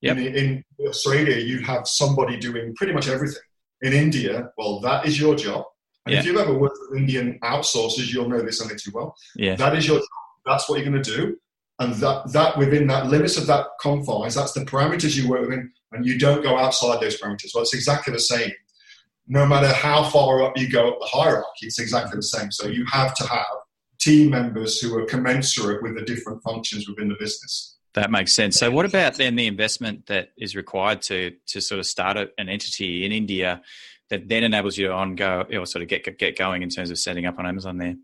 Yep. 0.03 0.19
In, 0.19 0.35
in 0.37 0.65
Australia, 0.87 1.37
you 1.37 1.61
have 1.61 1.89
somebody 1.89 2.37
doing 2.39 2.75
pretty 2.77 2.93
much 2.93 3.09
everything. 3.09 3.43
In 3.83 3.93
India, 3.93 4.51
well, 4.57 4.81
that 4.81 5.07
is 5.07 5.19
your 5.19 5.35
job. 5.35 5.65
And 6.07 6.13
yeah. 6.13 6.21
if 6.21 6.27
you've 6.27 6.37
ever 6.37 6.57
worked 6.57 6.79
with 6.89 7.01
Indian 7.01 7.39
outsourcers, 7.43 8.13
you'll 8.13 8.29
know 8.29 8.43
this 8.43 8.61
only 8.61 8.77
too 8.77 8.91
well. 8.95 9.15
Yeah. 9.35 9.57
That 9.57 9.77
is 9.77 9.89
your 9.89 9.99
job. 9.99 10.09
That's 10.47 10.69
what 10.69 10.81
you're 10.81 10.91
going 10.91 11.03
to 11.03 11.17
do. 11.17 11.37
And 11.81 11.95
that, 11.95 12.33
that 12.33 12.57
within 12.57 12.87
that 12.87 13.07
limits 13.07 13.37
of 13.37 13.47
that 13.49 13.67
confines, 13.81 14.35
that's 14.35 14.53
the 14.53 14.61
parameters 14.61 15.17
you 15.17 15.29
work 15.29 15.43
within, 15.43 15.73
and 15.93 16.07
you 16.07 16.19
don't 16.19 16.43
go 16.43 16.57
outside 16.57 17.01
those 17.01 17.21
parameters. 17.21 17.51
Well, 17.53 17.63
it's 17.63 17.75
exactly 17.75 18.13
the 18.13 18.21
same. 18.21 18.53
No 19.27 19.45
matter 19.47 19.69
how 19.69 20.05
far 20.05 20.43
up 20.43 20.57
you 20.57 20.71
go 20.71 20.89
up 20.89 21.01
the 21.01 21.07
hierarchy, 21.07 21.67
it's 21.67 21.81
exactly 21.81 22.17
the 22.17 22.23
same. 22.23 22.53
So 22.53 22.69
you 22.69 22.85
have 22.93 23.15
to 23.17 23.27
have 23.27 23.47
team 23.99 24.31
members 24.31 24.79
who 24.79 24.97
are 24.97 25.07
commensurate 25.07 25.83
with 25.83 25.97
the 25.97 26.03
different 26.03 26.43
functions 26.43 26.89
within 26.89 27.09
the 27.09 27.17
business. 27.19 27.77
That 27.95 28.11
makes 28.11 28.33
sense. 28.33 28.57
So, 28.57 28.71
what 28.71 28.85
about 28.85 29.15
then 29.15 29.37
the 29.37 29.47
investment 29.47 30.07
that 30.07 30.31
is 30.37 30.55
required 30.55 31.01
to 31.03 31.33
to 31.47 31.61
sort 31.61 31.79
of 31.79 31.87
start 31.87 32.17
an 32.17 32.49
entity 32.49 33.05
in 33.05 33.13
India? 33.13 33.63
that 34.11 34.29
then 34.29 34.45
enables 34.45 34.77
you 34.77 34.89
to 34.89 34.93
on 34.93 35.15
go 35.15 35.45
or 35.53 35.67
sort 35.67 35.83
of 35.83 35.89
get 35.89 36.19
get 36.19 36.37
going 36.37 36.63
in 36.63 36.69
terms 36.69 36.91
of 36.91 36.99
setting 36.99 37.27
up 37.27 37.39
on 37.39 37.47
Amazon 37.47 37.79
there? 37.79 37.95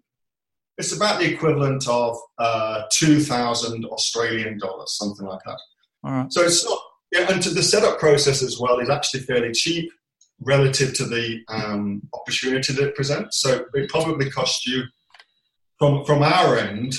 It's 0.81 0.97
about 0.97 1.21
the 1.21 1.33
equivalent 1.33 1.87
of 1.89 2.17
uh, 2.39 2.83
two 2.93 3.21
thousand 3.21 3.85
Australian 3.85 4.59
dollars, 4.59 4.97
something 4.97 5.27
like 5.27 5.41
that. 5.47 5.59
All 6.03 6.13
right. 6.13 6.33
So 6.33 6.43
it's 6.43 6.65
not, 6.65 6.79
yeah, 7.13 7.31
and 7.31 7.43
to 7.43 7.51
the 7.51 7.63
setup 7.63 7.99
process 7.99 8.43
as 8.43 8.59
well 8.59 8.79
is 8.81 8.91
actually 8.91 9.21
fairly 9.21 9.53
cheap 9.53 9.93
relative 10.41 10.95
to 10.95 11.05
the 11.05 11.41
um, 11.49 12.03
opportunity 12.15 12.73
that 12.73 12.89
it 12.89 12.95
presents. 12.95 13.41
So 13.43 13.65
it 13.75 13.91
probably 13.91 14.31
costs 14.31 14.67
you 14.67 14.85
from 15.79 16.05
from 16.05 16.23
our 16.23 16.59
end, 16.59 16.95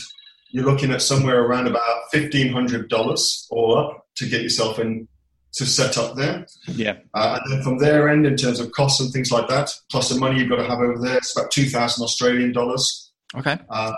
you're 0.50 0.66
looking 0.66 0.92
at 0.92 1.02
somewhere 1.02 1.44
around 1.44 1.68
about 1.68 2.04
fifteen 2.12 2.52
hundred 2.52 2.90
dollars 2.90 3.48
all 3.52 3.78
up 3.78 4.06
to 4.18 4.28
get 4.28 4.42
yourself 4.42 4.80
in 4.80 5.08
to 5.54 5.66
set 5.66 5.98
up 5.98 6.16
there. 6.16 6.46
Yeah. 6.68 6.98
Uh, 7.14 7.40
and 7.44 7.54
then 7.54 7.64
from 7.64 7.78
their 7.78 8.10
end, 8.10 8.26
in 8.26 8.38
terms 8.38 8.60
of 8.60 8.72
costs 8.72 9.02
and 9.02 9.12
things 9.12 9.32
like 9.32 9.48
that, 9.50 9.70
plus 9.90 10.10
the 10.10 10.20
money 10.20 10.40
you've 10.40 10.50
got 10.50 10.58
to 10.58 10.68
have 10.68 10.80
over 10.80 10.98
there, 10.98 11.18
it's 11.18 11.38
about 11.38 11.52
2,000 11.52 12.04
Australian 12.04 12.54
dollars. 12.54 13.11
Okay. 13.36 13.58
Uh, 13.70 13.94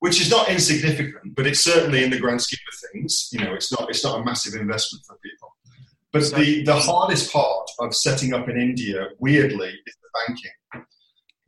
which 0.00 0.20
is 0.20 0.30
not 0.30 0.48
insignificant, 0.48 1.34
but 1.34 1.46
it's 1.46 1.64
certainly 1.64 2.04
in 2.04 2.10
the 2.10 2.18
grand 2.18 2.40
scheme 2.42 2.58
of 2.72 2.90
things, 2.92 3.28
you 3.32 3.40
know, 3.42 3.54
it's 3.54 3.72
not, 3.72 3.88
it's 3.88 4.04
not 4.04 4.20
a 4.20 4.24
massive 4.24 4.54
investment 4.60 5.04
for 5.06 5.16
people. 5.22 5.48
But 6.12 6.34
the, 6.34 6.64
the 6.64 6.76
hardest 6.76 7.32
part 7.32 7.68
of 7.80 7.94
setting 7.94 8.32
up 8.32 8.48
in 8.48 8.58
India, 8.58 9.08
weirdly, 9.18 9.68
is 9.68 9.96
the 10.02 10.08
banking. 10.26 10.86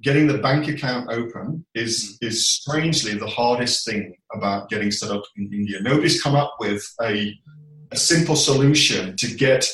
getting 0.02 0.26
the 0.26 0.38
bank 0.38 0.68
account 0.68 1.10
open 1.10 1.64
is 1.74 2.18
is 2.20 2.48
strangely 2.48 3.14
the 3.14 3.26
hardest 3.26 3.84
thing 3.86 4.14
about 4.34 4.68
getting 4.68 4.90
set 4.90 5.10
up 5.10 5.22
in 5.36 5.50
India. 5.52 5.80
Nobody's 5.80 6.22
come 6.22 6.34
up 6.34 6.56
with 6.60 6.84
a, 7.02 7.34
a 7.90 7.96
simple 7.96 8.36
solution 8.36 9.16
to 9.16 9.34
get 9.34 9.68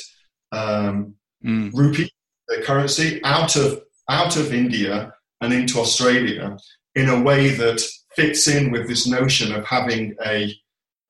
um, 0.51 1.15
mm. 1.43 1.71
rupee, 1.73 2.11
the 2.47 2.61
currency, 2.63 3.21
out 3.23 3.55
of 3.55 3.81
out 4.09 4.37
of 4.37 4.53
India 4.53 5.13
and 5.41 5.53
into 5.53 5.79
Australia 5.79 6.57
in 6.95 7.09
a 7.09 7.21
way 7.21 7.49
that 7.49 7.81
fits 8.15 8.47
in 8.47 8.71
with 8.71 8.87
this 8.87 9.07
notion 9.07 9.53
of 9.53 9.65
having 9.65 10.15
a 10.25 10.53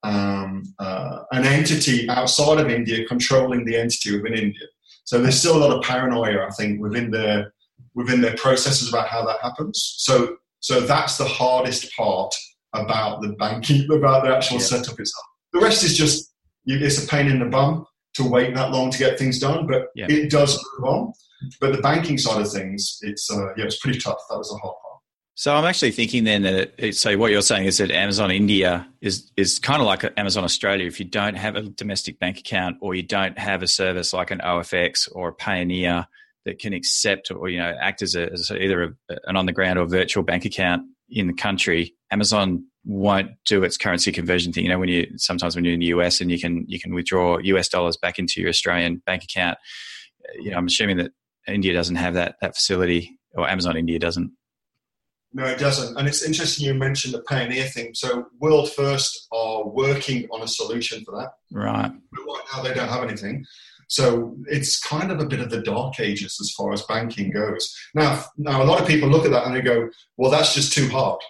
um, 0.02 0.62
uh, 0.78 1.20
an 1.32 1.44
entity 1.44 2.08
outside 2.08 2.58
of 2.58 2.70
India 2.70 3.06
controlling 3.06 3.64
the 3.64 3.76
entity 3.76 4.16
within 4.16 4.34
India. 4.34 4.66
So 5.04 5.20
there's 5.20 5.38
still 5.38 5.56
a 5.56 5.62
lot 5.64 5.76
of 5.76 5.82
paranoia, 5.82 6.46
I 6.46 6.50
think, 6.50 6.80
within 6.80 7.10
their 7.10 7.52
within 7.94 8.20
their 8.20 8.36
processes 8.36 8.88
about 8.88 9.08
how 9.08 9.24
that 9.26 9.40
happens. 9.40 9.94
So 9.98 10.36
so 10.60 10.80
that's 10.80 11.16
the 11.16 11.24
hardest 11.24 11.92
part 11.96 12.34
about 12.72 13.22
the 13.22 13.30
banking, 13.30 13.90
about 13.90 14.24
the 14.24 14.34
actual 14.34 14.58
yeah. 14.58 14.64
setup 14.64 15.00
itself. 15.00 15.26
The 15.52 15.60
rest 15.60 15.82
is 15.84 15.96
just 15.96 16.32
it's 16.66 17.02
a 17.02 17.06
pain 17.06 17.28
in 17.28 17.38
the 17.38 17.46
bum 17.46 17.86
to 18.14 18.24
wait 18.28 18.54
that 18.54 18.72
long 18.72 18.90
to 18.90 18.98
get 18.98 19.18
things 19.18 19.38
done, 19.38 19.66
but 19.66 19.88
yeah. 19.94 20.06
it 20.08 20.30
does 20.30 20.62
move 20.78 20.88
on. 20.88 21.12
But 21.60 21.72
the 21.72 21.82
banking 21.82 22.18
side 22.18 22.40
of 22.40 22.50
things, 22.50 22.98
it's 23.02 23.30
uh, 23.30 23.54
yeah, 23.56 23.64
it's 23.64 23.78
pretty 23.78 23.98
tough. 23.98 24.18
That 24.30 24.38
was 24.38 24.48
the 24.48 24.56
hard 24.56 24.74
part. 24.82 24.85
So 25.38 25.54
I'm 25.54 25.66
actually 25.66 25.90
thinking 25.90 26.24
then 26.24 26.42
that 26.42 26.72
it, 26.78 26.96
so 26.96 27.16
what 27.18 27.30
you're 27.30 27.42
saying 27.42 27.66
is 27.66 27.76
that 27.76 27.90
Amazon 27.90 28.30
India 28.30 28.88
is 29.02 29.30
is 29.36 29.58
kind 29.58 29.82
of 29.82 29.86
like 29.86 30.02
Amazon 30.16 30.44
Australia. 30.44 30.86
If 30.86 30.98
you 30.98 31.04
don't 31.04 31.34
have 31.34 31.56
a 31.56 31.62
domestic 31.62 32.18
bank 32.18 32.38
account 32.38 32.78
or 32.80 32.94
you 32.94 33.02
don't 33.02 33.38
have 33.38 33.62
a 33.62 33.68
service 33.68 34.14
like 34.14 34.30
an 34.30 34.38
OFX 34.38 35.10
or 35.12 35.28
a 35.28 35.34
Payoneer 35.34 36.06
that 36.46 36.58
can 36.58 36.72
accept 36.72 37.30
or 37.30 37.50
you 37.50 37.58
know 37.58 37.76
act 37.78 38.00
as, 38.00 38.14
a, 38.14 38.32
as 38.32 38.50
either 38.50 38.96
a, 39.10 39.16
an 39.26 39.36
on 39.36 39.44
the 39.44 39.52
ground 39.52 39.78
or 39.78 39.84
virtual 39.84 40.22
bank 40.22 40.46
account 40.46 40.84
in 41.10 41.26
the 41.26 41.34
country, 41.34 41.94
Amazon 42.10 42.64
won't 42.86 43.32
do 43.44 43.62
its 43.62 43.76
currency 43.76 44.12
conversion 44.12 44.54
thing. 44.54 44.64
You 44.64 44.70
know, 44.70 44.78
when 44.78 44.88
you 44.88 45.06
sometimes 45.18 45.54
when 45.54 45.66
you're 45.66 45.74
in 45.74 45.80
the 45.80 45.86
US 45.86 46.22
and 46.22 46.30
you 46.30 46.40
can 46.40 46.64
you 46.66 46.80
can 46.80 46.94
withdraw 46.94 47.36
US 47.36 47.68
dollars 47.68 47.98
back 47.98 48.18
into 48.18 48.40
your 48.40 48.48
Australian 48.48 49.02
bank 49.04 49.22
account. 49.22 49.58
You 50.40 50.52
know, 50.52 50.56
I'm 50.56 50.66
assuming 50.66 50.96
that 50.96 51.12
India 51.46 51.74
doesn't 51.74 51.96
have 51.96 52.14
that 52.14 52.36
that 52.40 52.54
facility, 52.54 53.18
or 53.34 53.46
Amazon 53.46 53.76
India 53.76 53.98
doesn't. 53.98 54.32
No, 55.32 55.44
it 55.44 55.58
doesn't. 55.58 55.96
And 55.98 56.08
it's 56.08 56.22
interesting 56.22 56.66
you 56.66 56.74
mentioned 56.74 57.14
the 57.14 57.22
Payoneer 57.22 57.70
thing. 57.70 57.94
So 57.94 58.26
World 58.40 58.72
First 58.72 59.26
are 59.32 59.66
working 59.68 60.26
on 60.30 60.42
a 60.42 60.48
solution 60.48 61.04
for 61.04 61.12
that. 61.18 61.32
Right. 61.52 61.92
But 62.12 62.22
right 62.22 62.44
now 62.54 62.62
they 62.62 62.74
don't 62.74 62.88
have 62.88 63.02
anything. 63.02 63.44
So 63.88 64.36
it's 64.46 64.80
kind 64.80 65.12
of 65.12 65.20
a 65.20 65.26
bit 65.26 65.40
of 65.40 65.50
the 65.50 65.62
dark 65.62 66.00
ages 66.00 66.38
as 66.40 66.52
far 66.52 66.72
as 66.72 66.82
banking 66.82 67.30
goes. 67.30 67.74
Now, 67.94 68.24
now 68.36 68.62
a 68.62 68.64
lot 68.64 68.80
of 68.80 68.88
people 68.88 69.08
look 69.08 69.24
at 69.24 69.30
that 69.30 69.46
and 69.46 69.54
they 69.54 69.60
go, 69.60 69.88
"Well, 70.16 70.30
that's 70.30 70.54
just 70.54 70.72
too 70.72 70.88
hard. 70.88 71.20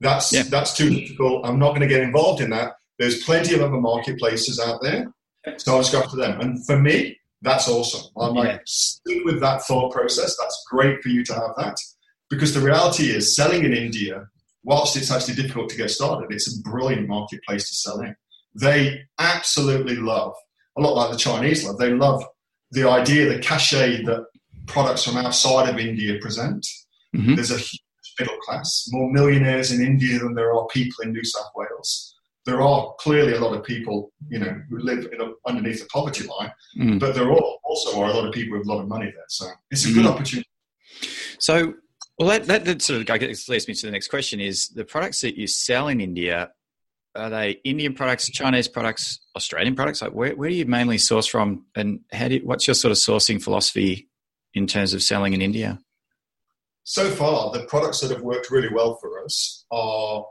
That's 0.00 0.32
yeah. 0.32 0.42
that's 0.44 0.76
too 0.76 0.90
difficult. 0.90 1.46
I'm 1.46 1.58
not 1.58 1.70
going 1.70 1.82
to 1.82 1.86
get 1.86 2.02
involved 2.02 2.40
in 2.40 2.50
that." 2.50 2.72
There's 2.98 3.22
plenty 3.22 3.54
of 3.54 3.62
other 3.62 3.80
marketplaces 3.80 4.58
out 4.58 4.82
there, 4.82 5.12
so 5.58 5.72
I'll 5.72 5.80
just 5.80 5.92
go 5.92 6.00
after 6.00 6.16
them. 6.16 6.40
And 6.40 6.66
for 6.66 6.78
me, 6.78 7.16
that's 7.40 7.68
awesome. 7.68 8.10
I'm 8.18 8.34
yeah. 8.34 8.42
like, 8.42 8.62
stick 8.66 9.24
with 9.24 9.40
that 9.40 9.62
thought 9.62 9.92
process. 9.92 10.36
That's 10.38 10.64
great 10.68 11.00
for 11.02 11.08
you 11.08 11.24
to 11.24 11.34
have 11.34 11.54
that. 11.56 11.76
Because 12.30 12.54
the 12.54 12.60
reality 12.60 13.10
is, 13.10 13.34
selling 13.34 13.64
in 13.64 13.74
India, 13.74 14.26
whilst 14.62 14.96
it's 14.96 15.10
actually 15.10 15.34
difficult 15.34 15.68
to 15.70 15.76
get 15.76 15.90
started, 15.90 16.32
it's 16.32 16.56
a 16.56 16.62
brilliant 16.62 17.08
marketplace 17.08 17.68
to 17.68 17.74
sell 17.74 18.00
in. 18.00 18.14
They 18.54 19.02
absolutely 19.18 19.96
love, 19.96 20.34
a 20.78 20.80
lot 20.80 20.94
like 20.94 21.12
the 21.12 21.18
Chinese 21.18 21.64
love, 21.64 21.78
they 21.78 21.92
love 21.92 22.24
the 22.70 22.88
idea, 22.88 23.28
the 23.28 23.40
cachet 23.40 24.04
that 24.04 24.26
products 24.66 25.04
from 25.04 25.16
outside 25.16 25.68
of 25.68 25.78
India 25.78 26.18
present. 26.20 26.66
Mm-hmm. 27.14 27.34
There's 27.34 27.50
a 27.50 27.58
huge 27.58 27.82
middle 28.18 28.36
class, 28.38 28.88
more 28.92 29.10
millionaires 29.10 29.72
in 29.72 29.84
India 29.84 30.18
than 30.18 30.34
there 30.34 30.54
are 30.54 30.66
people 30.68 31.02
in 31.02 31.12
New 31.12 31.24
South 31.24 31.50
Wales. 31.56 32.14
There 32.46 32.62
are 32.62 32.94
clearly 32.98 33.34
a 33.34 33.40
lot 33.40 33.56
of 33.56 33.64
people, 33.64 34.12
you 34.28 34.38
know, 34.38 34.60
who 34.68 34.78
live 34.78 35.06
a, 35.06 35.48
underneath 35.48 35.80
the 35.80 35.88
poverty 35.92 36.26
line, 36.26 36.52
mm. 36.78 37.00
but 37.00 37.14
there 37.14 37.30
are 37.30 37.40
also 37.64 38.00
are 38.00 38.10
a 38.10 38.14
lot 38.14 38.26
of 38.26 38.32
people 38.32 38.58
with 38.58 38.66
a 38.66 38.70
lot 38.72 38.80
of 38.80 38.88
money 38.88 39.06
there. 39.06 39.24
So 39.28 39.46
it's 39.70 39.84
a 39.84 39.88
mm-hmm. 39.88 40.02
good 40.02 40.06
opportunity. 40.06 40.48
So 41.38 41.74
well, 42.20 42.28
that, 42.28 42.46
that, 42.46 42.64
that 42.66 42.82
sort 42.82 43.00
of 43.00 43.10
I 43.10 43.18
guess 43.18 43.48
leads 43.48 43.66
me 43.66 43.74
to 43.74 43.86
the 43.86 43.92
next 43.92 44.08
question: 44.08 44.38
is 44.38 44.68
the 44.68 44.84
products 44.84 45.22
that 45.22 45.36
you 45.36 45.48
sell 45.48 45.88
in 45.88 46.00
India 46.00 46.52
are 47.14 47.30
they 47.30 47.50
Indian 47.64 47.94
products, 47.94 48.30
Chinese 48.30 48.68
products, 48.68 49.20
Australian 49.36 49.74
products? 49.74 50.02
Like 50.02 50.12
where, 50.12 50.34
where 50.36 50.48
do 50.48 50.54
you 50.54 50.66
mainly 50.66 50.98
source 50.98 51.26
from, 51.26 51.64
and 51.74 52.00
how 52.12 52.28
do 52.28 52.34
you, 52.34 52.40
what's 52.40 52.66
your 52.66 52.74
sort 52.74 52.92
of 52.92 52.98
sourcing 52.98 53.42
philosophy 53.42 54.08
in 54.54 54.66
terms 54.66 54.94
of 54.94 55.02
selling 55.02 55.32
in 55.32 55.42
India? 55.42 55.80
So 56.84 57.10
far, 57.10 57.50
the 57.52 57.64
products 57.64 58.00
that 58.00 58.10
have 58.10 58.22
worked 58.22 58.50
really 58.50 58.72
well 58.72 58.96
for 58.96 59.24
us 59.24 59.64
are 59.70 60.24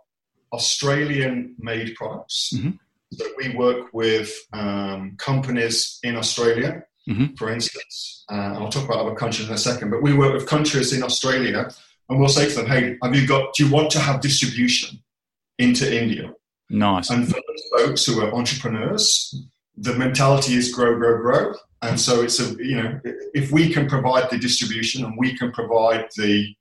Australian-made 0.54 1.95
products. 1.95 2.52
Mm-hmm. 2.56 2.71
So 3.12 3.25
we 3.38 3.56
work 3.56 3.93
with 3.93 4.34
um, 4.54 5.15
companies 5.17 5.99
in 6.04 6.15
Australia 6.15 6.84
mm-hmm. 7.10 7.34
for 7.36 7.50
instance. 7.50 8.26
Uh, 8.32 8.56
I'll 8.60 8.69
talk 8.69 8.86
about 8.86 9.06
other 9.06 9.15
countries 9.15 9.48
in 9.48 9.54
a 9.54 9.58
second, 9.58 9.89
but 9.89 10.02
we 10.02 10.13
work 10.13 10.34
with 10.34 10.48
countries 10.48 10.93
in 10.93 11.04
Australia 11.04 11.69
and 12.10 12.19
we'll 12.19 12.30
say 12.30 12.50
to 12.50 12.56
them, 12.56 12.67
hey, 12.67 12.98
have 13.04 13.15
you 13.15 13.28
got, 13.28 13.54
do 13.54 13.65
you 13.65 13.72
want 13.72 13.91
to 13.91 14.00
have 14.00 14.22
distribution 14.22 15.00
into 15.58 15.86
India? 15.91 16.34
Nice. 16.69 17.10
And 17.10 17.28
for 17.28 17.34
those 17.34 17.86
folks 17.86 18.06
who 18.06 18.22
are 18.22 18.34
entrepreneurs, 18.34 19.36
the 19.78 19.95
mentality 19.95 20.54
is 20.56 20.74
grow, 20.74 20.98
grow, 20.98 21.22
grow. 21.22 21.54
And 21.82 22.00
so 22.00 22.22
it's 22.22 22.39
a, 22.39 22.56
you 22.63 22.76
know, 22.76 23.00
if 23.34 23.52
we 23.52 23.72
can 23.72 23.88
provide 23.88 24.30
the 24.30 24.38
distribution 24.38 25.06
and 25.06 25.15
we 25.17 25.38
can 25.38 25.52
provide 25.52 26.08
the, 26.17 26.54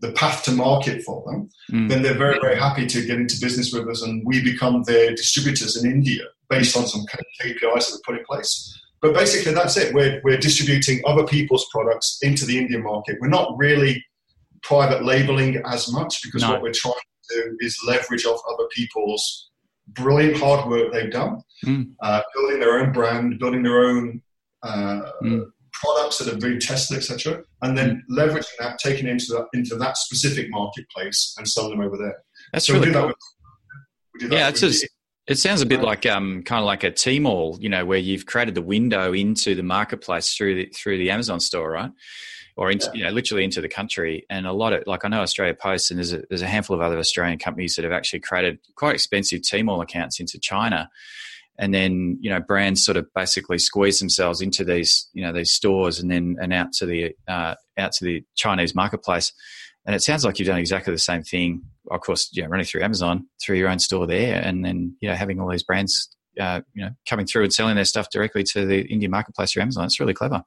the 0.00 0.12
path 0.12 0.42
to 0.44 0.52
market 0.52 1.02
for 1.02 1.22
them, 1.26 1.50
mm. 1.70 1.88
then 1.88 2.02
they're 2.02 2.18
very, 2.18 2.40
very 2.40 2.58
happy 2.58 2.86
to 2.86 3.06
get 3.06 3.18
into 3.18 3.38
business 3.40 3.72
with 3.72 3.88
us 3.88 4.02
and 4.02 4.22
we 4.24 4.42
become 4.42 4.82
their 4.84 5.10
distributors 5.10 5.82
in 5.82 5.90
India 5.90 6.24
based 6.48 6.76
on 6.76 6.86
some 6.86 7.04
KPIs 7.42 7.60
that 7.60 7.92
we 7.92 8.00
put 8.04 8.18
in 8.18 8.24
place. 8.24 8.78
But 9.02 9.14
basically, 9.14 9.52
that's 9.52 9.76
it. 9.76 9.92
We're, 9.92 10.20
we're 10.22 10.38
distributing 10.38 11.02
other 11.04 11.24
people's 11.24 11.66
products 11.72 12.18
into 12.22 12.46
the 12.46 12.56
Indian 12.56 12.84
market. 12.84 13.18
We're 13.20 13.28
not 13.28 13.54
really 13.58 14.02
private 14.62 15.04
labeling 15.04 15.60
as 15.66 15.92
much 15.92 16.22
because 16.22 16.42
no. 16.42 16.52
what 16.52 16.62
we're 16.62 16.72
trying 16.72 16.94
to 16.94 17.34
do 17.34 17.56
is 17.60 17.76
leverage 17.86 18.24
off 18.24 18.40
other 18.48 18.68
people's 18.72 19.50
brilliant 19.88 20.36
hard 20.36 20.68
work 20.68 20.92
they've 20.92 21.10
done, 21.10 21.42
mm. 21.66 21.90
uh, 22.00 22.22
building 22.34 22.60
their 22.60 22.78
own 22.78 22.92
brand, 22.92 23.40
building 23.40 23.64
their 23.64 23.84
own 23.84 24.22
uh, 24.62 25.02
mm. 25.22 25.44
products 25.72 26.18
that 26.18 26.28
have 26.28 26.38
been 26.38 26.60
tested, 26.60 26.96
etc., 26.96 27.42
and 27.62 27.76
then 27.76 28.04
mm. 28.08 28.16
leveraging 28.16 28.56
that, 28.60 28.78
taking 28.78 29.06
it 29.06 29.10
into 29.10 29.26
that, 29.32 29.46
into 29.52 29.74
that 29.74 29.96
specific 29.96 30.46
marketplace 30.50 31.34
and 31.38 31.48
selling 31.48 31.70
them 31.70 31.80
over 31.80 31.96
there. 31.96 32.16
That's 32.52 32.66
so 32.66 32.74
really 32.74 32.92
cool. 32.92 33.08
That 33.08 33.16
with, 34.20 34.32
yeah, 34.32 34.48
it's 34.48 34.60
just 34.60 34.86
it 35.26 35.38
sounds 35.38 35.62
a 35.62 35.66
bit 35.66 35.82
like 35.82 36.04
um, 36.04 36.42
kind 36.42 36.60
of 36.60 36.66
like 36.66 36.82
a 36.82 36.90
Tmall, 36.90 37.60
you 37.60 37.68
know, 37.68 37.84
where 37.84 37.98
you've 37.98 38.26
created 38.26 38.54
the 38.54 38.62
window 38.62 39.12
into 39.12 39.54
the 39.54 39.62
marketplace 39.62 40.34
through 40.34 40.56
the 40.56 40.66
through 40.74 40.98
the 40.98 41.10
Amazon 41.10 41.38
store, 41.38 41.70
right? 41.70 41.92
Or 42.56 42.70
into, 42.70 42.86
yeah. 42.86 42.92
you 42.94 43.04
know, 43.04 43.10
literally 43.10 43.44
into 43.44 43.60
the 43.60 43.68
country. 43.68 44.26
And 44.28 44.46
a 44.46 44.52
lot 44.52 44.72
of 44.72 44.82
like 44.86 45.04
I 45.04 45.08
know 45.08 45.20
Australia 45.20 45.54
Post, 45.54 45.90
and 45.90 45.98
there's 45.98 46.12
a, 46.12 46.22
there's 46.28 46.42
a 46.42 46.48
handful 46.48 46.74
of 46.74 46.82
other 46.82 46.98
Australian 46.98 47.38
companies 47.38 47.76
that 47.76 47.84
have 47.84 47.92
actually 47.92 48.20
created 48.20 48.58
quite 48.74 48.94
expensive 48.94 49.42
Tmall 49.42 49.82
accounts 49.82 50.18
into 50.18 50.40
China, 50.40 50.90
and 51.56 51.72
then 51.72 52.18
you 52.20 52.28
know 52.28 52.40
brands 52.40 52.84
sort 52.84 52.96
of 52.96 53.06
basically 53.14 53.58
squeeze 53.58 54.00
themselves 54.00 54.40
into 54.40 54.64
these 54.64 55.08
you 55.12 55.22
know 55.22 55.32
these 55.32 55.52
stores 55.52 56.00
and 56.00 56.10
then 56.10 56.36
and 56.42 56.52
out 56.52 56.72
to 56.72 56.86
the 56.86 57.12
uh, 57.28 57.54
out 57.78 57.92
to 57.92 58.04
the 58.04 58.24
Chinese 58.34 58.74
marketplace. 58.74 59.32
And 59.86 59.96
it 59.96 60.02
sounds 60.02 60.24
like 60.24 60.38
you've 60.38 60.46
done 60.46 60.58
exactly 60.58 60.92
the 60.92 60.98
same 60.98 61.22
thing 61.22 61.62
of 61.90 62.00
course, 62.00 62.30
you 62.32 62.42
know, 62.42 62.48
running 62.48 62.66
through 62.66 62.82
Amazon 62.82 63.26
through 63.42 63.56
your 63.56 63.68
own 63.68 63.78
store 63.78 64.06
there, 64.06 64.40
and 64.42 64.64
then 64.64 64.96
you 65.00 65.08
know 65.08 65.14
having 65.14 65.40
all 65.40 65.50
these 65.50 65.62
brands, 65.62 66.14
uh, 66.40 66.60
you 66.74 66.84
know, 66.84 66.90
coming 67.08 67.26
through 67.26 67.44
and 67.44 67.52
selling 67.52 67.76
their 67.76 67.84
stuff 67.84 68.08
directly 68.10 68.42
to 68.44 68.66
the 68.66 68.82
Indian 68.82 69.10
marketplace 69.10 69.52
through 69.52 69.62
Amazon. 69.62 69.84
It's 69.84 70.00
really 70.00 70.14
clever. 70.14 70.42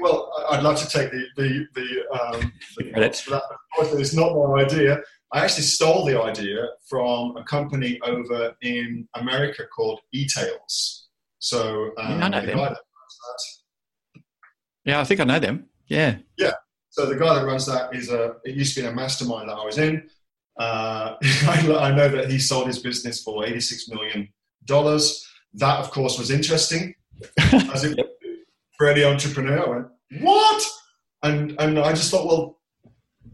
well, 0.00 0.30
I'd 0.50 0.62
love 0.62 0.78
to 0.78 0.88
take 0.88 1.10
the 1.10 1.24
the, 1.36 1.66
the, 1.74 2.20
um, 2.20 2.52
the 2.76 2.90
credit 2.90 3.16
for 3.16 3.30
that. 3.30 3.42
But 3.76 4.00
it's 4.00 4.14
not 4.14 4.34
my 4.34 4.62
idea. 4.62 5.00
I 5.32 5.44
actually 5.44 5.64
stole 5.64 6.06
the 6.06 6.20
idea 6.20 6.66
from 6.88 7.36
a 7.36 7.44
company 7.44 8.00
over 8.04 8.54
in 8.62 9.06
America 9.14 9.64
called 9.74 10.00
etailz. 10.14 11.04
So 11.38 11.90
um, 11.98 12.18
yeah, 12.18 12.24
I 12.24 12.28
know 12.28 12.46
them. 12.46 12.76
Yeah, 14.84 15.00
I 15.00 15.04
think 15.04 15.20
I 15.20 15.24
know 15.24 15.38
them. 15.38 15.66
Yeah. 15.86 16.16
Yeah. 16.38 16.52
So 16.90 17.06
the 17.06 17.16
guy 17.16 17.34
that 17.34 17.44
runs 17.44 17.66
that 17.66 17.94
is 17.94 18.10
a. 18.10 18.36
It 18.44 18.54
used 18.54 18.74
to 18.76 18.80
be 18.80 18.86
a 18.86 18.92
mastermind 18.92 19.48
that 19.48 19.54
I 19.54 19.64
was 19.64 19.78
in. 19.78 20.08
Uh, 20.58 21.14
I, 21.22 21.92
know 21.94 22.08
that 22.08 22.30
he 22.30 22.38
sold 22.38 22.66
his 22.66 22.80
business 22.80 23.22
for 23.22 23.44
$86 23.44 23.90
million. 23.90 24.28
That, 24.66 25.78
of 25.78 25.90
course, 25.90 26.18
was 26.18 26.30
interesting. 26.30 26.94
As 27.72 27.84
it, 27.84 27.98
for 28.76 28.88
any 28.88 29.04
entrepreneur, 29.04 29.64
I 29.64 29.70
went, 29.70 29.86
what? 30.22 30.64
And, 31.22 31.56
and 31.58 31.78
I 31.78 31.90
just 31.90 32.10
thought, 32.10 32.26
well, 32.26 32.60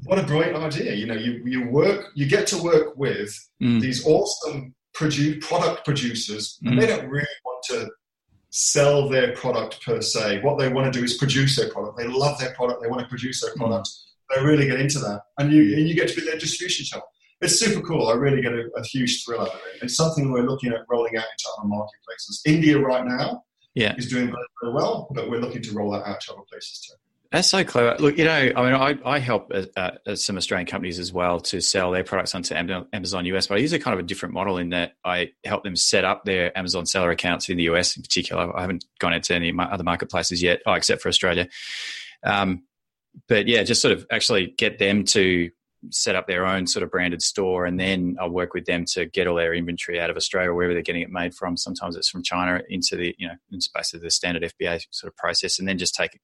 what 0.05 0.19
a 0.19 0.23
brilliant 0.23 0.57
idea. 0.57 0.95
You 0.95 1.07
know, 1.07 1.15
you, 1.15 1.43
you 1.45 1.69
work, 1.69 2.11
you 2.15 2.27
get 2.29 2.47
to 2.49 2.63
work 2.63 2.97
with 2.97 3.35
mm. 3.63 3.81
these 3.81 4.07
awesome 4.07 4.75
produce, 4.93 5.45
product 5.47 5.85
producers, 5.85 6.59
mm. 6.65 6.71
and 6.71 6.81
they 6.81 6.87
don't 6.87 7.09
really 7.09 7.27
want 7.45 7.65
to 7.71 7.91
sell 8.51 9.09
their 9.09 9.35
product 9.35 9.85
per 9.85 10.01
se. 10.01 10.41
What 10.43 10.59
they 10.59 10.69
want 10.69 10.93
to 10.93 10.99
do 10.99 11.05
is 11.05 11.17
produce 11.17 11.57
their 11.57 11.71
product. 11.71 11.99
They 11.99 12.07
love 12.07 12.39
their 12.39 12.55
product. 12.55 12.83
They 12.83 12.89
want 12.89 13.03
to 13.03 13.09
produce 13.09 13.41
their 13.41 13.53
mm. 13.55 13.57
product. 13.57 13.89
Mm 13.89 14.05
they 14.35 14.43
really 14.43 14.67
get 14.67 14.81
into 14.81 14.99
that, 15.01 15.23
and 15.39 15.53
you 15.53 15.77
and 15.77 15.89
you 15.89 15.95
get 15.95 16.09
to 16.09 16.15
be 16.15 16.23
their 16.23 16.39
distribution 16.39 16.85
channel. 16.85 17.07
It's 17.45 17.59
super 17.59 17.81
cool. 17.83 18.09
I 18.09 18.15
really 18.15 18.41
get 18.41 18.53
a, 18.53 18.71
a 18.77 18.83
huge 18.83 19.23
thrill 19.25 19.43
out 19.43 19.49
of 19.49 19.55
it. 19.55 19.83
It's 19.83 19.97
something 19.97 20.33
we're 20.33 20.47
looking 20.47 20.73
at 20.73 20.81
rolling 20.89 21.17
out 21.17 21.25
into 21.31 21.45
other 21.59 21.69
marketplaces. 21.69 22.41
India 22.47 22.79
right 22.79 23.05
now 23.05 23.45
yeah. 23.75 23.95
is 23.97 24.09
doing 24.09 24.27
very, 24.27 24.73
well, 24.73 25.09
but 25.11 25.29
we're 25.29 25.41
looking 25.41 25.61
to 25.63 25.73
roll 25.73 25.91
that 25.93 26.07
out 26.07 26.21
to 26.23 26.33
other 26.33 26.43
places 26.51 26.81
too. 26.81 26.95
That's 27.31 27.49
so 27.49 27.65
clever. 27.65 27.97
Look, 27.99 28.17
you 28.17 28.25
know, 28.25 28.53
I 28.57 28.63
mean, 28.65 28.75
I, 28.75 28.97
I 29.05 29.19
help 29.19 29.53
uh, 29.53 29.91
uh, 30.07 30.15
some 30.15 30.37
Australian 30.37 30.67
companies 30.67 30.99
as 30.99 31.13
well 31.13 31.41
to 31.41 31.61
sell 31.61 31.91
their 31.91 32.05
products 32.05 32.35
onto 32.35 32.55
Amazon 32.55 33.27
US, 33.27 33.49
but 33.49 33.57
I 33.57 33.59
use 33.59 33.73
a 33.73 33.79
kind 33.79 33.93
of 33.93 33.99
a 33.99 34.07
different 34.07 34.35
model 34.35 34.57
in 34.57 34.71
that 34.71 34.93
I 35.05 35.33
help 35.45 35.65
them 35.65 35.75
set 35.77 36.05
up 36.05 36.25
their 36.25 36.57
Amazon 36.57 36.87
seller 36.87 37.11
accounts 37.11 37.49
in 37.49 37.57
the 37.57 37.65
US 37.65 37.97
in 37.97 38.03
particular. 38.03 38.57
I 38.57 38.61
haven't 38.61 38.85
gone 39.01 39.13
into 39.13 39.35
any 39.35 39.53
other 39.59 39.85
marketplaces 39.85 40.43
yet, 40.43 40.63
oh, 40.65 40.73
except 40.73 41.03
for 41.03 41.09
Australia. 41.09 41.49
Um, 42.23 42.63
but 43.29 43.49
yeah, 43.49 43.65
just 43.65 43.83
sort 43.83 43.93
of 43.93 44.07
actually 44.11 44.55
get 44.57 44.79
them 44.79 45.05
to 45.07 45.51
set 45.91 46.17
up 46.17 46.27
their 46.27 46.47
own 46.47 46.67
sort 46.67 46.83
of 46.83 46.91
branded 46.91 47.23
store, 47.23 47.67
and 47.67 47.79
then 47.79 48.17
I'll 48.21 48.31
work 48.31 48.55
with 48.55 48.67
them 48.67 48.85
to 48.93 49.07
get 49.07 49.27
all 49.27 49.37
their 49.37 49.55
inventory 49.55 50.01
out 50.01 50.11
of 50.11 50.17
Australia, 50.17 50.53
wherever 50.53 50.73
they're 50.73 50.83
getting 50.83 51.03
it 51.03 51.11
made 51.11 51.35
from. 51.35 51.57
Sometimes 51.57 51.97
it's 51.97 52.09
from 52.09 52.23
China 52.23 52.63
into 52.69 52.97
the 52.97 53.15
you 53.19 53.29
know 53.29 53.35
into 53.51 53.69
basically 53.75 54.07
the 54.07 54.11
standard 54.11 54.43
FBA 54.43 54.83
sort 54.91 55.13
of 55.13 55.17
process, 55.17 55.59
and 55.59 55.69
then 55.69 55.79
just 55.79 55.95
take 55.95 56.19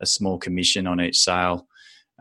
a 0.00 0.06
small 0.06 0.38
commission 0.38 0.86
on 0.86 1.00
each 1.00 1.18
sale. 1.18 1.66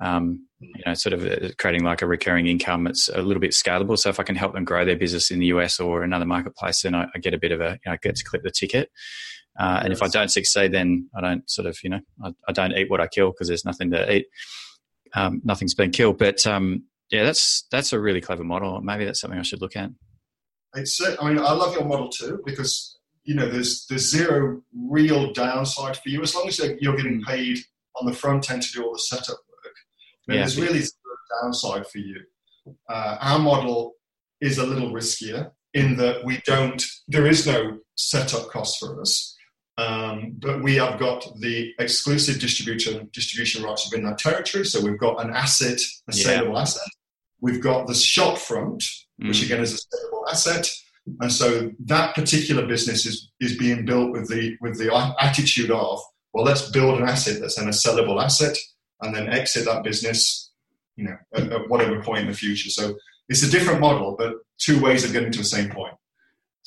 Um, 0.02 0.48
you 0.60 0.84
know, 0.86 0.94
sort 0.94 1.14
of 1.14 1.26
uh, 1.26 1.52
creating 1.58 1.84
like 1.86 2.02
a 2.02 2.08
recurring 2.08 2.48
income. 2.48 2.86
It's 2.88 3.08
a 3.08 3.22
little 3.22 3.40
bit 3.40 3.52
scalable. 3.52 3.98
So 3.98 4.10
if 4.10 4.20
I 4.20 4.24
can 4.24 4.36
help 4.36 4.54
them 4.54 4.66
grow 4.66 4.84
their 4.84 4.98
business 4.98 5.32
in 5.32 5.40
the 5.40 5.46
US 5.48 5.80
or 5.80 6.04
another 6.04 6.26
marketplace, 6.26 6.82
then 6.82 6.94
I, 6.94 7.08
I 7.16 7.20
get 7.20 7.34
a 7.34 7.38
bit 7.38 7.54
of 7.54 7.62
a, 7.62 7.80
you 7.86 7.90
know, 7.90 7.94
I 7.94 7.98
get 8.02 8.18
to 8.18 8.24
clip 8.26 8.44
the 8.44 8.52
ticket. 8.52 8.90
Uh, 9.58 9.82
and 9.84 9.94
if 9.94 10.04
I 10.04 10.08
don't 10.08 10.30
succeed, 10.30 10.74
then 10.74 11.10
I 11.16 11.22
don't 11.22 11.50
sort 11.50 11.66
of, 11.68 11.78
you 11.82 11.90
know, 11.90 12.02
I, 12.24 12.34
I 12.48 12.52
don't 12.52 12.74
eat 12.74 12.90
what 12.90 13.00
I 13.00 13.08
kill 13.08 13.32
because 13.32 13.48
there's 13.48 13.66
nothing 13.66 13.92
to 13.92 14.16
eat. 14.16 14.26
Um, 15.16 15.42
nothing's 15.44 15.74
been 15.74 15.92
killed. 15.92 16.18
But 16.18 16.46
um, 16.46 16.84
yeah, 17.10 17.24
that's 17.24 17.66
that's 17.72 17.94
a 17.94 18.00
really 18.00 18.22
clever 18.22 18.44
model. 18.44 18.82
Maybe 18.82 19.06
that's 19.06 19.22
something 19.22 19.40
I 19.40 19.44
should 19.44 19.62
look 19.62 19.76
at. 19.76 19.90
It's. 20.76 21.02
I 21.02 21.28
mean, 21.28 21.40
I 21.40 21.54
love 21.54 21.74
your 21.74 21.86
model 21.86 22.10
too 22.10 22.42
because 22.46 22.96
you 23.26 23.34
know, 23.34 23.50
there's 23.50 23.86
there's 23.88 24.10
zero 24.10 24.62
real 24.74 25.34
downside 25.34 25.98
for 25.98 26.10
you 26.10 26.22
as 26.22 26.36
long 26.36 26.48
as 26.48 26.60
you're 26.80 26.96
getting 26.96 27.22
mm. 27.22 27.26
paid 27.26 27.58
on 28.00 28.06
the 28.06 28.14
front 28.14 28.50
end 28.52 28.62
to 28.62 28.72
do 28.72 28.84
all 28.84 28.94
the 28.94 29.00
setup 29.00 29.38
work. 29.50 29.74
yeah. 30.28 30.36
There's 30.36 30.60
really 30.60 30.80
zero 30.80 31.16
downside 31.42 31.88
for 31.88 31.98
you. 31.98 32.22
Uh, 32.90 33.18
our 33.20 33.40
model 33.40 33.94
is 34.42 34.58
a 34.58 34.66
little 34.66 34.92
riskier 34.92 35.52
in 35.74 35.98
that 35.98 36.24
we 36.24 36.42
don't. 36.46 36.84
There 37.08 37.26
is 37.26 37.48
no 37.48 37.80
setup 37.96 38.50
cost 38.50 38.80
for 38.80 39.02
us, 39.02 39.35
um, 39.78 40.34
but 40.38 40.64
we 40.64 40.76
have 40.76 41.00
got 41.00 41.28
the 41.40 41.74
exclusive 41.80 42.40
distribution 42.40 43.10
distribution 43.14 43.64
rights 43.64 43.90
within 43.90 44.06
that 44.06 44.18
territory. 44.18 44.66
So 44.66 44.82
we've 44.82 45.00
got 45.00 45.24
an 45.24 45.34
asset, 45.34 45.80
a 46.08 46.14
saleable 46.14 46.54
yeah. 46.54 46.62
asset. 46.62 46.88
We've 47.42 47.62
got 47.62 47.88
the 47.88 47.94
shop 47.94 48.38
front, 48.38 48.84
mm. 49.22 49.28
which 49.28 49.44
again 49.44 49.62
is 49.62 49.74
a 49.74 49.78
saleable 49.78 50.26
asset 50.32 50.70
and 51.20 51.32
so 51.32 51.72
that 51.86 52.16
particular 52.16 52.66
business 52.66 53.06
is, 53.06 53.30
is 53.40 53.58
being 53.58 53.86
built 53.86 54.12
with 54.12 54.28
the, 54.28 54.58
with 54.62 54.78
the 54.78 54.94
attitude 55.20 55.72
of, 55.72 56.00
well, 56.34 56.46
let's 56.46 56.70
build 56.72 57.00
an 57.00 57.08
asset 57.08 57.40
that's 57.40 57.56
then 57.56 57.68
a 57.68 57.72
sellable 57.72 58.22
asset 58.22 58.58
and 59.02 59.16
then 59.16 59.30
exit 59.30 59.66
that 59.66 59.84
business, 59.84 60.52
you 60.96 61.06
know, 61.06 61.18
at, 61.34 61.52
at 61.52 61.70
whatever 61.70 62.02
point 62.02 62.22
in 62.22 62.28
the 62.28 62.34
future. 62.34 62.70
So 62.70 62.96
it's 63.30 63.44
a 63.44 63.52
different 63.52 63.82
model, 63.82 64.16
but 64.18 64.34
two 64.58 64.82
ways 64.82 65.06
of 65.06 65.14
getting 65.14 65.32
to 65.32 65.40
the 65.40 65.46
same 65.46 65.70
point. 65.70 65.94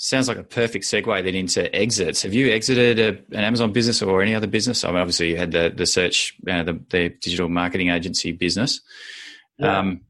Sounds 0.01 0.29
like 0.29 0.39
a 0.39 0.45
perfect 0.45 0.85
segue 0.85 1.25
then 1.25 1.35
into 1.35 1.75
exits. 1.75 2.23
Have 2.23 2.33
you 2.33 2.53
exited 2.53 3.01
a, 3.01 3.37
an 3.37 3.43
Amazon 3.43 3.73
business 3.73 4.01
or 4.01 4.23
any 4.23 4.33
other 4.33 4.47
business? 4.47 4.85
I 4.85 4.89
mean, 4.93 4.99
obviously 4.99 5.31
you 5.31 5.37
had 5.37 5.51
the 5.51 5.73
the 5.75 5.87
search, 5.87 6.37
uh, 6.49 6.63
the, 6.63 6.81
the 6.91 7.09
digital 7.21 7.49
marketing 7.49 7.89
agency 7.89 8.31
business. 8.31 8.81
Yeah. 9.59 9.77
Um, 9.77 10.03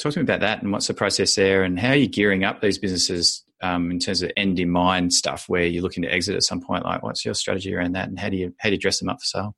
talk 0.00 0.14
to 0.14 0.20
me 0.20 0.22
about 0.22 0.40
that 0.40 0.62
and 0.62 0.72
what's 0.72 0.86
the 0.86 0.94
process 0.94 1.34
there, 1.34 1.64
and 1.64 1.78
how 1.78 1.90
are 1.90 1.96
you 1.96 2.06
gearing 2.06 2.44
up 2.44 2.62
these 2.62 2.78
businesses 2.78 3.44
um, 3.62 3.90
in 3.90 3.98
terms 3.98 4.22
of 4.22 4.32
end 4.38 4.58
in 4.58 4.70
mind 4.70 5.12
stuff 5.12 5.50
where 5.50 5.64
you're 5.64 5.82
looking 5.82 6.04
to 6.04 6.10
exit 6.10 6.34
at 6.34 6.42
some 6.42 6.62
point? 6.62 6.86
Like, 6.86 7.02
what's 7.02 7.22
your 7.22 7.34
strategy 7.34 7.74
around 7.74 7.92
that, 7.92 8.08
and 8.08 8.18
how 8.18 8.30
do 8.30 8.38
you 8.38 8.54
how 8.58 8.70
do 8.70 8.76
you 8.76 8.80
dress 8.80 9.00
them 9.00 9.10
up 9.10 9.20
for 9.20 9.26
sale? 9.26 9.56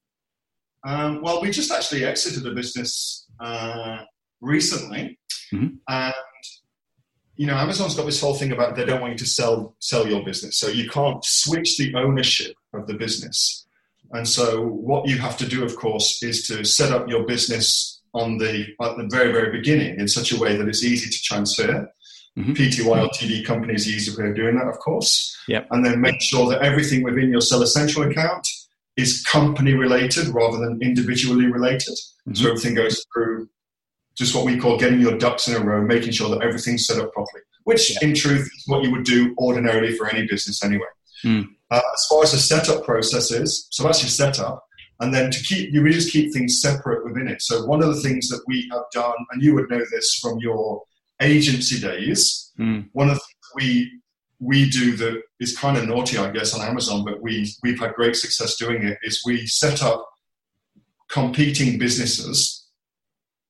Um, 0.84 1.22
well, 1.22 1.40
we 1.40 1.52
just 1.52 1.70
actually 1.70 2.04
exited 2.04 2.44
a 2.44 2.52
business 2.52 3.28
uh, 3.38 3.98
recently, 4.40 5.20
mm-hmm. 5.54 5.76
and 5.88 6.14
you 7.38 7.46
know, 7.46 7.54
Amazon's 7.54 7.94
got 7.94 8.04
this 8.04 8.20
whole 8.20 8.34
thing 8.34 8.50
about 8.50 8.74
they 8.74 8.84
don't 8.84 9.00
want 9.00 9.12
you 9.12 9.18
to 9.18 9.26
sell 9.26 9.76
sell 9.78 10.06
your 10.08 10.24
business, 10.24 10.58
so 10.58 10.66
you 10.68 10.90
can't 10.90 11.24
switch 11.24 11.78
the 11.78 11.94
ownership 11.94 12.54
of 12.74 12.88
the 12.88 12.94
business. 12.94 13.64
And 14.10 14.26
so, 14.26 14.66
what 14.66 15.08
you 15.08 15.18
have 15.18 15.38
to 15.38 15.46
do, 15.46 15.64
of 15.64 15.76
course, 15.76 16.20
is 16.22 16.48
to 16.48 16.64
set 16.64 16.92
up 16.92 17.08
your 17.08 17.24
business 17.26 18.02
on 18.12 18.38
the 18.38 18.66
at 18.82 18.96
the 18.96 19.06
very 19.08 19.30
very 19.30 19.56
beginning 19.56 20.00
in 20.00 20.08
such 20.08 20.32
a 20.32 20.38
way 20.38 20.56
that 20.56 20.68
it's 20.68 20.82
easy 20.82 21.08
to 21.08 21.22
transfer. 21.22 21.88
Mm-hmm. 22.36 22.52
PTY 22.52 23.08
Ltd 23.08 23.44
company 23.44 23.74
is 23.74 23.86
the 23.86 23.92
easiest 23.92 24.18
way 24.18 24.28
of 24.28 24.36
doing 24.36 24.56
that, 24.56 24.68
of 24.68 24.78
course. 24.80 25.36
Yep. 25.48 25.68
And 25.70 25.84
then 25.84 26.00
make 26.00 26.20
sure 26.20 26.48
that 26.50 26.62
everything 26.62 27.02
within 27.02 27.30
your 27.30 27.40
Seller 27.40 27.66
Central 27.66 28.08
account 28.10 28.46
is 28.96 29.22
company 29.24 29.74
related 29.74 30.28
rather 30.28 30.58
than 30.58 30.80
individually 30.82 31.46
related. 31.46 31.94
Mm-hmm. 31.94 32.34
So 32.34 32.48
everything 32.48 32.74
goes 32.74 33.04
through 33.12 33.48
just 34.18 34.34
what 34.34 34.44
we 34.44 34.58
call 34.58 34.76
getting 34.76 35.00
your 35.00 35.16
ducks 35.16 35.48
in 35.48 35.54
a 35.54 35.64
row, 35.64 35.80
making 35.80 36.10
sure 36.10 36.28
that 36.28 36.42
everything's 36.42 36.86
set 36.86 36.98
up 36.98 37.12
properly, 37.12 37.42
which 37.64 37.92
yep. 37.92 38.02
in 38.02 38.14
truth 38.14 38.42
is 38.42 38.64
what 38.66 38.82
you 38.82 38.90
would 38.90 39.04
do 39.04 39.34
ordinarily 39.38 39.96
for 39.96 40.08
any 40.08 40.26
business 40.26 40.64
anyway. 40.64 40.86
Mm. 41.24 41.46
Uh, 41.70 41.80
as 41.94 42.06
far 42.10 42.22
as 42.24 42.32
the 42.32 42.38
setup 42.38 42.84
process 42.84 43.30
is, 43.30 43.68
so 43.70 43.84
that's 43.84 44.02
your 44.02 44.10
setup. 44.10 44.64
And 45.00 45.14
then 45.14 45.30
to 45.30 45.42
keep, 45.44 45.72
you 45.72 45.80
really 45.80 45.94
just 45.94 46.12
keep 46.12 46.32
things 46.32 46.60
separate 46.60 47.04
within 47.04 47.28
it. 47.28 47.40
So 47.40 47.64
one 47.64 47.82
of 47.82 47.94
the 47.94 48.00
things 48.00 48.28
that 48.28 48.42
we 48.48 48.68
have 48.72 48.82
done, 48.92 49.14
and 49.30 49.40
you 49.40 49.54
would 49.54 49.70
know 49.70 49.84
this 49.90 50.14
from 50.14 50.38
your 50.40 50.82
agency 51.20 51.78
days, 51.80 52.52
mm. 52.58 52.88
one 52.92 53.08
of 53.08 53.14
the 53.14 53.20
things 53.20 53.52
we 53.54 53.92
we 54.40 54.70
do 54.70 54.96
that 54.96 55.20
is 55.40 55.56
kind 55.56 55.76
of 55.76 55.88
naughty, 55.88 56.16
I 56.16 56.30
guess, 56.30 56.54
on 56.54 56.66
Amazon, 56.66 57.04
but 57.04 57.20
we 57.20 57.52
we've 57.62 57.78
had 57.78 57.94
great 57.94 58.16
success 58.16 58.56
doing 58.56 58.84
it. 58.84 58.98
Is 59.02 59.22
we 59.24 59.46
set 59.46 59.82
up 59.82 60.08
competing 61.08 61.78
businesses. 61.78 62.57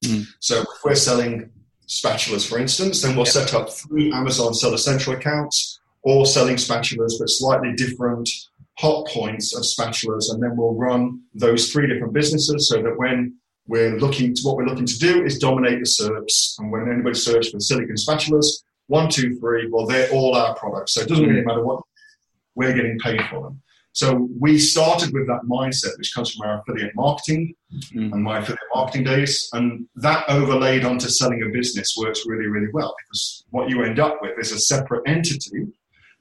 Mm. 0.05 0.27
So 0.41 0.61
if 0.61 0.67
we're 0.85 0.95
selling 0.95 1.51
spatulas, 1.87 2.49
for 2.49 2.59
instance, 2.59 3.03
then 3.03 3.17
we'll 3.17 3.27
set 3.27 3.55
up 3.55 3.71
three 3.71 4.13
Amazon 4.13 4.55
Seller 4.55 4.77
Central 4.77 5.17
accounts, 5.17 5.81
all 6.03 6.25
selling 6.25 6.57
spatulas, 6.57 7.13
but 7.19 7.29
slightly 7.29 7.73
different 7.75 8.29
hot 8.79 9.07
points 9.09 9.57
of 9.57 9.63
spatulas, 9.63 10.33
and 10.33 10.43
then 10.43 10.57
we'll 10.57 10.75
run 10.75 11.21
those 11.35 11.73
three 11.73 11.89
different 11.89 12.13
businesses 12.13 12.69
so 12.69 12.81
that 12.83 12.97
when 12.97 13.35
we're 13.67 13.99
looking 13.99 14.35
to 14.35 14.43
what 14.43 14.57
we're 14.57 14.65
looking 14.65 14.87
to 14.87 14.99
do 14.99 15.25
is 15.25 15.39
dominate 15.39 15.81
the 15.81 15.85
SERPs. 15.85 16.59
And 16.59 16.71
when 16.71 16.91
anybody 16.91 17.15
searches 17.15 17.51
for 17.51 17.61
silicon 17.61 17.97
spatulas, 17.97 18.63
one, 18.87 19.11
two, 19.11 19.39
three, 19.39 19.69
well, 19.71 19.87
they're 19.87 20.11
all 20.11 20.35
our 20.35 20.55
products. 20.55 20.95
So 20.95 21.03
it 21.03 21.09
doesn't 21.09 21.27
really 21.27 21.45
matter 21.45 21.65
what 21.65 21.83
we're 22.55 22.73
getting 22.73 22.99
paid 22.99 23.21
for 23.31 23.43
them. 23.43 23.63
So 23.99 24.29
we 24.39 24.61
started 24.61 25.13
with 25.13 25.27
that 25.27 25.41
mindset, 25.51 25.99
which 25.99 26.15
comes 26.15 26.33
from 26.33 26.47
our 26.47 26.61
affiliate 26.61 26.95
marketing 26.95 27.53
mm-hmm. 27.75 28.13
and 28.13 28.23
my 28.23 28.39
affiliate 28.39 28.61
marketing 28.73 29.03
days. 29.03 29.51
And 29.55 29.89
that 29.97 30.25
overlaid 30.29 30.85
onto 30.85 31.09
selling 31.09 31.43
a 31.43 31.49
business 31.49 31.97
works 31.99 32.23
really, 32.25 32.47
really 32.47 32.69
well 32.73 32.95
because 33.01 33.45
what 33.51 33.69
you 33.69 33.83
end 33.83 33.99
up 33.99 34.23
with 34.23 34.39
is 34.39 34.53
a 34.53 34.61
separate 34.61 35.03
entity 35.09 35.67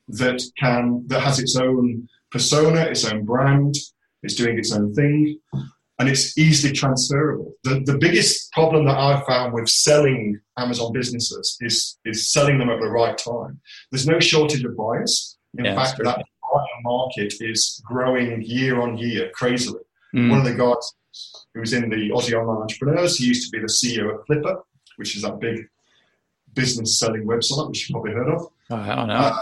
that 0.08 0.42
can 0.58 1.04
that 1.06 1.22
has 1.22 1.38
its 1.38 1.56
own 1.56 2.10
persona, 2.32 2.82
its 2.82 3.06
own 3.06 3.26
brand, 3.26 3.76
it's 4.24 4.34
doing 4.34 4.58
its 4.58 4.72
own 4.72 4.92
thing 4.96 5.40
and 6.00 6.10
it's 6.10 6.36
easily 6.36 6.74
transferable. 6.74 7.54
The, 7.64 7.84
the 7.86 8.00
biggest 8.00 8.52
problem 8.54 8.86
that 8.88 8.98
I've 8.98 9.24
found 9.26 9.54
with 9.54 9.70
selling 9.70 10.40
Amazon 10.58 10.94
businesses 10.94 11.58
is, 11.62 12.00
is 12.06 12.32
selling 12.32 12.58
them 12.58 12.72
at 12.72 12.80
the 12.80 12.90
right 12.90 13.16
time. 13.16 13.62
There's 13.92 14.08
no 14.08 14.20
shortage 14.20 14.64
of 14.64 14.76
buyers. 14.76 15.38
In 15.58 15.66
yeah, 15.66 15.76
fact, 15.76 16.00
that 16.04 16.24
buyer 16.52 16.82
market 16.84 17.34
is 17.40 17.82
growing 17.86 18.42
year 18.42 18.82
on 18.82 18.98
year 18.98 19.30
crazily. 19.34 19.82
Mm. 20.16 20.30
One 20.30 20.40
of 20.40 20.46
the 20.46 20.56
guys 20.56 20.94
who 21.54 21.60
was 21.60 21.74
in 21.74 21.90
the 21.90 22.10
Aussie 22.10 22.34
Online 22.34 22.62
Entrepreneurs, 22.62 23.18
he 23.18 23.26
used 23.26 23.52
to 23.52 23.58
be 23.58 23.62
the 23.62 23.68
CEO 23.68 24.14
of 24.14 24.26
Flippa, 24.26 24.62
which 24.98 25.16
is 25.16 25.24
that 25.24 25.40
big 25.40 25.68
business 26.54 27.00
selling 27.00 27.26
website, 27.26 27.70
which 27.70 27.90
you've 27.90 27.96
probably 27.96 28.14
heard 28.14 28.30
of. 28.30 28.48
Oh, 28.70 28.76
I 28.76 28.96
don't 28.96 29.08
know. 29.08 29.14
Uh, 29.14 29.38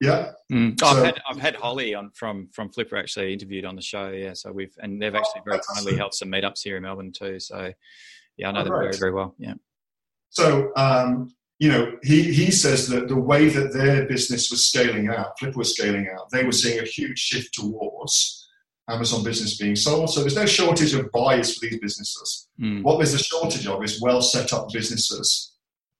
yeah. 0.00 0.32
Mm. 0.50 0.78
Oh, 0.82 0.92
so, 0.92 0.98
I've, 0.98 1.04
had, 1.04 1.22
I've 1.28 1.38
had 1.38 1.54
Holly 1.54 1.94
on 1.94 2.10
from 2.10 2.48
from 2.48 2.70
Flippa 2.70 2.98
actually 2.98 3.32
interviewed 3.32 3.64
on 3.64 3.76
the 3.76 3.82
show. 3.82 4.10
Yeah, 4.10 4.34
so 4.34 4.50
we've 4.50 4.76
and 4.80 5.00
they've 5.00 5.14
actually 5.14 5.42
very 5.46 5.60
kindly 5.74 5.96
held 5.96 6.12
some 6.12 6.28
meetups 6.28 6.62
here 6.62 6.76
in 6.76 6.82
Melbourne 6.82 7.12
too. 7.12 7.38
So 7.38 7.72
yeah, 8.36 8.48
I 8.48 8.52
know 8.52 8.60
oh, 8.60 8.64
them 8.64 8.72
right. 8.72 8.82
very 8.82 8.96
very 8.96 9.12
well. 9.12 9.34
Yeah. 9.38 9.54
So 10.30 10.72
um, 10.76 11.32
you 11.62 11.68
know, 11.68 11.96
he 12.02 12.32
he 12.32 12.50
says 12.50 12.88
that 12.88 13.06
the 13.06 13.22
way 13.30 13.48
that 13.48 13.72
their 13.72 14.04
business 14.06 14.50
was 14.50 14.66
scaling 14.66 15.08
out, 15.08 15.38
Flippa 15.38 15.54
was 15.54 15.76
scaling 15.76 16.08
out, 16.12 16.28
they 16.32 16.44
were 16.44 16.50
seeing 16.50 16.80
a 16.80 16.84
huge 16.84 17.20
shift 17.20 17.54
towards 17.54 18.48
Amazon 18.88 19.22
business 19.22 19.58
being 19.58 19.76
sold. 19.76 20.10
So 20.10 20.22
there's 20.22 20.34
no 20.34 20.44
shortage 20.44 20.92
of 20.92 21.12
buyers 21.12 21.56
for 21.56 21.64
these 21.64 21.78
businesses. 21.78 22.48
Mm. 22.60 22.82
What 22.82 22.96
there's 22.96 23.14
a 23.14 23.22
shortage 23.22 23.68
of 23.68 23.80
is 23.84 24.02
well 24.02 24.20
set 24.20 24.52
up 24.52 24.72
businesses 24.72 25.52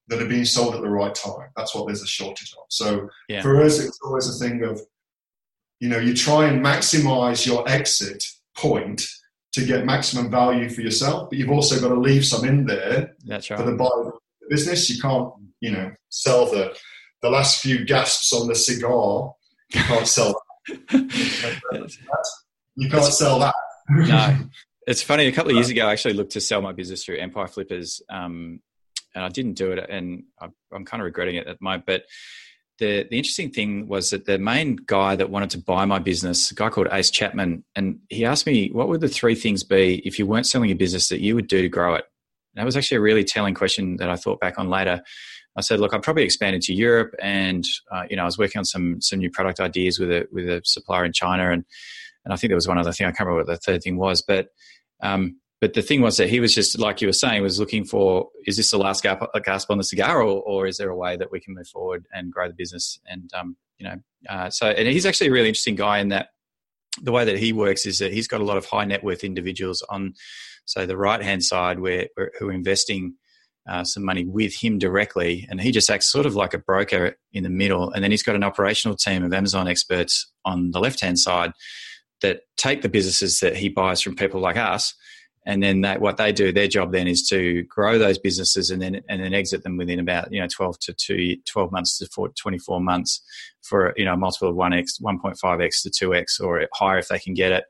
that 0.08 0.20
are 0.20 0.26
being 0.26 0.44
sold 0.44 0.74
at 0.74 0.80
the 0.80 0.88
right 0.88 1.14
time. 1.14 1.50
That's 1.56 1.76
what 1.76 1.86
there's 1.86 2.02
a 2.02 2.08
shortage 2.08 2.52
of. 2.58 2.64
So 2.68 3.08
yeah. 3.28 3.40
for 3.40 3.62
us, 3.62 3.78
it's 3.78 4.00
always 4.04 4.28
a 4.28 4.44
thing 4.44 4.64
of, 4.64 4.80
you 5.78 5.88
know, 5.90 6.00
you 6.00 6.12
try 6.12 6.48
and 6.48 6.60
maximize 6.60 7.46
your 7.46 7.62
exit 7.68 8.24
point 8.58 9.00
to 9.52 9.64
get 9.64 9.86
maximum 9.86 10.28
value 10.28 10.68
for 10.68 10.80
yourself, 10.80 11.30
but 11.30 11.38
you've 11.38 11.52
also 11.52 11.80
got 11.80 11.94
to 11.94 12.00
leave 12.00 12.24
some 12.24 12.44
in 12.44 12.66
there 12.66 13.14
That's 13.24 13.48
right. 13.48 13.60
for 13.60 13.64
the 13.64 13.76
buyer 13.76 14.08
of 14.08 14.14
the 14.40 14.48
business. 14.50 14.90
You 14.90 15.00
can't, 15.00 15.32
you 15.62 15.70
know, 15.70 15.90
sell 16.10 16.44
the 16.46 16.76
the 17.22 17.30
last 17.30 17.62
few 17.62 17.84
gasps 17.84 18.32
on 18.32 18.48
the 18.48 18.54
cigar. 18.54 19.32
You 19.72 19.80
can't 19.80 20.06
sell 20.06 20.34
that. 20.68 21.96
You 22.74 22.88
can't 22.88 23.04
sell 23.04 23.38
that. 23.38 23.54
no, 23.90 24.38
it's 24.86 25.02
funny. 25.02 25.26
A 25.26 25.32
couple 25.32 25.50
of 25.50 25.56
years 25.56 25.68
ago, 25.68 25.86
I 25.86 25.92
actually 25.92 26.14
looked 26.14 26.32
to 26.32 26.40
sell 26.40 26.62
my 26.62 26.72
business 26.72 27.04
through 27.04 27.18
Empire 27.18 27.46
Flippers, 27.46 28.00
um, 28.08 28.60
and 29.14 29.22
I 29.22 29.28
didn't 29.28 29.54
do 29.54 29.72
it, 29.72 29.90
and 29.90 30.22
I'm, 30.40 30.54
I'm 30.72 30.86
kind 30.86 31.02
of 31.02 31.04
regretting 31.04 31.36
it 31.36 31.46
at 31.46 31.58
the 31.58 31.62
moment. 31.62 31.84
But 31.84 32.04
the 32.78 33.06
the 33.10 33.18
interesting 33.18 33.50
thing 33.50 33.88
was 33.88 34.08
that 34.10 34.24
the 34.24 34.38
main 34.38 34.76
guy 34.86 35.16
that 35.16 35.28
wanted 35.28 35.50
to 35.50 35.58
buy 35.58 35.84
my 35.84 35.98
business, 35.98 36.50
a 36.50 36.54
guy 36.54 36.70
called 36.70 36.88
Ace 36.90 37.10
Chapman, 37.10 37.62
and 37.76 37.98
he 38.08 38.24
asked 38.24 38.46
me 38.46 38.70
what 38.72 38.88
would 38.88 39.02
the 39.02 39.08
three 39.08 39.34
things 39.34 39.62
be 39.62 39.96
if 40.06 40.18
you 40.18 40.26
weren't 40.26 40.46
selling 40.46 40.70
a 40.70 40.74
business 40.74 41.08
that 41.08 41.20
you 41.20 41.34
would 41.34 41.46
do 41.46 41.60
to 41.60 41.68
grow 41.68 41.94
it. 41.94 42.04
And 42.54 42.62
That 42.62 42.64
was 42.64 42.76
actually 42.76 42.96
a 42.96 43.02
really 43.02 43.24
telling 43.24 43.52
question 43.52 43.98
that 43.98 44.08
I 44.08 44.16
thought 44.16 44.40
back 44.40 44.58
on 44.58 44.70
later. 44.70 45.02
I 45.56 45.60
said, 45.60 45.80
look, 45.80 45.92
I'd 45.92 46.02
probably 46.02 46.22
expand 46.22 46.60
to 46.62 46.74
Europe, 46.74 47.14
and 47.20 47.64
uh, 47.90 48.04
you 48.08 48.16
know, 48.16 48.22
I 48.22 48.26
was 48.26 48.38
working 48.38 48.58
on 48.58 48.64
some 48.64 49.00
some 49.00 49.18
new 49.18 49.30
product 49.30 49.60
ideas 49.60 49.98
with 49.98 50.10
a 50.10 50.26
with 50.32 50.48
a 50.48 50.62
supplier 50.64 51.04
in 51.04 51.12
China, 51.12 51.50
and 51.50 51.64
and 52.24 52.32
I 52.32 52.36
think 52.36 52.50
there 52.50 52.56
was 52.56 52.68
one 52.68 52.78
other 52.78 52.92
thing 52.92 53.06
I 53.06 53.10
can't 53.10 53.26
remember 53.26 53.44
what 53.44 53.46
the 53.46 53.56
third 53.56 53.82
thing 53.82 53.96
was, 53.96 54.22
but 54.22 54.48
um, 55.02 55.36
but 55.60 55.74
the 55.74 55.82
thing 55.82 56.00
was 56.00 56.16
that 56.16 56.28
he 56.28 56.40
was 56.40 56.54
just 56.54 56.78
like 56.78 57.00
you 57.00 57.06
were 57.08 57.12
saying 57.12 57.42
was 57.42 57.60
looking 57.60 57.84
for 57.84 58.28
is 58.46 58.56
this 58.56 58.70
the 58.70 58.78
last 58.78 59.02
gasp 59.02 59.70
on 59.70 59.78
the 59.78 59.84
cigar, 59.84 60.22
or, 60.22 60.42
or 60.42 60.66
is 60.66 60.78
there 60.78 60.90
a 60.90 60.96
way 60.96 61.16
that 61.16 61.30
we 61.30 61.40
can 61.40 61.54
move 61.54 61.68
forward 61.68 62.06
and 62.12 62.32
grow 62.32 62.48
the 62.48 62.54
business? 62.54 62.98
And 63.06 63.30
um, 63.34 63.56
you 63.78 63.86
know, 63.86 63.96
uh, 64.28 64.50
so 64.50 64.68
and 64.68 64.88
he's 64.88 65.06
actually 65.06 65.28
a 65.28 65.32
really 65.32 65.48
interesting 65.48 65.76
guy 65.76 65.98
in 65.98 66.08
that 66.08 66.28
the 67.00 67.12
way 67.12 67.24
that 67.24 67.38
he 67.38 67.52
works 67.52 67.86
is 67.86 67.98
that 67.98 68.12
he's 68.12 68.28
got 68.28 68.40
a 68.40 68.44
lot 68.44 68.56
of 68.56 68.66
high 68.66 68.84
net 68.84 69.04
worth 69.04 69.24
individuals 69.24 69.82
on 69.88 70.14
so 70.64 70.86
the 70.86 70.96
right 70.96 71.22
hand 71.22 71.42
side 71.44 71.78
where 71.78 72.08
who 72.38 72.48
are 72.48 72.52
investing 72.52 73.14
uh, 73.68 73.84
some 73.84 74.04
money 74.04 74.24
with 74.24 74.54
him 74.54 74.78
directly, 74.78 75.46
and 75.50 75.60
he 75.60 75.70
just 75.70 75.90
acts 75.90 76.10
sort 76.10 76.26
of 76.26 76.34
like 76.34 76.54
a 76.54 76.58
broker 76.58 77.16
in 77.32 77.44
the 77.44 77.50
middle. 77.50 77.90
And 77.92 78.02
then 78.02 78.10
he's 78.10 78.22
got 78.22 78.34
an 78.34 78.44
operational 78.44 78.96
team 78.96 79.24
of 79.24 79.32
Amazon 79.32 79.68
experts 79.68 80.30
on 80.44 80.72
the 80.72 80.80
left 80.80 81.00
hand 81.00 81.18
side 81.18 81.52
that 82.22 82.42
take 82.56 82.82
the 82.82 82.88
businesses 82.88 83.40
that 83.40 83.56
he 83.56 83.68
buys 83.68 84.00
from 84.00 84.16
people 84.16 84.40
like 84.40 84.56
us. 84.56 84.94
And 85.44 85.62
then 85.62 85.80
that, 85.80 86.00
what 86.00 86.18
they 86.18 86.30
do, 86.32 86.52
their 86.52 86.68
job 86.68 86.92
then 86.92 87.08
is 87.08 87.28
to 87.28 87.64
grow 87.64 87.98
those 87.98 88.16
businesses 88.16 88.70
and 88.70 88.80
then 88.80 89.00
and 89.08 89.22
then 89.22 89.34
exit 89.34 89.64
them 89.64 89.76
within 89.76 89.98
about 89.98 90.32
you 90.32 90.40
know 90.40 90.46
twelve 90.46 90.78
to 90.80 90.92
two, 90.92 91.36
12 91.48 91.72
months 91.72 91.98
to 91.98 92.06
four, 92.06 92.28
24 92.28 92.80
months 92.80 93.20
for 93.62 93.92
you 93.96 94.04
know 94.04 94.14
a 94.14 94.16
multiple 94.16 94.48
of 94.48 94.54
one 94.54 94.72
x, 94.72 95.00
one 95.00 95.18
point 95.18 95.36
five 95.38 95.60
x 95.60 95.82
to 95.82 95.90
two 95.90 96.14
x 96.14 96.38
or 96.38 96.64
higher 96.72 96.98
if 96.98 97.08
they 97.08 97.18
can 97.18 97.34
get 97.34 97.50
it. 97.50 97.64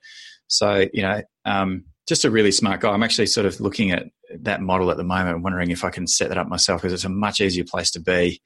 So 0.49 0.87
you 0.93 1.03
know, 1.03 1.23
um, 1.47 1.85
just 2.09 2.25
a 2.25 2.31
really 2.31 2.53
smart 2.53 2.81
guy. 2.81 2.91
I'm 2.91 3.03
actually 3.03 3.27
sort 3.27 3.47
of 3.47 3.61
looking 3.61 3.91
at 3.91 4.07
that 4.41 4.61
model 4.61 4.91
at 4.91 4.97
the 4.97 5.05
moment, 5.05 5.43
wondering 5.43 5.71
if 5.71 5.85
I 5.85 5.91
can 5.91 6.07
set 6.07 6.29
that 6.29 6.39
up 6.39 6.49
myself 6.49 6.83
because 6.83 6.93
it's 6.93 7.05
a 7.05 7.09
much 7.09 7.41
easier 7.41 7.65
place 7.65 7.91
to 7.93 8.01
be 8.01 8.43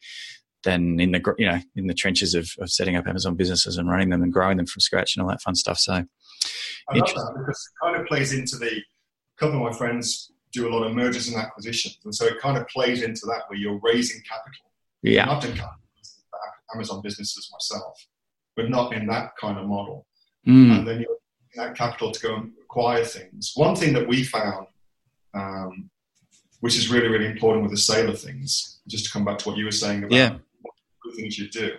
than 0.65 0.99
in 0.99 1.13
the 1.13 1.35
you 1.39 1.47
know 1.47 1.61
in 1.77 1.87
the 1.87 1.95
trenches 1.95 2.35
of, 2.35 2.51
of 2.59 2.71
setting 2.71 2.97
up 2.97 3.07
Amazon 3.07 3.37
businesses 3.37 3.77
and 3.77 3.89
running 3.89 4.11
them 4.11 4.23
and 4.23 4.33
growing 4.33 4.57
them 4.57 4.67
from 4.67 4.81
scratch 4.81 5.17
and 5.17 5.23
all 5.23 5.29
that 5.29 5.41
fun 5.41 5.55
stuff. 5.55 5.79
So 5.79 5.93
I 5.93 6.99
love 6.99 7.09
that 7.09 7.35
because 7.39 7.71
it 7.71 7.85
kind 7.85 8.01
of 8.01 8.07
plays 8.07 8.33
into 8.33 8.57
the. 8.57 8.71
A 8.77 9.39
couple 9.39 9.57
of 9.67 9.71
my 9.71 9.77
friends 9.77 10.33
do 10.55 10.67
a 10.67 10.71
lot 10.75 10.87
of 10.87 10.95
mergers 10.95 11.29
and 11.29 11.37
acquisitions, 11.37 11.99
and 12.07 12.15
so 12.15 12.25
it 12.25 12.41
kind 12.41 12.57
of 12.57 12.67
plays 12.69 13.03
into 13.03 13.27
that 13.27 13.43
where 13.49 13.59
you're 13.59 13.79
raising 13.83 14.23
capital. 14.23 14.71
Yeah, 15.03 15.31
I've 15.31 15.43
done 15.43 15.61
Amazon 16.75 17.03
businesses 17.03 17.51
myself, 17.53 18.07
but 18.57 18.71
not 18.71 18.95
in 18.95 19.07
that 19.09 19.33
kind 19.39 19.59
of 19.59 19.67
model. 19.67 20.07
Mm. 20.47 20.79
And 20.79 20.89
then 20.89 21.01
you're 21.01 21.19
that 21.57 21.75
capital 21.77 22.11
to 22.13 22.21
go 22.21 22.37
and 22.37 22.53
acquire 22.63 23.05
things. 23.05 23.53
One 23.57 23.77
thing 23.77 23.93
that 23.95 24.07
we 24.09 24.23
found, 24.25 24.67
um, 25.35 25.91
which 26.61 26.77
is 26.77 26.91
really 26.91 27.09
really 27.09 27.27
important 27.27 27.63
with 27.63 27.73
the 27.73 27.79
sale 27.79 28.09
of 28.09 28.21
things, 28.21 28.79
just 28.89 29.07
to 29.07 29.11
come 29.11 29.25
back 29.25 29.39
to 29.39 29.49
what 29.49 29.59
you 29.59 29.65
were 29.65 29.71
saying 29.73 30.05
about 30.05 30.13
Yeah. 30.13 30.37
what 30.63 31.17
things 31.17 31.39
you 31.39 31.49
do, 31.51 31.77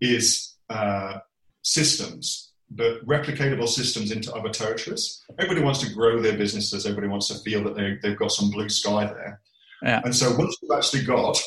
is 0.00 0.56
uh, 0.70 1.18
systems, 1.62 2.52
but 2.70 3.04
replicatable 3.06 3.68
systems 3.68 4.10
into 4.10 4.32
other 4.34 4.48
territories. 4.48 5.22
Everybody 5.38 5.62
wants 5.62 5.80
to 5.80 5.92
grow 5.92 6.20
their 6.20 6.36
businesses. 6.36 6.86
Everybody 6.86 7.08
wants 7.08 7.28
to 7.28 7.34
feel 7.44 7.62
that 7.64 7.76
they, 7.76 7.98
they've 8.02 8.18
got 8.18 8.32
some 8.32 8.50
blue 8.50 8.68
sky 8.68 9.04
there. 9.06 9.40
Yeah. 9.82 10.00
And 10.04 10.14
so 10.14 10.34
once 10.36 10.56
you've 10.62 10.70
actually 10.76 11.04
got 11.04 11.40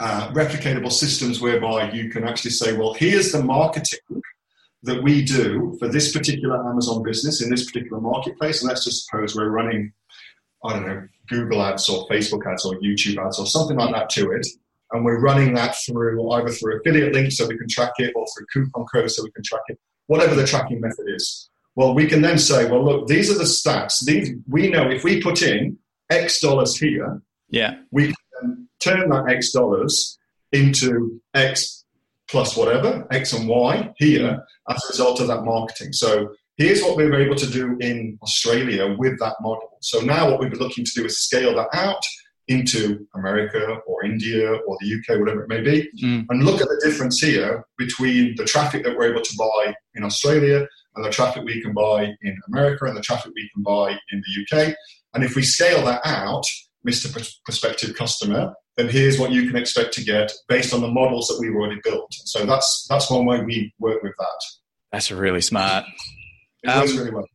uh, 0.00 0.30
replicatable 0.32 0.92
systems 0.92 1.40
whereby 1.40 1.90
you 1.92 2.10
can 2.10 2.24
actually 2.24 2.50
say, 2.52 2.76
well, 2.76 2.94
here's 2.94 3.32
the 3.32 3.42
marketing 3.42 4.00
that 4.82 5.02
we 5.02 5.24
do 5.24 5.76
for 5.78 5.88
this 5.88 6.12
particular 6.12 6.68
Amazon 6.68 7.02
business 7.02 7.42
in 7.42 7.50
this 7.50 7.64
particular 7.64 8.00
marketplace. 8.00 8.60
And 8.60 8.68
let's 8.68 8.84
just 8.84 9.06
suppose 9.06 9.36
we're 9.36 9.48
running, 9.48 9.92
I 10.64 10.72
don't 10.72 10.86
know, 10.86 11.08
Google 11.28 11.62
ads 11.62 11.88
or 11.88 12.06
Facebook 12.08 12.50
ads 12.50 12.64
or 12.64 12.74
YouTube 12.80 13.24
ads 13.24 13.38
or 13.38 13.46
something 13.46 13.76
like 13.76 13.94
that 13.94 14.10
to 14.10 14.32
it. 14.32 14.46
And 14.90 15.04
we're 15.04 15.20
running 15.20 15.54
that 15.54 15.76
through 15.86 16.32
either 16.32 16.50
through 16.50 16.78
affiliate 16.78 17.14
links 17.14 17.38
so 17.38 17.46
we 17.46 17.56
can 17.56 17.68
track 17.68 17.92
it 17.98 18.12
or 18.14 18.26
through 18.26 18.46
coupon 18.52 18.84
codes 18.92 19.16
so 19.16 19.22
we 19.22 19.30
can 19.30 19.44
track 19.44 19.62
it, 19.68 19.78
whatever 20.06 20.34
the 20.34 20.46
tracking 20.46 20.80
method 20.80 21.06
is. 21.08 21.48
Well, 21.74 21.94
we 21.94 22.06
can 22.06 22.20
then 22.20 22.36
say, 22.36 22.70
well, 22.70 22.84
look, 22.84 23.06
these 23.06 23.30
are 23.30 23.38
the 23.38 23.44
stats. 23.44 24.04
These 24.04 24.34
we 24.46 24.68
know 24.68 24.90
if 24.90 25.04
we 25.04 25.22
put 25.22 25.40
in 25.40 25.78
X 26.10 26.40
dollars 26.40 26.76
here, 26.76 27.22
yeah, 27.48 27.76
we 27.90 28.12
can 28.40 28.68
turn 28.80 29.08
that 29.08 29.30
X 29.30 29.52
dollars 29.52 30.18
into 30.52 31.22
X 31.32 31.81
plus 32.32 32.56
whatever, 32.56 33.06
X 33.10 33.34
and 33.34 33.46
Y 33.46 33.92
here 33.98 34.42
as 34.70 34.84
a 34.84 34.88
result 34.88 35.20
of 35.20 35.26
that 35.28 35.42
marketing. 35.44 35.92
So 35.92 36.30
here's 36.56 36.82
what 36.82 36.96
we 36.96 37.04
were 37.04 37.20
able 37.20 37.36
to 37.36 37.46
do 37.46 37.76
in 37.80 38.18
Australia 38.22 38.96
with 38.98 39.18
that 39.20 39.34
model. 39.42 39.76
So 39.82 40.00
now 40.00 40.30
what 40.30 40.40
we'd 40.40 40.50
be 40.50 40.56
looking 40.58 40.84
to 40.86 40.92
do 40.94 41.04
is 41.04 41.20
scale 41.20 41.54
that 41.56 41.68
out 41.74 42.02
into 42.48 43.06
America 43.14 43.76
or 43.86 44.04
India 44.04 44.50
or 44.66 44.76
the 44.80 44.88
UK, 44.96 45.20
whatever 45.20 45.42
it 45.44 45.48
may 45.48 45.60
be, 45.60 45.88
Mm. 46.02 46.24
and 46.30 46.42
look 46.44 46.60
at 46.62 46.68
the 46.68 46.80
difference 46.84 47.20
here 47.20 47.64
between 47.78 48.34
the 48.36 48.44
traffic 48.44 48.82
that 48.84 48.96
we're 48.96 49.10
able 49.12 49.20
to 49.30 49.36
buy 49.36 49.74
in 49.94 50.02
Australia 50.02 50.66
and 50.94 51.04
the 51.04 51.10
traffic 51.10 51.44
we 51.44 51.60
can 51.62 51.72
buy 51.74 51.98
in 52.22 52.34
America 52.48 52.86
and 52.86 52.96
the 52.96 53.02
traffic 53.02 53.30
we 53.36 53.48
can 53.54 53.62
buy 53.62 53.90
in 54.12 54.22
the 54.26 54.32
UK. 54.42 54.74
And 55.14 55.22
if 55.22 55.36
we 55.36 55.42
scale 55.42 55.84
that 55.84 56.00
out, 56.04 56.44
Mr. 56.86 57.12
Prospective 57.44 57.94
Customer, 57.94 58.54
then 58.76 58.88
here's 58.88 59.18
what 59.18 59.30
you 59.30 59.46
can 59.46 59.56
expect 59.56 59.92
to 59.94 60.04
get 60.04 60.32
based 60.48 60.72
on 60.74 60.80
the 60.80 60.88
models 60.88 61.28
that 61.28 61.38
we've 61.40 61.54
already 61.54 61.80
built. 61.84 62.12
So 62.12 62.44
that's 62.44 62.86
that's 62.88 63.10
one 63.10 63.24
way 63.26 63.42
we 63.42 63.72
work 63.78 64.02
with 64.02 64.14
that. 64.18 64.44
that's 64.90 65.10
really 65.10 65.40
smart. 65.42 65.84
It 66.62 66.68
works 66.68 66.92
Um, 66.92 66.98
really 66.98 67.10
well. 67.10 67.26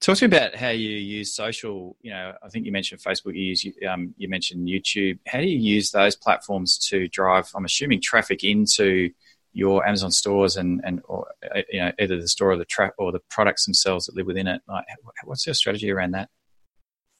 Talk 0.00 0.16
to 0.18 0.26
me 0.28 0.36
about 0.36 0.56
how 0.56 0.70
you 0.70 0.90
use 0.90 1.32
social. 1.34 1.96
You 2.02 2.10
know, 2.10 2.32
I 2.42 2.48
think 2.48 2.66
you 2.66 2.72
mentioned 2.72 3.00
Facebook. 3.00 3.34
You 3.34 3.44
use 3.54 3.64
um, 3.88 4.14
you 4.16 4.28
mentioned 4.28 4.68
YouTube. 4.68 5.18
How 5.26 5.38
do 5.40 5.46
you 5.46 5.58
use 5.58 5.92
those 5.92 6.16
platforms 6.16 6.76
to 6.88 7.06
drive? 7.08 7.48
I'm 7.54 7.64
assuming 7.64 8.00
traffic 8.00 8.42
into 8.42 9.10
your 9.52 9.86
Amazon 9.86 10.10
stores 10.10 10.56
and 10.56 10.80
and 10.84 11.02
or 11.04 11.28
uh, 11.54 11.60
you 11.70 11.80
know 11.80 11.92
either 12.00 12.20
the 12.20 12.26
store 12.26 12.52
or 12.52 12.56
the 12.56 12.64
trap 12.64 12.94
or 12.98 13.12
the 13.12 13.20
products 13.30 13.64
themselves 13.64 14.06
that 14.06 14.16
live 14.16 14.26
within 14.26 14.48
it. 14.48 14.60
Like, 14.66 14.84
what's 15.24 15.46
your 15.46 15.54
strategy 15.54 15.90
around 15.90 16.12
that? 16.12 16.30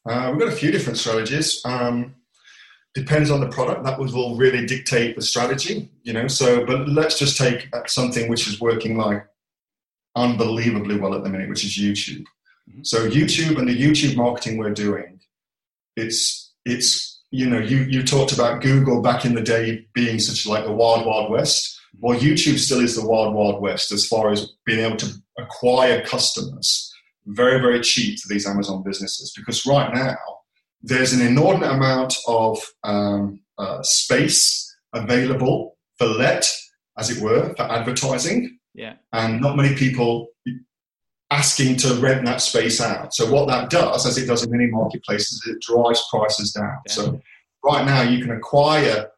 Uh, 0.09 0.31
we've 0.31 0.41
got 0.41 0.53
a 0.53 0.57
few 0.57 0.71
different 0.71 0.99
strategies. 0.99 1.61
Um, 1.65 2.15
depends 2.95 3.31
on 3.31 3.41
the 3.41 3.49
product. 3.49 3.85
That 3.85 3.99
will 3.99 4.37
really 4.37 4.67
dictate 4.67 5.17
the 5.17 5.23
strategy, 5.23 5.91
you 6.03 6.13
know. 6.13 6.27
So, 6.29 6.67
but 6.67 6.89
let's 6.89 7.19
just 7.19 7.37
take 7.39 7.69
something 7.87 8.29
which 8.29 8.49
is 8.49 8.61
working 8.61 8.97
like 8.99 9.27
unbelievably 10.17 10.99
well 10.99 11.15
at 11.15 11.25
the 11.25 11.31
minute, 11.31 11.49
which 11.49 11.65
is 11.65 11.79
YouTube. 11.79 12.25
Mhm. 12.71 12.87
So, 12.87 13.09
YouTube 13.09 13.59
and 13.59 13.69
the 13.69 13.81
YouTube 13.81 14.17
marketing 14.17 14.59
we're 14.59 14.75
doing, 14.75 15.21
it's 15.97 16.53
it's 16.65 17.21
you 17.31 17.49
know 17.49 17.59
you 17.59 17.79
you 17.85 18.03
talked 18.03 18.33
about 18.33 18.61
Google 18.61 19.01
back 19.03 19.25
in 19.25 19.35
the 19.35 19.41
day 19.41 19.87
being 19.95 20.19
such 20.19 20.47
like 20.47 20.65
the 20.65 20.73
wild 20.73 21.07
wild 21.07 21.31
west. 21.31 21.79
Well, 22.01 22.19
YouTube 22.19 22.59
still 22.59 22.81
is 22.81 22.97
the 22.97 23.07
wild 23.07 23.35
wild 23.35 23.63
west 23.63 23.93
as 23.93 24.07
far 24.07 24.33
as 24.33 24.53
being 24.67 24.81
able 24.85 24.97
to 24.97 25.13
acquire 25.39 26.05
customers 26.05 26.92
very 27.27 27.61
very 27.61 27.81
cheap 27.81 28.21
to 28.21 28.29
these 28.29 28.47
Amazon 28.47 28.83
businesses 28.83 29.33
because 29.37 29.65
right 29.67 29.93
now 29.95 30.17
there's 30.83 31.13
an 31.13 31.25
inordinate 31.25 31.71
amount 31.71 32.15
of 32.27 32.59
um, 32.83 33.41
uh, 33.59 33.83
space 33.83 34.75
available 34.93 35.77
for 35.99 36.07
let, 36.07 36.51
as 36.99 37.11
it 37.11 37.23
were, 37.23 37.55
for 37.57 37.63
advertising, 37.63 38.59
Yeah, 38.75 38.95
and 39.13 39.41
not 39.41 39.57
many 39.57 39.75
people 39.77 40.29
asking 41.31 41.77
to 41.79 41.95
rent 41.95 42.27
that 42.27 42.43
space 42.43 42.81
out. 42.81 43.15
So 43.15 43.31
what 43.33 43.49
that 43.49 43.71
does, 43.71 44.07
as 44.07 44.19
it 44.19 44.27
does 44.27 44.45
in 44.45 44.51
many 44.51 44.67
marketplaces, 44.67 45.33
is 45.33 45.55
it 45.55 45.63
drives 45.63 46.05
prices 46.11 46.53
down. 46.53 46.77
Yeah. 46.87 46.93
So 46.93 47.21
right 47.65 47.87
now 47.87 48.03
you 48.03 48.21
can 48.23 48.33
acquire 48.33 49.09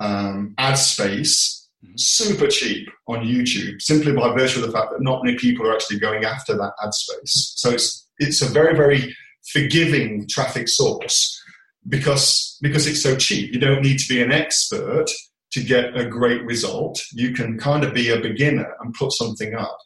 um, 0.00 0.54
ad 0.56 0.78
space 0.78 1.67
Mhm. 1.84 1.98
super 2.00 2.48
cheap 2.48 2.88
on 3.06 3.24
YouTube 3.24 3.80
simply 3.80 4.12
by 4.12 4.34
virtue 4.36 4.60
of 4.60 4.66
the 4.66 4.72
fact 4.72 4.90
that 4.90 5.00
not 5.00 5.24
many 5.24 5.36
people 5.38 5.64
are 5.66 5.74
actually 5.74 6.00
going 6.00 6.24
after 6.24 6.56
that 6.56 6.72
ad 6.82 6.92
space. 6.92 7.52
So 7.56 7.70
it's 7.70 8.06
it's 8.18 8.42
a 8.42 8.48
very 8.48 8.76
very 8.76 9.14
forgiving 9.52 10.26
traffic 10.28 10.68
source 10.68 11.40
because 11.88 12.58
because 12.62 12.86
it's 12.88 13.02
so 13.02 13.16
cheap. 13.16 13.52
You 13.52 13.60
don't 13.60 13.82
need 13.82 13.98
to 14.00 14.08
be 14.08 14.20
an 14.20 14.32
expert 14.32 15.06
to 15.52 15.62
get 15.62 15.96
a 15.96 16.04
great 16.04 16.42
result. 16.44 17.00
You 17.12 17.32
can 17.32 17.58
kind 17.58 17.84
of 17.84 17.94
be 17.94 18.10
a 18.10 18.20
beginner 18.20 18.74
and 18.80 18.92
put 18.94 19.12
something 19.12 19.54
up. 19.54 19.78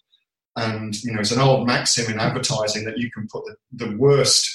And 0.57 0.95
you 1.03 1.13
know, 1.13 1.21
it's 1.21 1.31
an 1.31 1.41
old 1.41 1.67
maxim 1.67 2.11
in 2.13 2.19
advertising 2.19 2.85
that 2.85 2.99
you 2.99 3.11
can 3.11 3.29
put 3.31 3.45
the, 3.45 3.87
the 3.87 3.97
worst 3.97 4.49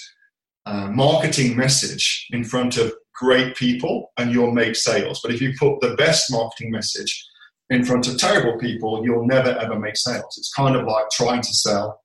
uh, 0.66 0.90
marketing 0.90 1.56
message 1.56 2.28
in 2.32 2.44
front 2.44 2.78
of 2.78 2.94
great 3.18 3.56
people 3.56 4.12
and 4.18 4.32
you'll 4.32 4.52
make 4.52 4.76
sales. 4.76 5.20
But 5.22 5.34
if 5.34 5.42
you 5.42 5.54
put 5.60 5.82
the 5.82 5.96
best 5.96 6.32
marketing 6.32 6.72
message 6.72 7.28
in 7.70 7.84
front 7.84 8.08
of 8.08 8.18
terrible 8.18 8.58
people, 8.60 9.04
you'll 9.04 9.26
never 9.26 9.50
ever 9.50 9.78
make 9.78 9.98
sales. 9.98 10.36
It's 10.38 10.54
kind 10.54 10.76
of 10.76 10.86
like 10.86 11.10
trying 11.12 11.42
to 11.42 11.54
sell, 11.54 12.00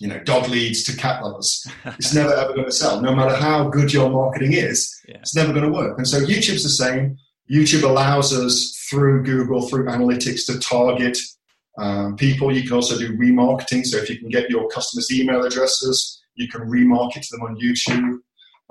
you 0.00 0.08
know, 0.08 0.18
dog 0.24 0.48
leads 0.48 0.82
to 0.84 0.96
cat 0.96 1.22
lovers. 1.22 1.64
It's 1.84 2.14
never 2.20 2.34
ever 2.34 2.54
going 2.54 2.66
to 2.66 2.72
sell. 2.72 3.00
No 3.00 3.14
matter 3.14 3.36
how 3.36 3.68
good 3.68 3.92
your 3.92 4.10
marketing 4.10 4.54
is, 4.54 4.92
yeah. 5.06 5.18
it's 5.18 5.36
never 5.36 5.52
going 5.52 5.70
to 5.70 5.72
work. 5.72 5.98
And 5.98 6.08
so 6.08 6.18
YouTube's 6.18 6.64
the 6.64 6.70
same. 6.70 7.16
YouTube 7.50 7.82
allows 7.82 8.32
us 8.32 8.86
through 8.88 9.24
Google, 9.24 9.68
through 9.68 9.84
analytics 9.84 10.46
to 10.46 10.58
target 10.58 11.18
um, 11.78 12.16
people. 12.16 12.54
You 12.54 12.62
can 12.62 12.72
also 12.72 12.98
do 12.98 13.16
remarketing. 13.16 13.84
So 13.84 13.98
if 13.98 14.08
you 14.08 14.18
can 14.18 14.30
get 14.30 14.48
your 14.48 14.68
customers' 14.68 15.10
email 15.12 15.44
addresses, 15.44 16.22
you 16.34 16.48
can 16.48 16.62
remarket 16.62 17.28
to 17.28 17.28
them 17.36 17.42
on 17.42 17.56
YouTube. 17.56 18.18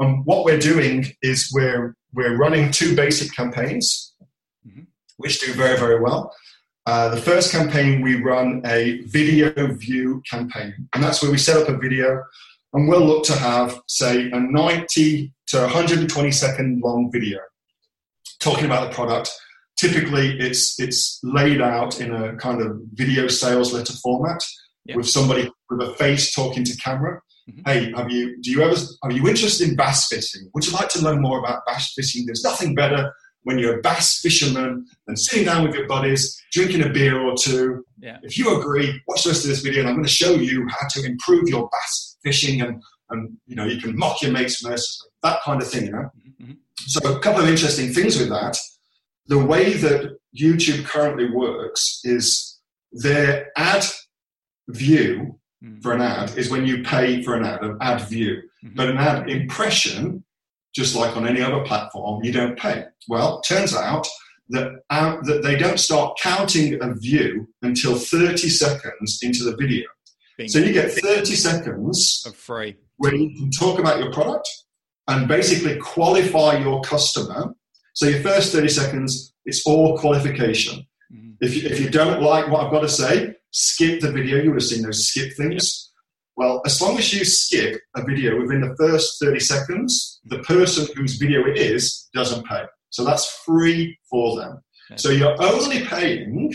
And 0.02 0.26
what 0.26 0.46
we're 0.46 0.60
doing 0.60 1.06
is 1.22 1.52
we're 1.54 1.96
we're 2.14 2.36
running 2.36 2.72
two 2.72 2.96
basic 2.96 3.34
campaigns, 3.34 4.14
mm-hmm. 4.68 4.82
which 5.18 5.40
do 5.40 5.54
very 5.54 5.78
very 5.78 6.02
well. 6.02 6.34
Uh, 6.88 7.10
the 7.10 7.22
first 7.22 7.52
campaign 7.52 8.02
we 8.02 8.16
run 8.16 8.64
a 8.66 9.02
video 9.04 9.52
view 9.76 10.24
campaign, 10.30 10.74
and 10.94 11.04
that's 11.04 11.22
where 11.22 11.32
we 11.32 11.38
set 11.38 11.62
up 11.62 11.70
a 11.70 11.78
video, 11.78 12.24
and 12.74 12.90
we'll 12.90 13.06
look 13.06 13.24
to 13.26 13.36
have 13.36 13.80
say 13.88 14.32
a 14.32 14.40
90 14.40 15.32
to 15.48 15.58
120 15.60 16.32
second 16.32 16.82
long 16.82 17.12
video 17.12 17.38
talking 18.40 18.66
about 18.66 18.90
the 18.90 18.96
product. 18.96 19.32
Typically, 19.78 20.40
it's 20.40 20.80
it's 20.80 21.20
laid 21.24 21.62
out 21.62 22.02
in 22.02 22.12
a 22.12 22.36
kind 22.38 22.60
of 22.60 22.82
video 22.94 23.28
sales 23.28 23.72
letter 23.72 23.94
format 24.02 24.44
yep. 24.86 24.98
with 24.98 25.08
somebody 25.08 25.48
with 25.70 25.88
a 25.88 25.94
face 25.94 26.34
talking 26.34 26.64
to 26.64 26.76
camera. 26.78 27.22
Mm-hmm. 27.50 27.62
Hey, 27.70 27.92
have 27.96 28.12
you 28.12 28.42
do 28.42 28.52
you 28.52 28.62
ever 28.62 28.76
are 29.04 29.12
you 29.12 29.28
interested 29.28 29.68
in 29.68 29.76
bass 29.76 30.08
fishing? 30.08 30.50
Would 30.54 30.66
you 30.66 30.74
like 30.74 30.90
to 30.90 31.02
learn 31.02 31.22
more 31.22 31.40
about 31.40 31.66
bass 31.66 31.94
fishing? 31.94 32.26
There's 32.26 32.44
nothing 32.44 32.76
better 32.76 33.12
when 33.44 33.58
you're 33.58 33.80
a 33.80 33.82
bass 33.82 34.20
fisherman 34.22 34.86
than 35.08 35.18
sitting 35.18 35.46
down 35.46 35.64
with 35.66 35.76
your 35.76 35.88
buddies, 35.88 36.40
drinking 36.52 36.84
a 36.84 36.90
beer 36.90 37.20
or 37.20 37.36
two. 37.36 37.84
Yeah. 38.00 38.18
If 38.22 38.38
you 38.38 38.60
agree, 38.60 39.02
watch 39.08 39.24
the 39.24 39.32
rest 39.32 39.44
of 39.44 39.50
this 39.50 39.62
video, 39.62 39.82
and 39.82 39.90
I'm 39.90 39.96
going 39.96 40.06
to 40.06 40.12
show 40.12 40.36
you 40.36 40.68
how 40.70 40.88
to 40.90 41.06
improve 41.06 41.48
your 41.48 41.68
bass 41.72 42.18
fishing, 42.24 42.62
and 42.62 42.82
and 43.10 43.38
you 43.48 43.56
know 43.56 43.66
you 43.66 43.82
can 43.82 43.98
mock 43.98 44.22
your 44.22 44.32
mates 44.32 44.64
mercilessly, 44.64 45.10
that 45.24 45.42
kind 45.44 45.62
of 45.62 45.68
thing. 45.68 45.86
You 45.86 45.92
know. 45.92 46.10
Mm-hmm. 46.42 46.52
So 46.86 47.16
a 47.16 47.20
couple 47.20 47.42
of 47.42 47.50
interesting 47.50 47.92
things 47.92 48.18
with 48.18 48.30
that. 48.30 48.58
The 49.28 49.44
way 49.44 49.74
that 49.74 50.18
YouTube 50.38 50.86
currently 50.86 51.30
works 51.30 52.02
is 52.04 52.60
their 52.92 53.52
ad 53.56 53.86
view 54.68 55.40
mm. 55.64 55.82
for 55.82 55.94
an 55.94 56.02
ad 56.02 56.38
is 56.38 56.50
when 56.50 56.66
you 56.66 56.84
pay 56.84 57.22
for 57.24 57.36
an 57.36 57.46
ad, 57.46 57.64
an 57.64 57.78
ad 57.82 58.02
view. 58.08 58.42
Mm-hmm. 58.64 58.76
But 58.76 58.90
an 58.90 58.98
ad 58.98 59.30
impression, 59.30 60.24
just 60.76 60.96
like 60.96 61.16
on 61.18 61.28
any 61.28 61.42
other 61.42 61.64
platform, 61.64 62.24
you 62.24 62.32
don't 62.32 62.58
pay. 62.58 62.86
Well, 63.08 63.42
turns 63.42 63.76
out 63.76 64.08
that, 64.50 64.82
uh, 64.90 65.18
that 65.24 65.44
they 65.44 65.56
don't 65.56 65.80
start 65.80 66.18
counting 66.22 66.82
a 66.82 66.94
view 66.94 67.48
until 67.62 67.96
30 67.96 68.50
seconds 68.50 69.20
into 69.24 69.44
the 69.44 69.56
video. 69.56 69.88
so 70.48 70.60
you 70.60 70.74
get 70.74 70.92
30 70.92 71.36
seconds 71.36 72.24
of 72.26 72.36
free 72.36 72.78
where 72.98 73.16
you 73.16 73.36
can 73.36 73.50
talk 73.50 73.80
about 73.80 74.00
your 74.00 74.12
product 74.12 74.48
and 75.08 75.28
basically 75.28 75.78
qualify 75.78 76.58
your 76.58 76.82
customer. 76.82 77.54
So 77.94 78.08
your 78.08 78.22
first 78.22 78.54
30 78.54 78.70
seconds, 78.70 79.34
it's 79.46 79.66
all 79.66 79.98
qualification. 79.98 80.86
Mm-hmm. 81.12 81.32
If, 81.42 81.56
you, 81.56 81.70
if 81.70 81.80
you 81.80 81.90
don't 81.90 82.22
like 82.22 82.48
what 82.48 82.64
I've 82.64 82.72
got 82.72 82.82
to 82.82 82.90
say, 82.90 83.36
skip 83.52 84.02
the 84.02 84.12
video. 84.12 84.38
You 84.38 84.52
would 84.52 84.62
have 84.62 84.70
seen 84.70 84.84
those 84.84 85.08
skip 85.08 85.34
things. 85.38 85.92
Well, 86.36 86.62
as 86.66 86.82
long 86.82 86.98
as 86.98 87.14
you 87.14 87.24
skip 87.26 87.82
a 87.96 88.04
video 88.04 88.40
within 88.42 88.62
the 88.62 88.76
first 88.78 89.20
30 89.22 89.40
seconds, 89.40 90.20
the 90.26 90.40
person 90.40 90.88
whose 90.96 91.18
video 91.18 91.46
it 91.46 91.58
is 91.58 92.10
doesn't 92.14 92.46
pay. 92.48 92.64
So 92.90 93.04
that's 93.06 93.30
free 93.46 93.98
for 94.10 94.38
them. 94.38 94.62
So 94.96 95.10
you're 95.10 95.42
only 95.42 95.86
paying 95.86 96.54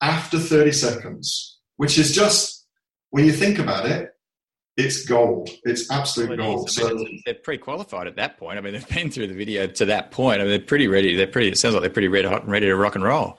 after 0.00 0.38
30 0.38 0.72
seconds, 0.72 1.58
which 1.76 1.98
is 1.98 2.14
just, 2.14 2.66
when 3.10 3.24
you 3.24 3.32
think 3.32 3.58
about 3.58 3.86
it, 3.86 4.10
it's 4.76 5.04
gold. 5.04 5.50
It's 5.64 5.90
absolute 5.90 6.30
well, 6.30 6.38
it 6.38 6.42
gold. 6.42 6.70
So 6.70 7.04
they're 7.24 7.34
pre-qualified 7.34 8.06
at 8.06 8.16
that 8.16 8.38
point. 8.38 8.58
I 8.58 8.60
mean, 8.60 8.72
they've 8.72 8.88
been 8.88 9.10
through 9.10 9.26
the 9.28 9.34
video 9.34 9.66
to 9.66 9.84
that 9.86 10.10
point. 10.10 10.40
I 10.40 10.44
mean, 10.44 10.50
they're 10.50 10.60
pretty 10.60 10.88
ready. 10.88 11.14
They're 11.14 11.26
pretty. 11.26 11.48
It 11.48 11.58
sounds 11.58 11.74
like 11.74 11.82
they're 11.82 11.90
pretty 11.90 12.08
red 12.08 12.24
hot 12.24 12.42
and 12.42 12.50
ready 12.50 12.66
to 12.66 12.74
rock 12.74 12.94
and 12.94 13.04
roll. 13.04 13.38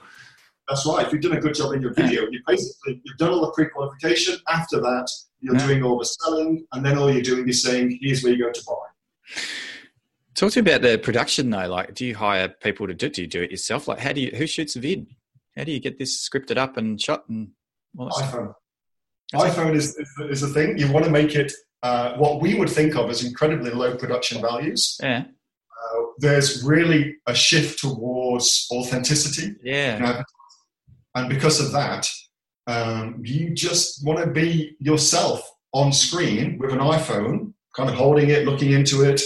That's 0.72 0.86
right. 0.86 1.06
If 1.06 1.12
you've 1.12 1.20
done 1.20 1.36
a 1.36 1.40
good 1.40 1.54
job 1.54 1.74
in 1.74 1.82
your 1.82 1.92
video, 1.92 2.22
you 2.30 2.40
basically 2.46 3.02
you've 3.04 3.18
done 3.18 3.28
all 3.28 3.42
the 3.42 3.52
pre-qualification. 3.52 4.38
After 4.48 4.80
that, 4.80 5.06
you're 5.40 5.54
yeah. 5.54 5.66
doing 5.66 5.82
all 5.82 5.98
the 5.98 6.06
selling, 6.06 6.66
and 6.72 6.82
then 6.82 6.96
all 6.96 7.12
you're 7.12 7.20
doing 7.20 7.46
is 7.46 7.62
saying, 7.62 7.98
"Here's 8.00 8.24
where 8.24 8.32
you 8.32 8.42
go 8.42 8.50
to 8.50 8.62
buy." 8.66 9.36
Talk 10.34 10.52
to 10.52 10.62
me 10.62 10.70
about 10.70 10.80
the 10.80 10.96
production 10.96 11.50
though. 11.50 11.68
Like, 11.68 11.92
do 11.92 12.06
you 12.06 12.14
hire 12.14 12.48
people 12.48 12.86
to 12.86 12.94
do? 12.94 13.10
Do 13.10 13.20
you 13.20 13.28
do 13.28 13.42
it 13.42 13.50
yourself? 13.50 13.86
Like, 13.86 13.98
how 13.98 14.14
do 14.14 14.22
you? 14.22 14.30
Who 14.34 14.46
shoots 14.46 14.74
a 14.76 14.80
vid? 14.80 15.06
How 15.58 15.64
do 15.64 15.72
you 15.72 15.78
get 15.78 15.98
this 15.98 16.26
scripted 16.26 16.56
up 16.56 16.78
and 16.78 16.98
shot 16.98 17.28
and 17.28 17.50
all 17.98 18.06
that 18.06 18.24
iPhone. 18.24 18.54
Stuff? 19.28 19.54
iPhone 19.54 19.74
is, 19.74 19.98
is, 20.30 20.42
a 20.42 20.48
thing. 20.48 20.78
You 20.78 20.90
want 20.90 21.04
to 21.04 21.10
make 21.10 21.34
it 21.34 21.52
uh, 21.82 22.16
what 22.16 22.40
we 22.40 22.54
would 22.54 22.70
think 22.70 22.96
of 22.96 23.10
as 23.10 23.22
incredibly 23.22 23.72
low 23.72 23.94
production 23.94 24.40
values. 24.40 24.98
Yeah. 25.02 25.24
Uh, 25.24 26.02
there's 26.16 26.64
really 26.64 27.16
a 27.26 27.34
shift 27.34 27.80
towards 27.80 28.68
authenticity. 28.72 29.56
Yeah. 29.62 30.22
And 31.14 31.28
because 31.28 31.60
of 31.60 31.72
that, 31.72 32.08
um, 32.66 33.20
you 33.24 33.50
just 33.50 34.04
want 34.06 34.20
to 34.20 34.26
be 34.26 34.76
yourself 34.78 35.48
on 35.72 35.92
screen 35.92 36.58
with 36.58 36.72
an 36.72 36.78
iPhone, 36.78 37.52
kind 37.74 37.88
of 37.88 37.96
holding 37.96 38.30
it, 38.30 38.46
looking 38.46 38.72
into 38.72 39.02
it. 39.02 39.20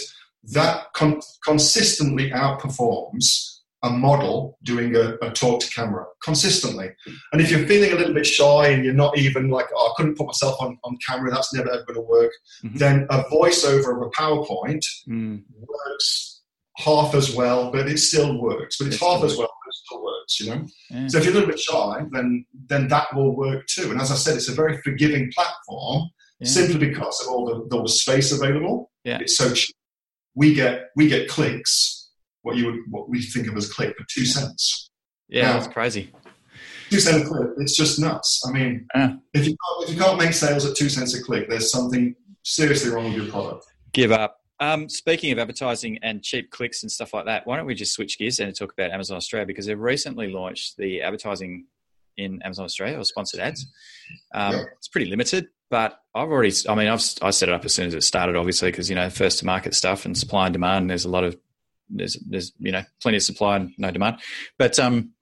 That 0.53 0.93
con- 0.95 1.21
consistently 1.45 2.31
outperforms 2.31 3.57
a 3.83 3.91
model 3.91 4.59
doing 4.63 4.97
a, 4.97 5.17
a, 5.23 5.31
talk 5.31 5.61
to 5.61 5.71
camera 5.71 6.07
consistently. 6.23 6.89
And 7.33 7.41
if 7.41 7.51
you're 7.51 7.67
feeling 7.67 7.93
a 7.93 7.97
little 7.97 8.15
bit 8.15 8.27
shy 8.27 8.69
and 8.69 8.85
you're 8.85 8.95
not 8.95 9.19
even 9.19 9.51
like, 9.51 9.67
oh, 9.75 9.89
I 9.89 9.93
couldn't 9.97 10.17
put 10.17 10.27
myself 10.27 10.57
on, 10.61 10.79
on 10.85 10.97
camera, 11.07 11.31
that's 11.31 11.53
never 11.53 11.71
ever 11.71 11.85
going 11.85 11.97
to 11.97 12.01
work, 12.01 12.33
mm-hmm. 12.65 12.79
then 12.79 13.07
a 13.11 13.25
voiceover 13.25 13.97
of 13.97 14.03
a 14.03 14.11
PowerPoint 14.11 14.85
mm. 15.09 15.43
works 15.59 16.43
half 16.77 17.15
as 17.15 17.35
well, 17.35 17.71
but 17.71 17.89
it 17.89 17.99
still 17.99 18.41
works. 18.41 18.79
But 18.79 18.89
it's, 18.89 19.01
half 19.01 19.25
as 19.25 19.37
well, 19.37 19.49
but 19.49 19.66
it 19.66 19.66
still 19.66 19.66
works, 20.27 20.41
you 20.41 20.51
know? 20.51 20.67
Yeah. 20.91 21.09
So 21.09 21.19
if 21.19 21.25
you're 21.25 21.33
a 21.33 21.37
little 21.37 21.51
bit 21.51 21.61
shy, 21.61 22.03
then, 22.11 22.45
then 22.69 22.89
that 22.89 23.15
will 23.15 23.37
work 23.37 23.67
too. 23.67 23.91
And 23.91 24.01
as 24.01 24.11
I 24.11 24.15
said, 24.15 24.37
it's 24.37 24.49
a 24.49 24.55
very 24.55 24.79
forgiving 24.83 25.31
platform 25.35 26.09
yeah. 26.41 26.49
simply 26.49 26.79
because 26.79 27.21
of 27.23 27.33
all 27.33 27.67
the, 27.69 27.89
space 27.89 28.33
available. 28.33 28.91
Yeah. 29.05 29.19
It's 29.21 29.37
so 29.37 29.53
cheap. 29.53 29.77
We 30.35 30.55
get, 30.55 30.91
we 30.97 31.09
get 31.09 31.29
clicks 31.29 32.11
what 32.43 32.57
you 32.57 32.67
would 32.67 32.81
what 32.91 33.09
we 33.09 33.23
think 33.23 33.49
of 33.49 33.57
as 33.57 33.73
click 33.73 33.97
for 33.97 34.05
two 34.09 34.25
cents. 34.25 34.91
Yeah, 35.29 35.47
now, 35.47 35.53
that's 35.55 35.73
crazy. 35.73 36.13
Two 36.91 37.01
cent 37.01 37.25
a 37.25 37.27
click, 37.27 37.49
it's 37.59 37.77
just 37.77 37.99
nuts. 37.99 38.43
I 38.47 38.53
mean, 38.53 38.87
if 39.35 39.47
you 39.47 39.57
can't, 39.57 39.89
if 39.89 39.91
you 39.91 40.01
can't 40.01 40.19
make 40.19 40.33
sales 40.33 40.65
at 40.65 40.77
two 40.77 40.89
cents 40.89 41.15
a 41.15 41.23
click, 41.23 41.49
there's 41.49 41.73
something 41.73 42.15
seriously 42.45 42.91
wrong 42.91 43.07
with 43.07 43.15
your 43.15 43.27
product. 43.33 43.65
Give 43.93 44.13
up. 44.13 44.39
Um, 44.59 44.89
speaking 44.89 45.33
of 45.33 45.39
advertising 45.39 45.99
and 46.03 46.23
cheap 46.23 46.51
clicks 46.51 46.83
and 46.83 46.91
stuff 46.91 47.13
like 47.13 47.27
that, 47.27 47.47
why 47.47 47.57
don't 47.57 47.67
we 47.67 47.75
just 47.75 47.93
switch 47.93 48.19
gears 48.19 48.39
and 48.39 48.55
talk 48.57 48.73
about 48.73 48.91
Amazon 48.91 49.17
Australia 49.17 49.47
because 49.47 49.67
they've 49.67 49.79
recently 49.79 50.31
launched 50.31 50.77
the 50.77 51.03
advertising 51.03 51.67
in 52.17 52.41
Amazon 52.43 52.65
Australia 52.65 52.99
or 52.99 53.05
sponsored 53.05 53.41
ads. 53.41 53.67
Um, 54.35 54.55
yeah. 54.55 54.65
It's 54.79 54.89
pretty 54.89 55.11
limited, 55.11 55.49
but 55.71 56.01
I've 56.15 56.29
already. 56.29 56.53
I 56.69 56.75
mean, 56.75 56.89
I've 56.89 57.03
I 57.23 57.31
set 57.31 57.49
it 57.49 57.55
up 57.55 57.65
as 57.65 57.75
soon 57.75 57.89
as 57.89 57.95
it 57.95 58.03
started, 58.03 58.37
obviously, 58.37 58.71
because 58.71 58.89
you 58.89 58.97
know 58.97 59.11
first 59.11 59.41
to 59.41 59.47
market 59.47 59.75
stuff 59.75 60.05
and 60.07 60.17
supply 60.17 60.47
and 60.47 60.53
demand. 60.53 60.89
There's 60.89 61.05
a 61.05 61.11
lot 61.11 61.25
of 61.25 61.37
there's 61.91 62.17
there's 62.27 62.53
you 62.59 62.73
know 62.73 62.83
plenty 63.01 63.19
of 63.19 63.23
supply 63.23 63.57
and 63.57 63.73
no 63.79 63.91
demand. 63.91 64.21
But 64.59 64.79
um, 64.79 65.13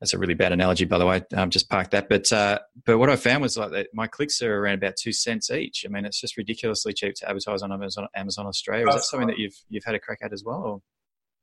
that's 0.00 0.14
a 0.14 0.18
really 0.18 0.34
bad 0.34 0.52
analogy, 0.52 0.84
by 0.84 0.98
the 0.98 1.06
way. 1.06 1.22
Um, 1.34 1.50
just 1.50 1.68
park 1.68 1.90
that. 1.90 2.08
But 2.08 2.30
uh, 2.32 2.58
but 2.84 2.98
what 2.98 3.10
I 3.10 3.16
found 3.16 3.42
was 3.42 3.56
like 3.56 3.70
that 3.72 3.88
my 3.92 4.06
clicks 4.06 4.42
are 4.42 4.60
around 4.60 4.74
about 4.74 4.94
two 4.96 5.12
cents 5.12 5.50
each. 5.50 5.84
I 5.86 5.88
mean, 5.88 6.04
it's 6.04 6.20
just 6.20 6.36
ridiculously 6.36 6.92
cheap 6.92 7.14
to 7.16 7.28
advertise 7.28 7.62
on 7.62 7.72
Amazon, 7.72 8.08
Amazon 8.14 8.46
Australia. 8.46 8.88
Is 8.88 8.94
that 8.94 9.02
something 9.04 9.28
that 9.28 9.38
you've 9.38 9.56
you've 9.68 9.84
had 9.84 9.94
a 9.94 10.00
crack 10.00 10.18
at 10.22 10.32
as 10.32 10.44
well? 10.44 10.62
Or? 10.62 10.82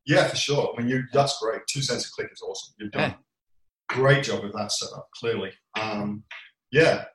Yeah, 0.06 0.28
for 0.28 0.36
sure. 0.36 0.74
I 0.78 0.82
mean, 0.82 0.90
you 0.90 1.04
that's 1.14 1.40
great. 1.42 1.62
Two 1.68 1.82
cents 1.82 2.08
a 2.08 2.12
click 2.12 2.30
is 2.32 2.42
awesome. 2.42 2.74
You've 2.80 2.92
done 2.92 3.12
yeah. 3.12 3.96
great 3.96 4.24
job 4.24 4.44
with 4.44 4.54
that 4.54 4.72
setup. 4.72 5.08
Clearly, 5.20 5.52
um, 5.80 6.24
yeah. 6.72 7.06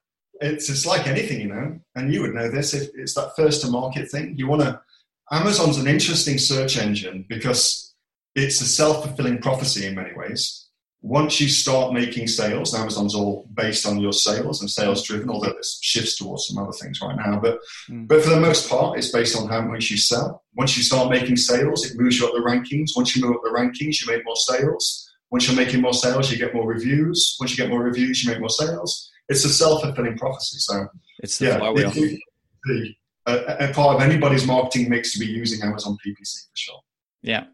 It's 0.43 0.71
it's 0.71 0.87
like 0.87 1.07
anything, 1.07 1.41
you 1.43 1.49
know, 1.49 1.79
and 1.97 2.15
you 2.15 2.23
would 2.23 2.33
know 2.33 2.51
this. 2.51 2.73
If 2.73 2.89
it's 2.95 3.15
that 3.15 3.33
first 3.37 3.61
to 3.61 3.69
market 3.69 4.11
thing, 4.11 4.37
you 4.39 4.47
want 4.47 4.63
to 4.63 4.81
Amazon's 5.33 5.79
an 5.79 5.87
interesting 5.87 6.39
search 6.39 6.77
engine 6.77 7.25
because 7.29 7.95
it's 8.35 8.61
a 8.61 8.65
self 8.65 9.05
fulfilling 9.05 9.39
prophecy 9.39 9.87
in 9.87 9.95
many 9.95 10.13
ways. 10.15 10.69
Once 11.03 11.41
you 11.41 11.49
start 11.49 11.95
making 11.95 12.27
sales, 12.27 12.75
Amazon's 12.75 13.15
all 13.15 13.49
based 13.55 13.87
on 13.87 13.99
your 13.99 14.13
sales 14.13 14.61
and 14.61 14.71
sales 14.71 15.03
driven, 15.03 15.31
although 15.31 15.53
there's 15.53 15.79
shifts 15.81 16.19
towards 16.19 16.47
some 16.47 16.63
other 16.63 16.73
things 16.73 17.01
right 17.01 17.17
now. 17.17 17.41
But, 17.41 17.59
mm. 17.89 18.07
but 18.07 18.23
for 18.23 18.31
the 18.31 18.41
most 18.41 18.69
part, 18.69 18.99
it's 18.99 19.11
based 19.11 19.35
on 19.35 19.49
how 19.49 19.63
much 19.63 19.91
you 19.91 19.97
sell. 19.97 20.45
Once 20.55 20.77
you 20.77 20.83
start 20.83 21.11
making 21.11 21.37
sales, 21.37 21.87
it 21.87 21.99
moves 21.99 22.19
you 22.19 22.27
up 22.27 22.35
the 22.35 22.41
rankings. 22.41 22.91
Once 22.95 23.17
you 23.17 23.25
move 23.25 23.37
up 23.37 23.43
the 23.43 23.51
rankings, 23.51 24.01
you 24.01 24.13
make 24.13 24.25
more 24.27 24.37
sales. 24.37 25.11
Once 25.31 25.47
you're 25.47 25.57
making 25.57 25.81
more 25.81 25.95
sales, 25.95 26.31
you 26.31 26.37
get 26.37 26.55
more 26.55 26.67
reviews. 26.67 27.37
Once 27.41 27.53
you 27.53 27.57
get 27.57 27.71
more 27.71 27.83
reviews, 27.83 28.23
you 28.23 28.31
make 28.31 28.41
more 28.41 28.51
sales. 28.51 29.11
it's 29.29 29.45
a 29.45 29.49
self 29.49 29.83
fulfilling 29.83 30.19
prophecy. 30.19 30.59
So 30.59 30.87
it's 31.23 31.39
the 31.39 31.47
yeah, 31.47 31.59
flywheel. 31.59 31.93
the, 31.93 32.95
a, 33.27 33.71
a 33.71 33.73
part 33.73 33.97
of 33.97 34.03
anybody's 34.03 34.47
marketing 34.47 34.91
mix 34.91 35.13
to 35.13 35.19
be 35.19 35.27
using 35.27 35.63
Amazon 35.63 35.97
PPC 36.05 36.43
for 36.51 36.57
sure. 36.57 36.81
Yeah. 37.23 37.45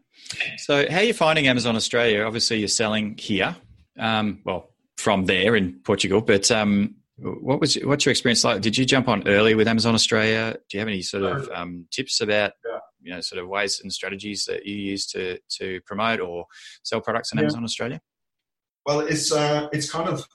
So 0.57 0.89
how 0.89 0.97
are 0.97 1.03
you 1.03 1.13
finding 1.13 1.47
Amazon 1.47 1.75
Australia? 1.75 2.23
Obviously, 2.23 2.59
you're 2.59 2.67
selling 2.67 3.17
here. 3.17 3.55
Um, 3.97 4.41
well, 4.43 4.69
from 4.97 5.25
there 5.25 5.55
in 5.55 5.79
Portugal, 5.83 6.21
but 6.21 6.51
um, 6.51 6.95
what 7.17 7.59
was 7.59 7.75
what's 7.83 8.05
your 8.05 8.11
experience 8.11 8.43
like? 8.43 8.61
Did 8.61 8.77
you 8.77 8.85
jump 8.85 9.07
on 9.07 9.27
early 9.27 9.55
with 9.55 9.67
Amazon 9.67 9.95
Australia? 9.95 10.55
Do 10.69 10.77
you 10.77 10.79
have 10.79 10.87
any 10.87 11.01
sort 11.01 11.23
of 11.23 11.49
um, 11.49 11.87
tips 11.91 12.21
about 12.21 12.51
yeah. 12.65 12.79
you 13.01 13.11
know 13.11 13.21
sort 13.21 13.41
of 13.41 13.47
ways 13.47 13.79
and 13.81 13.91
strategies 13.91 14.45
that 14.45 14.65
you 14.65 14.75
use 14.75 15.07
to 15.07 15.39
to 15.57 15.81
promote 15.81 16.19
or 16.19 16.45
sell 16.83 17.01
products 17.01 17.31
on 17.31 17.37
yeah. 17.37 17.43
Amazon 17.43 17.63
Australia? 17.63 18.01
Well, 18.85 18.99
it's 19.01 19.31
uh, 19.31 19.67
it's 19.71 19.89
kind 19.89 20.09
of 20.09 20.27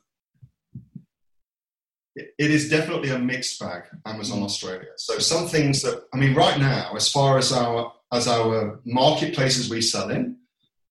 it 2.14 2.32
is 2.38 2.68
definitely 2.68 3.10
a 3.10 3.18
mixed 3.18 3.58
bag, 3.58 3.84
Amazon 4.04 4.40
mm. 4.40 4.44
Australia. 4.44 4.88
So 4.96 5.18
some 5.18 5.46
things 5.48 5.82
that 5.82 6.04
I 6.12 6.16
mean, 6.16 6.34
right 6.34 6.58
now, 6.58 6.92
as 6.94 7.10
far 7.10 7.38
as 7.38 7.52
our 7.52 7.92
as 8.12 8.28
our 8.28 8.80
marketplaces 8.84 9.70
we 9.70 9.80
sell 9.80 10.10
in, 10.10 10.36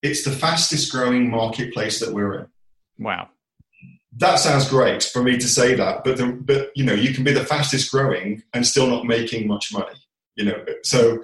it's 0.01 0.23
the 0.23 0.31
fastest 0.31 0.91
growing 0.91 1.29
marketplace 1.29 1.99
that 1.99 2.13
we're 2.13 2.39
in. 2.39 2.47
Wow. 2.97 3.29
That 4.17 4.39
sounds 4.39 4.67
great 4.67 5.03
for 5.03 5.23
me 5.23 5.37
to 5.37 5.47
say 5.47 5.75
that, 5.75 6.03
but 6.03 6.17
the, 6.17 6.27
but 6.27 6.71
you 6.75 6.83
know, 6.83 6.93
you 6.93 7.13
can 7.13 7.23
be 7.23 7.31
the 7.31 7.45
fastest 7.45 7.91
growing 7.91 8.43
and 8.53 8.65
still 8.65 8.87
not 8.87 9.05
making 9.05 9.47
much 9.47 9.71
money. 9.71 9.95
You 10.35 10.45
know, 10.45 10.65
so 10.83 11.23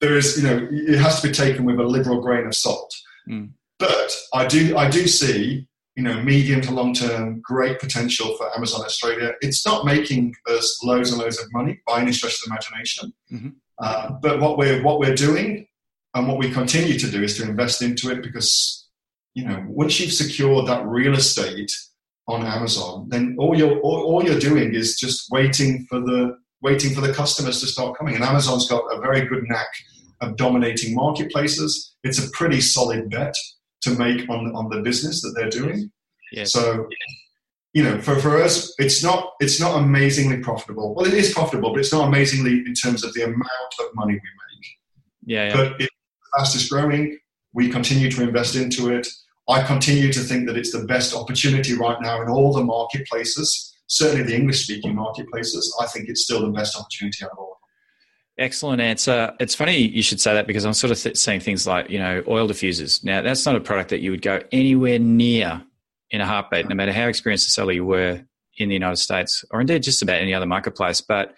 there 0.00 0.16
is, 0.16 0.36
you 0.36 0.48
know, 0.48 0.68
it 0.70 0.98
has 0.98 1.20
to 1.20 1.28
be 1.28 1.32
taken 1.32 1.64
with 1.64 1.78
a 1.78 1.84
liberal 1.84 2.20
grain 2.20 2.46
of 2.46 2.54
salt. 2.54 2.94
Mm. 3.28 3.50
But 3.78 4.14
I 4.34 4.46
do 4.46 4.76
I 4.76 4.90
do 4.90 5.06
see 5.06 5.66
you 5.96 6.02
know, 6.02 6.22
medium 6.22 6.60
to 6.60 6.70
long 6.72 6.92
term, 6.92 7.40
great 7.40 7.80
potential 7.80 8.36
for 8.36 8.54
Amazon 8.54 8.84
Australia. 8.84 9.32
It's 9.40 9.66
not 9.66 9.86
making 9.86 10.34
us 10.46 10.82
loads 10.84 11.10
and 11.10 11.18
loads 11.18 11.40
of 11.40 11.50
money 11.52 11.80
by 11.86 12.02
any 12.02 12.12
stretch 12.12 12.34
of 12.34 12.40
the 12.44 12.50
imagination. 12.50 13.12
Mm-hmm. 13.32 13.48
Uh, 13.78 14.10
but 14.22 14.40
what 14.40 14.56
we're 14.58 14.82
what 14.82 14.98
we're 14.98 15.14
doing 15.14 15.66
and 16.14 16.28
what 16.28 16.38
we 16.38 16.50
continue 16.50 16.98
to 16.98 17.10
do 17.10 17.22
is 17.22 17.36
to 17.36 17.42
invest 17.42 17.82
into 17.82 18.10
it 18.10 18.22
because 18.22 18.88
you 19.34 19.44
know 19.44 19.62
once 19.68 20.00
you've 20.00 20.12
secured 20.12 20.66
that 20.66 20.86
real 20.86 21.14
estate 21.14 21.70
on 22.28 22.44
Amazon, 22.44 23.06
then 23.08 23.36
all 23.38 23.56
you're 23.56 23.78
all, 23.80 24.02
all 24.04 24.24
you're 24.24 24.38
doing 24.38 24.74
is 24.74 24.98
just 24.98 25.30
waiting 25.30 25.86
for 25.88 26.00
the 26.00 26.36
waiting 26.62 26.94
for 26.94 27.00
the 27.00 27.12
customers 27.12 27.60
to 27.60 27.66
start 27.66 27.96
coming. 27.96 28.14
And 28.14 28.24
Amazon's 28.24 28.68
got 28.68 28.82
a 28.90 29.00
very 29.00 29.26
good 29.26 29.44
knack 29.48 29.68
of 30.20 30.36
dominating 30.36 30.94
marketplaces. 30.94 31.94
It's 32.02 32.18
a 32.18 32.30
pretty 32.30 32.60
solid 32.60 33.10
bet 33.10 33.34
to 33.82 33.90
make 33.90 34.28
on 34.28 34.54
on 34.54 34.68
the 34.70 34.80
business 34.80 35.22
that 35.22 35.34
they're 35.36 35.50
doing. 35.50 35.90
Yes. 36.32 36.52
So, 36.52 36.88
you 37.76 37.82
know, 37.82 38.00
for, 38.00 38.18
for 38.18 38.42
us, 38.42 38.74
it's 38.78 39.02
not 39.02 39.34
it's 39.38 39.60
not 39.60 39.76
amazingly 39.76 40.38
profitable. 40.38 40.94
Well, 40.94 41.04
it 41.04 41.12
is 41.12 41.34
profitable, 41.34 41.72
but 41.72 41.80
it's 41.80 41.92
not 41.92 42.08
amazingly 42.08 42.64
in 42.66 42.72
terms 42.72 43.04
of 43.04 43.12
the 43.12 43.24
amount 43.24 43.72
of 43.80 43.94
money 43.94 44.14
we 44.14 44.20
make. 44.20 44.66
Yeah. 45.26 45.48
yeah. 45.48 45.54
But 45.54 45.80
it's 45.82 45.90
the 45.90 46.38
fastest 46.38 46.70
growing. 46.70 47.18
We 47.52 47.68
continue 47.68 48.10
to 48.12 48.22
invest 48.22 48.56
into 48.56 48.96
it. 48.96 49.06
I 49.46 49.62
continue 49.62 50.10
to 50.10 50.20
think 50.20 50.46
that 50.46 50.56
it's 50.56 50.72
the 50.72 50.86
best 50.86 51.14
opportunity 51.14 51.74
right 51.74 52.00
now 52.00 52.22
in 52.22 52.30
all 52.30 52.54
the 52.54 52.64
marketplaces, 52.64 53.76
certainly 53.88 54.24
the 54.24 54.34
English 54.34 54.64
speaking 54.64 54.94
marketplaces. 54.94 55.76
I 55.78 55.84
think 55.84 56.08
it's 56.08 56.22
still 56.22 56.40
the 56.40 56.52
best 56.52 56.80
opportunity 56.80 57.26
out 57.26 57.32
of 57.32 57.38
all. 57.38 57.58
Excellent 58.38 58.80
answer. 58.80 59.34
It's 59.38 59.54
funny 59.54 59.76
you 59.76 60.02
should 60.02 60.22
say 60.22 60.32
that 60.32 60.46
because 60.46 60.64
I'm 60.64 60.72
sort 60.72 60.92
of 60.92 60.98
th- 60.98 61.18
saying 61.18 61.40
things 61.40 61.66
like, 61.66 61.90
you 61.90 61.98
know, 61.98 62.24
oil 62.26 62.48
diffusers. 62.48 63.04
Now, 63.04 63.20
that's 63.20 63.44
not 63.44 63.54
a 63.54 63.60
product 63.60 63.90
that 63.90 64.00
you 64.00 64.12
would 64.12 64.22
go 64.22 64.40
anywhere 64.50 64.98
near 64.98 65.62
in 66.10 66.20
a 66.20 66.26
heartbeat, 66.26 66.68
no 66.68 66.74
matter 66.74 66.92
how 66.92 67.06
experienced 67.06 67.48
a 67.48 67.50
seller 67.50 67.72
you 67.72 67.84
were 67.84 68.22
in 68.58 68.68
the 68.68 68.74
United 68.74 68.96
States 68.96 69.44
or 69.50 69.60
indeed 69.60 69.82
just 69.82 70.02
about 70.02 70.20
any 70.20 70.32
other 70.32 70.46
marketplace. 70.46 71.00
But 71.00 71.34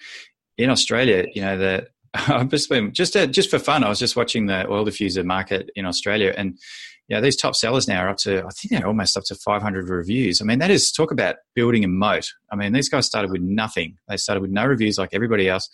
in 0.56 0.70
Australia, 0.70 1.26
you 1.34 1.42
know, 1.42 1.56
the 1.56 1.88
I've 2.14 2.48
just 2.48 2.70
been 2.70 2.92
just 2.92 3.12
to, 3.12 3.26
just 3.26 3.50
for 3.50 3.58
fun. 3.58 3.84
I 3.84 3.88
was 3.88 3.98
just 3.98 4.16
watching 4.16 4.46
the 4.46 4.66
oil 4.70 4.84
diffuser 4.84 5.24
market 5.24 5.70
in 5.76 5.84
Australia, 5.84 6.34
and 6.36 6.58
you 7.06 7.16
know, 7.16 7.22
these 7.22 7.36
top 7.36 7.54
sellers 7.54 7.86
now 7.86 8.02
are 8.02 8.08
up 8.08 8.16
to 8.18 8.38
I 8.38 8.50
think 8.50 8.70
they're 8.70 8.86
almost 8.86 9.16
up 9.16 9.24
to 9.24 9.34
500 9.34 9.88
reviews. 9.88 10.40
I 10.40 10.44
mean, 10.44 10.58
that 10.58 10.70
is 10.70 10.90
talk 10.90 11.10
about 11.10 11.36
building 11.54 11.84
a 11.84 11.88
moat. 11.88 12.26
I 12.50 12.56
mean, 12.56 12.72
these 12.72 12.88
guys 12.88 13.06
started 13.06 13.30
with 13.30 13.42
nothing. 13.42 13.98
They 14.08 14.16
started 14.16 14.40
with 14.40 14.50
no 14.50 14.66
reviews 14.66 14.98
like 14.98 15.10
everybody 15.12 15.48
else 15.48 15.68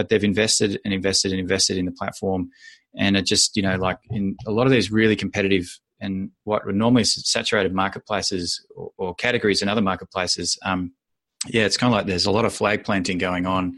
but 0.00 0.08
they've 0.08 0.24
invested 0.24 0.80
and 0.82 0.94
invested 0.94 1.30
and 1.30 1.38
invested 1.38 1.76
in 1.76 1.84
the 1.84 1.92
platform. 1.92 2.48
And 2.96 3.18
it 3.18 3.26
just, 3.26 3.54
you 3.54 3.62
know, 3.62 3.76
like 3.76 3.98
in 4.08 4.34
a 4.46 4.50
lot 4.50 4.66
of 4.66 4.72
these 4.72 4.90
really 4.90 5.14
competitive 5.14 5.78
and 6.00 6.30
what 6.44 6.64
were 6.64 6.72
normally 6.72 7.04
saturated 7.04 7.74
marketplaces 7.74 8.64
or, 8.74 8.90
or 8.96 9.14
categories 9.14 9.62
in 9.62 9.68
other 9.68 9.82
marketplaces, 9.82 10.58
um, 10.62 10.92
yeah, 11.48 11.64
it's 11.64 11.76
kind 11.76 11.92
of 11.92 11.96
like 11.96 12.06
there's 12.06 12.26
a 12.26 12.30
lot 12.30 12.44
of 12.44 12.52
flag 12.52 12.84
planting 12.84 13.18
going 13.18 13.46
on 13.46 13.76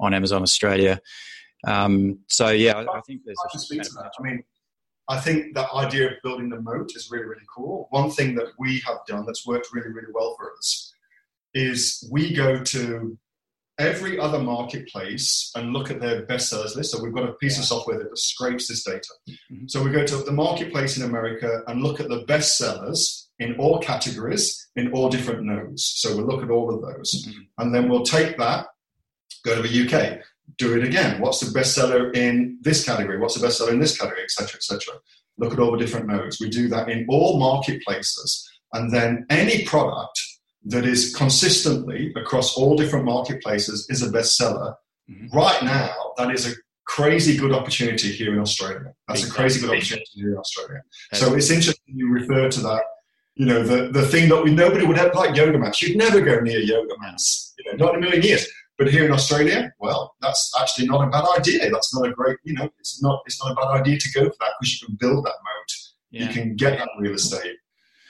on 0.00 0.14
Amazon 0.14 0.42
Australia. 0.42 1.00
Um, 1.66 2.20
so 2.28 2.48
yeah, 2.48 2.76
I, 2.76 2.98
I 2.98 3.00
think 3.06 3.22
there's. 3.24 3.38
I, 3.52 3.58
speak 3.58 3.82
to 3.82 3.90
that. 3.94 4.12
I 4.18 4.22
mean, 4.22 4.42
I 5.08 5.18
think 5.18 5.54
the 5.54 5.72
idea 5.74 6.06
of 6.06 6.12
building 6.22 6.48
the 6.48 6.60
moat 6.60 6.90
is 6.94 7.08
really 7.10 7.24
really 7.24 7.46
cool. 7.54 7.88
One 7.90 8.10
thing 8.10 8.34
that 8.36 8.48
we 8.58 8.80
have 8.86 8.98
done 9.06 9.26
that's 9.26 9.46
worked 9.46 9.68
really 9.72 9.90
really 9.90 10.12
well 10.12 10.34
for 10.38 10.52
us 10.56 10.92
is 11.54 12.08
we 12.12 12.34
go 12.34 12.62
to 12.62 13.18
every 13.78 14.18
other 14.18 14.38
marketplace 14.38 15.50
and 15.54 15.72
look 15.72 15.90
at 15.90 16.00
their 16.00 16.26
bestsellers 16.26 16.74
list. 16.74 16.90
So 16.90 17.02
we've 17.02 17.14
got 17.14 17.28
a 17.28 17.34
piece 17.34 17.56
yeah. 17.56 17.60
of 17.60 17.66
software 17.66 17.98
that 17.98 18.18
scrapes 18.18 18.68
this 18.68 18.84
data. 18.84 19.08
Mm-hmm. 19.28 19.66
So 19.68 19.82
we 19.82 19.90
go 19.90 20.04
to 20.04 20.16
the 20.16 20.32
marketplace 20.32 20.96
in 20.96 21.04
America 21.04 21.62
and 21.68 21.82
look 21.82 22.00
at 22.00 22.08
the 22.08 22.24
bestsellers 22.24 23.28
in 23.38 23.54
all 23.56 23.78
categories 23.78 24.68
in 24.74 24.92
all 24.92 25.08
different 25.08 25.44
nodes. 25.44 25.92
So 25.96 26.16
we'll 26.16 26.26
look 26.26 26.42
at 26.42 26.50
all 26.50 26.74
of 26.74 26.82
those. 26.82 27.24
Mm-hmm. 27.24 27.40
And 27.58 27.74
then 27.74 27.88
we'll 27.88 28.02
take 28.02 28.36
that, 28.38 28.66
go 29.44 29.60
to 29.60 29.66
the 29.66 29.86
UK, 29.86 30.20
do 30.56 30.76
it 30.76 30.84
again. 30.84 31.20
What's 31.20 31.40
the 31.40 31.58
bestseller 31.58 32.14
in 32.16 32.58
this 32.60 32.84
category? 32.84 33.18
What's 33.18 33.38
the 33.38 33.46
bestseller 33.46 33.72
in 33.72 33.80
this 33.80 33.96
category, 33.96 34.24
etc., 34.24 34.56
etc. 34.56 34.94
Look 35.36 35.52
at 35.52 35.60
all 35.60 35.70
the 35.70 35.78
different 35.78 36.08
nodes. 36.08 36.40
We 36.40 36.50
do 36.50 36.68
that 36.68 36.88
in 36.88 37.06
all 37.08 37.38
marketplaces. 37.38 38.44
And 38.72 38.92
then 38.92 39.24
any 39.30 39.64
product 39.64 40.20
that 40.68 40.84
is 40.84 41.14
consistently 41.14 42.12
across 42.16 42.56
all 42.56 42.76
different 42.76 43.04
marketplaces 43.04 43.86
is 43.88 44.02
a 44.02 44.10
bestseller. 44.10 44.74
Mm-hmm. 45.10 45.36
Right 45.36 45.62
now, 45.62 45.94
that 46.18 46.30
is 46.30 46.52
a 46.52 46.54
crazy 46.86 47.36
good 47.36 47.52
opportunity 47.52 48.12
here 48.12 48.34
in 48.34 48.38
Australia. 48.38 48.92
That's 49.06 49.20
exactly. 49.20 49.30
a 49.30 49.42
crazy 49.42 49.60
good 49.60 49.76
opportunity 49.76 50.10
here 50.14 50.32
in 50.32 50.38
Australia. 50.38 50.82
So 51.14 51.34
it's 51.34 51.50
interesting 51.50 51.94
you 51.96 52.10
refer 52.10 52.50
to 52.50 52.60
that. 52.60 52.82
You 53.36 53.46
know, 53.46 53.62
the, 53.62 53.88
the 53.92 54.06
thing 54.06 54.28
that 54.28 54.42
we 54.42 54.50
nobody 54.50 54.84
would 54.84 54.98
have 54.98 55.14
like 55.14 55.34
yoga 55.34 55.58
mats. 55.58 55.80
You'd 55.80 55.96
never 55.96 56.20
go 56.20 56.40
near 56.40 56.58
yoga 56.58 56.94
mats. 56.98 57.54
You 57.58 57.72
know, 57.72 57.86
not 57.86 57.94
in 57.94 58.02
a 58.02 58.06
million 58.06 58.22
years. 58.22 58.46
But 58.76 58.92
here 58.92 59.04
in 59.04 59.12
Australia, 59.12 59.72
well, 59.80 60.14
that's 60.20 60.52
actually 60.60 60.86
not 60.86 61.06
a 61.06 61.10
bad 61.10 61.24
idea. 61.36 61.68
That's 61.70 61.92
not 61.94 62.08
a 62.08 62.12
great, 62.12 62.38
you 62.44 62.54
know, 62.54 62.68
it's 62.78 63.02
not 63.02 63.22
it's 63.26 63.42
not 63.42 63.52
a 63.52 63.54
bad 63.54 63.80
idea 63.80 63.98
to 63.98 64.10
go 64.12 64.24
for 64.24 64.36
that 64.40 64.52
because 64.60 64.80
you 64.80 64.86
can 64.86 64.96
build 64.96 65.24
that 65.24 65.34
moat. 65.48 65.72
Yeah. 66.10 66.26
You 66.26 66.32
can 66.32 66.56
get 66.56 66.78
that 66.78 66.88
real 66.98 67.14
estate. 67.14 67.56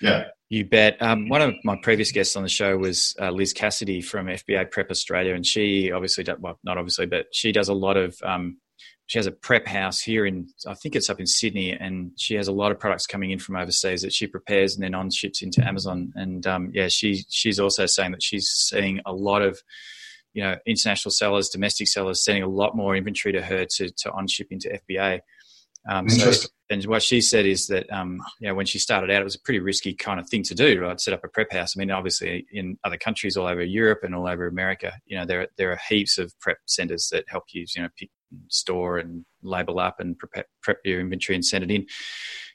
Yeah. 0.01 0.25
You 0.51 0.65
bet. 0.65 1.01
Um, 1.03 1.29
one 1.29 1.43
of 1.43 1.55
my 1.63 1.77
previous 1.83 2.11
guests 2.11 2.35
on 2.35 2.43
the 2.43 2.49
show 2.49 2.79
was 2.79 3.15
uh, 3.21 3.31
Liz 3.31 3.53
Cassidy 3.53 4.01
from 4.01 4.27
FBA 4.27 4.71
Prep 4.71 4.91
Australia, 4.91 5.35
and 5.35 5.45
she 5.45 5.93
obviously, 5.93 6.25
does, 6.25 6.39
well, 6.41 6.59
not 6.65 6.79
obviously, 6.79 7.05
but 7.05 7.27
she 7.33 7.53
does 7.53 7.69
a 7.69 7.75
lot 7.75 7.97
of. 7.97 8.17
Um, 8.23 8.59
she 9.07 9.19
has 9.19 9.27
a 9.27 9.33
prep 9.33 9.67
house 9.67 10.03
here 10.03 10.27
in, 10.27 10.49
I 10.67 10.75
think 10.75 10.95
it's 10.95 11.09
up 11.09 11.19
in 11.19 11.27
Sydney, 11.27 11.73
and 11.73 12.13
she 12.17 12.35
has 12.35 12.47
a 12.47 12.53
lot 12.53 12.73
of 12.73 12.79
products 12.79 13.07
coming 13.07 13.31
in 13.31 13.39
from 13.39 13.57
overseas 13.57 14.03
that 14.03 14.13
she 14.13 14.27
prepares 14.27 14.75
and 14.75 14.85
then 14.85 14.95
on 14.95 15.11
ships 15.11 15.41
into 15.41 15.67
Amazon. 15.67 16.13
And 16.15 16.47
um, 16.47 16.71
yeah, 16.75 16.89
she 16.89 17.25
she's 17.31 17.59
also 17.59 17.87
saying 17.87 18.13
that 18.13 18.23
she's 18.23 18.49
seeing 18.49 19.01
a 19.07 19.13
lot 19.13 19.41
of, 19.41 19.63
you 20.35 20.43
know, 20.43 20.57
international 20.67 21.11
sellers, 21.11 21.49
domestic 21.49 21.89
sellers 21.89 22.23
sending 22.23 22.43
a 22.43 22.49
lot 22.49 22.77
more 22.77 22.95
inventory 22.97 23.33
to 23.33 23.41
her 23.41 23.65
to 23.77 23.91
to 23.91 24.13
on 24.13 24.27
ship 24.27 24.49
into 24.51 24.69
FBA. 24.69 25.21
Um, 25.89 26.09
so, 26.09 26.33
and 26.71 26.85
what 26.85 27.03
she 27.03 27.21
said 27.21 27.47
is 27.47 27.67
that, 27.69 27.91
um, 27.91 28.21
you 28.41 28.49
know, 28.49 28.55
when 28.55 28.67
she 28.67 28.79
started 28.79 29.11
out, 29.11 29.23
it 29.23 29.25
was 29.25 29.37
a 29.37 29.41
pretty 29.41 29.61
risky 29.61 29.95
kind 29.95 30.21
of 30.21 30.29
thing 30.29 30.43
to 30.45 30.55
do, 30.55 30.81
right? 30.81 31.01
Set 31.01 31.15
up 31.15 31.25
a 31.25 31.29
prep 31.29 31.51
house. 31.53 31.75
I 31.77 31.79
mean, 31.79 31.91
obviously, 31.91 32.47
in 32.53 32.79
other 32.85 32.99
countries 32.99 33.37
all 33.37 33.47
over 33.47 33.63
Europe 33.63 34.01
and 34.03 34.15
all 34.15 34.29
over 34.29 34.47
America, 34.47 34.93
you 35.07 35.17
know, 35.17 35.25
there 35.25 35.49
there 35.57 35.73
are 35.73 35.81
heaps 35.89 36.19
of 36.19 36.39
prep 36.41 36.59
centers 36.67 37.09
that 37.13 37.25
help 37.29 37.45
you, 37.53 37.65
you 37.75 37.83
know, 37.83 37.89
pick, 37.97 38.11
store 38.49 38.99
and 38.99 39.25
label 39.43 39.79
up 39.79 40.01
and 40.01 40.19
prep, 40.19 40.47
prep 40.63 40.79
your 40.85 41.01
inventory 41.01 41.35
and 41.35 41.45
send 41.45 41.65
it 41.65 41.71
in. 41.71 41.87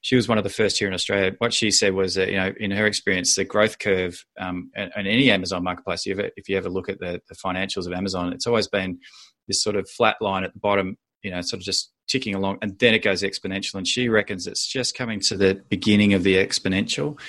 She 0.02 0.16
was 0.16 0.28
one 0.28 0.38
of 0.38 0.44
the 0.44 0.50
first 0.50 0.78
here 0.78 0.88
in 0.88 0.94
Australia. 0.94 1.32
What 1.40 1.54
she 1.54 1.72
said 1.72 1.96
was 1.96 2.14
that, 2.16 2.30
you 2.30 2.36
know, 2.36 2.54
in 2.60 2.70
her 2.72 2.86
experience, 2.86 3.36
the 3.36 3.46
growth 3.46 3.80
curve 3.80 4.24
um, 4.40 4.70
and, 4.76 4.92
and, 4.96 5.08
any 5.08 5.32
Amazon 5.32 5.64
marketplace, 5.64 6.02
if 6.02 6.08
you, 6.08 6.14
ever, 6.14 6.30
if 6.36 6.50
you 6.50 6.58
ever 6.58 6.70
look 6.70 6.90
at 6.90 7.00
the, 7.00 7.22
the 7.28 7.36
financials 7.36 7.88
of 7.88 7.94
Amazon, 7.94 8.34
it's 8.34 8.46
always 8.46 8.68
been 8.68 9.00
this 9.48 9.64
sort 9.64 9.76
of 9.76 9.90
flat 9.90 10.18
line 10.22 10.44
at 10.44 10.54
the 10.54 10.60
bottom 10.60 10.98
you 11.24 11.32
know, 11.32 11.42
sort 11.42 11.62
of 11.62 11.66
just 11.66 11.93
ticking 12.08 12.36
along, 12.36 12.60
and 12.62 12.78
then 12.80 12.94
it 12.94 13.04
goes 13.04 13.24
exponential. 13.24 13.76
And 13.76 13.88
she 13.88 14.10
reckons 14.10 14.48
it's 14.48 14.68
just 14.68 14.96
coming 14.98 15.20
to 15.22 15.38
the 15.38 15.62
beginning 15.70 16.14
of 16.14 16.24
the 16.24 16.36
exponential. 16.36 17.20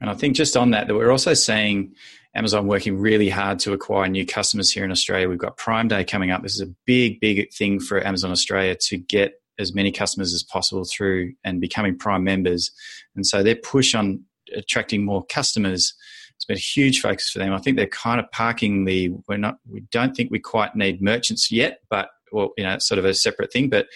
And 0.00 0.08
I 0.10 0.14
think 0.14 0.36
just 0.36 0.56
on 0.56 0.70
that, 0.72 0.86
that 0.86 0.94
we're 0.94 1.10
also 1.10 1.34
seeing 1.34 1.94
Amazon 2.34 2.66
working 2.66 2.98
really 2.98 3.28
hard 3.28 3.58
to 3.60 3.72
acquire 3.72 4.08
new 4.08 4.24
customers 4.26 4.70
here 4.70 4.84
in 4.84 4.90
Australia. 4.90 5.28
We've 5.28 5.38
got 5.38 5.56
Prime 5.56 5.88
Day 5.88 6.04
coming 6.04 6.30
up. 6.30 6.42
This 6.42 6.54
is 6.54 6.60
a 6.60 6.72
big, 6.86 7.20
big 7.20 7.52
thing 7.52 7.80
for 7.80 8.04
Amazon 8.06 8.30
Australia 8.30 8.76
to 8.82 8.96
get 8.96 9.40
as 9.58 9.74
many 9.74 9.90
customers 9.90 10.32
as 10.32 10.44
possible 10.44 10.84
through 10.84 11.32
and 11.42 11.60
becoming 11.60 11.98
Prime 11.98 12.22
members. 12.22 12.70
And 13.16 13.26
so 13.26 13.42
their 13.42 13.56
push 13.56 13.94
on 13.94 14.22
attracting 14.54 15.04
more 15.04 15.26
customers 15.26 15.94
it's 16.38 16.44
been 16.44 16.56
a 16.56 16.60
huge 16.60 17.00
focus 17.00 17.30
for 17.30 17.40
them. 17.40 17.52
I 17.52 17.58
think 17.58 17.76
they're 17.76 17.88
kind 17.88 18.20
of 18.20 18.30
parking 18.30 18.84
the 18.84 19.10
we're 19.26 19.38
not 19.38 19.58
we 19.68 19.80
don't 19.90 20.16
think 20.16 20.30
we 20.30 20.38
quite 20.38 20.76
need 20.76 21.02
merchants 21.02 21.50
yet, 21.50 21.80
but 21.90 22.10
well, 22.32 22.50
you 22.56 22.64
know, 22.64 22.76
sort 22.78 22.98
of 22.98 23.04
a 23.04 23.14
separate 23.14 23.52
thing, 23.52 23.68
but 23.68 23.86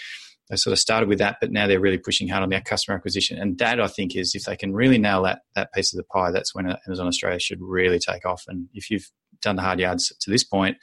they 0.51 0.57
sort 0.57 0.73
of 0.73 0.79
started 0.79 1.09
with 1.09 1.19
that, 1.19 1.37
but 1.41 1.51
now 1.51 1.67
they're 1.67 1.81
really 1.81 1.99
pushing 1.99 2.29
hard 2.29 2.43
on 2.43 2.51
their 2.51 2.61
customer 2.61 2.97
acquisition. 2.97 3.39
And 3.39 3.59
that 3.59 3.81
I 3.81 3.87
think 3.87 4.15
is 4.17 4.35
if 4.35 4.45
they 4.45 4.57
can 4.57 4.75
really 4.75 4.99
nail 4.99 5.23
that 5.23 5.41
that 5.55 5.73
piece 5.73 5.93
of 5.93 5.97
the 5.97 6.05
pie, 6.05 6.31
that's 6.31 6.55
when 6.55 6.67
Amazon 6.87 7.07
Australia 7.07 7.39
should 7.39 7.61
really 7.61 7.99
take 7.99 8.27
off. 8.27 8.45
And 8.49 8.69
if 8.75 8.91
you've 8.91 9.11
done 9.41 9.57
the 9.57 9.63
hard 9.63 9.81
yards 9.81 10.13
to 10.21 10.31
this 10.31 10.45
point, 10.45 10.77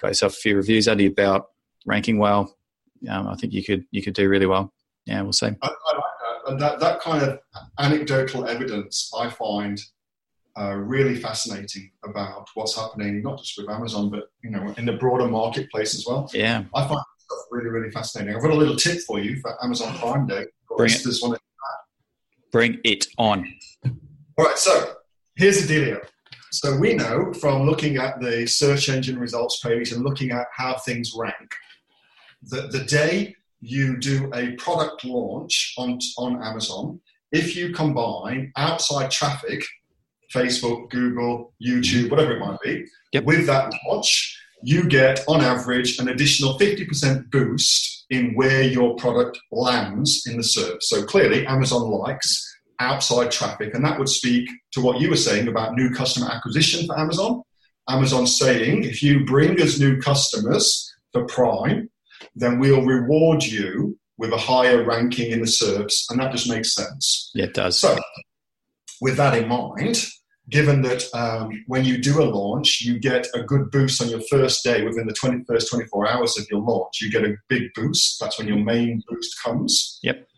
got 0.00 0.08
yourself 0.08 0.32
a 0.32 0.36
few 0.36 0.56
reviews 0.56 0.88
under 0.88 1.02
your 1.02 1.12
belt, 1.12 1.44
ranking 1.86 2.18
well, 2.18 2.56
um, 3.08 3.28
I 3.28 3.34
think 3.36 3.52
you 3.52 3.64
could 3.64 3.84
you 3.90 4.02
could 4.02 4.14
do 4.14 4.28
really 4.28 4.46
well. 4.46 4.72
Yeah, 5.06 5.22
we'll 5.22 5.32
see. 5.32 5.46
I, 5.46 5.50
I 5.62 5.66
like 5.66 5.74
that. 5.94 6.52
And 6.52 6.60
that, 6.60 6.80
that 6.80 7.00
kind 7.00 7.22
of 7.22 7.38
anecdotal 7.78 8.46
evidence 8.46 9.10
I 9.16 9.28
find 9.30 9.80
uh, 10.60 10.74
really 10.74 11.14
fascinating 11.14 11.90
about 12.04 12.48
what's 12.54 12.76
happening, 12.76 13.22
not 13.22 13.38
just 13.38 13.56
with 13.56 13.70
Amazon, 13.70 14.10
but 14.10 14.30
you 14.42 14.50
know, 14.50 14.74
in 14.76 14.84
the 14.84 14.92
broader 14.92 15.26
marketplace 15.26 15.94
as 15.94 16.04
well. 16.06 16.30
Yeah, 16.34 16.64
I 16.74 16.86
find 16.86 17.00
stuff 17.18 17.38
really, 17.50 17.70
really 17.70 17.90
fascinating. 17.90 18.34
I've 18.36 18.42
got 18.42 18.50
a 18.50 18.56
little 18.56 18.76
tip 18.76 19.00
for 19.06 19.20
you 19.20 19.40
for 19.40 19.62
Amazon 19.64 19.96
Prime 19.98 20.26
Day. 20.26 20.46
Bring 20.76 20.92
it. 20.92 21.06
One 21.20 21.36
Bring 22.52 22.80
it 22.84 23.06
on. 23.16 23.46
All 24.36 24.44
right, 24.44 24.58
so 24.58 24.94
here's 25.36 25.66
the 25.66 25.72
dealio. 25.72 26.04
So 26.52 26.76
we 26.76 26.94
know 26.94 27.32
from 27.34 27.64
looking 27.64 27.96
at 27.96 28.20
the 28.20 28.46
search 28.46 28.88
engine 28.88 29.18
results 29.18 29.60
page 29.60 29.92
and 29.92 30.02
looking 30.02 30.32
at 30.32 30.46
how 30.52 30.76
things 30.78 31.12
rank 31.16 31.54
that 32.48 32.72
the 32.72 32.84
day 32.84 33.36
you 33.60 33.98
do 33.98 34.30
a 34.34 34.52
product 34.52 35.04
launch 35.04 35.74
on, 35.78 35.98
on 36.18 36.42
Amazon, 36.42 37.00
if 37.30 37.54
you 37.54 37.72
combine 37.72 38.52
outside 38.56 39.10
traffic, 39.10 39.64
Facebook, 40.32 40.90
Google, 40.90 41.52
YouTube, 41.62 42.10
whatever 42.10 42.36
it 42.36 42.40
might 42.40 42.60
be, 42.62 42.84
yep. 43.12 43.24
with 43.24 43.46
that 43.46 43.72
launch, 43.86 44.38
you 44.62 44.84
get 44.88 45.24
on 45.26 45.40
average 45.40 45.98
an 45.98 46.08
additional 46.08 46.58
50% 46.58 47.30
boost 47.30 48.04
in 48.10 48.34
where 48.34 48.62
your 48.62 48.96
product 48.96 49.38
lands 49.50 50.24
in 50.26 50.36
the 50.36 50.42
search. 50.42 50.82
So 50.82 51.04
clearly, 51.04 51.46
Amazon 51.46 51.82
likes 51.90 52.46
outside 52.78 53.30
traffic, 53.30 53.74
and 53.74 53.84
that 53.84 53.98
would 53.98 54.08
speak 54.08 54.48
to 54.72 54.80
what 54.80 55.00
you 55.00 55.10
were 55.10 55.16
saying 55.16 55.48
about 55.48 55.74
new 55.74 55.90
customer 55.90 56.30
acquisition 56.30 56.86
for 56.86 56.98
Amazon. 56.98 57.42
Amazon 57.88 58.26
saying 58.26 58.84
if 58.84 59.02
you 59.02 59.24
bring 59.24 59.60
us 59.60 59.78
new 59.78 60.00
customers 60.00 60.92
for 61.12 61.24
Prime, 61.26 61.88
then 62.34 62.58
we'll 62.58 62.84
reward 62.84 63.42
you 63.42 63.98
with 64.18 64.32
a 64.32 64.38
higher 64.38 64.84
ranking 64.84 65.30
in 65.30 65.40
the 65.40 65.46
SERPs, 65.46 66.04
and 66.10 66.20
that 66.20 66.32
just 66.32 66.48
makes 66.48 66.74
sense. 66.74 67.30
Yeah, 67.34 67.44
it 67.44 67.54
does. 67.54 67.78
So, 67.78 67.98
with 69.00 69.16
that 69.16 69.36
in 69.36 69.48
mind, 69.48 70.04
given 70.50 70.82
that 70.82 71.04
um, 71.14 71.64
when 71.66 71.84
you 71.84 71.98
do 71.98 72.22
a 72.22 72.24
launch, 72.24 72.80
you 72.80 72.98
get 72.98 73.26
a 73.34 73.42
good 73.42 73.70
boost 73.70 74.02
on 74.02 74.08
your 74.08 74.20
first 74.30 74.64
day 74.64 74.84
within 74.84 75.06
the 75.06 75.12
20, 75.12 75.44
first 75.44 75.70
24 75.70 76.08
hours 76.08 76.38
of 76.38 76.46
your 76.50 76.60
launch, 76.60 77.00
you 77.00 77.10
get 77.10 77.24
a 77.24 77.36
big 77.48 77.72
boost. 77.74 78.18
That's 78.20 78.38
when 78.38 78.48
your 78.48 78.58
main 78.58 79.02
boost 79.08 79.40
comes. 79.42 79.98
Yep. 80.02 80.28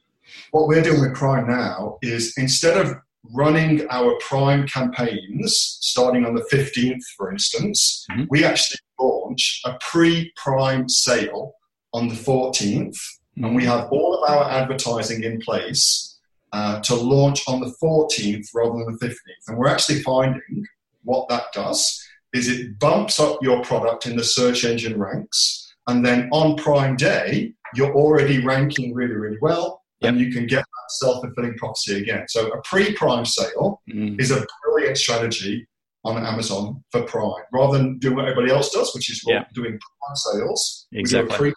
What 0.50 0.68
we're 0.68 0.82
doing 0.82 1.00
with 1.00 1.14
Prime 1.14 1.48
now 1.48 1.98
is 2.02 2.34
instead 2.36 2.76
of 2.76 2.94
running 3.32 3.86
our 3.90 4.18
Prime 4.20 4.66
campaigns 4.66 5.78
starting 5.80 6.24
on 6.24 6.34
the 6.34 6.42
15th, 6.52 7.02
for 7.16 7.32
instance, 7.32 8.06
mm-hmm. 8.10 8.24
we 8.28 8.44
actually 8.44 8.80
launch 9.00 9.60
a 9.64 9.78
pre 9.80 10.32
Prime 10.36 10.88
sale 10.88 11.54
on 11.94 12.08
the 12.08 12.14
14th, 12.14 12.88
mm-hmm. 12.88 13.44
and 13.44 13.56
we 13.56 13.64
have 13.64 13.88
all 13.90 14.14
of 14.22 14.30
our 14.30 14.50
advertising 14.50 15.22
in 15.24 15.40
place 15.40 16.11
uh, 16.52 16.80
to 16.80 16.94
launch 16.94 17.42
on 17.48 17.60
the 17.60 17.74
14th 17.82 18.46
rather 18.54 18.84
than 18.84 18.96
the 18.98 19.06
15th. 19.06 19.48
And 19.48 19.58
we're 19.58 19.68
actually 19.68 20.02
finding 20.02 20.66
what 21.02 21.28
that 21.28 21.44
does 21.52 21.98
is 22.32 22.48
it 22.48 22.78
bumps 22.78 23.20
up 23.20 23.38
your 23.42 23.62
product 23.62 24.06
in 24.06 24.16
the 24.16 24.24
search 24.24 24.64
engine 24.64 24.98
ranks, 24.98 25.74
and 25.86 26.04
then 26.04 26.28
on 26.32 26.56
Prime 26.56 26.96
Day, 26.96 27.52
you're 27.74 27.94
already 27.94 28.42
ranking 28.42 28.94
really, 28.94 29.14
really 29.14 29.38
well, 29.42 29.82
yep. 30.00 30.12
and 30.12 30.20
you 30.20 30.32
can 30.32 30.46
get 30.46 30.60
that 30.60 30.90
self 30.90 31.22
fulfilling 31.22 31.56
prophecy 31.58 32.00
again. 32.00 32.24
So, 32.28 32.48
a 32.48 32.62
pre 32.62 32.94
Prime 32.94 33.24
sale 33.24 33.82
mm. 33.90 34.18
is 34.20 34.30
a 34.30 34.46
brilliant 34.64 34.96
strategy 34.96 35.66
on 36.04 36.24
Amazon 36.24 36.82
for 36.90 37.02
Prime 37.02 37.44
rather 37.52 37.78
than 37.78 37.98
doing 37.98 38.16
what 38.16 38.24
everybody 38.24 38.50
else 38.50 38.70
does, 38.70 38.94
which 38.94 39.10
is 39.10 39.22
doing 39.54 39.78
Prime 39.78 40.16
sales. 40.16 40.86
Exactly. 40.92 41.22
We 41.22 41.28
do 41.28 41.34
a 41.34 41.38
pre 41.38 41.50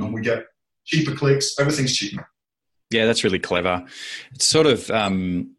mm. 0.00 0.04
and 0.04 0.14
we 0.14 0.20
get 0.20 0.44
cheaper 0.84 1.14
clicks. 1.14 1.58
Everything's 1.58 1.96
cheaper. 1.96 2.28
Yeah, 2.90 3.06
that's 3.06 3.24
really 3.24 3.38
clever. 3.38 3.84
It's 4.34 4.46
sort 4.46 4.66
of 4.66 4.90
um, 4.90 5.56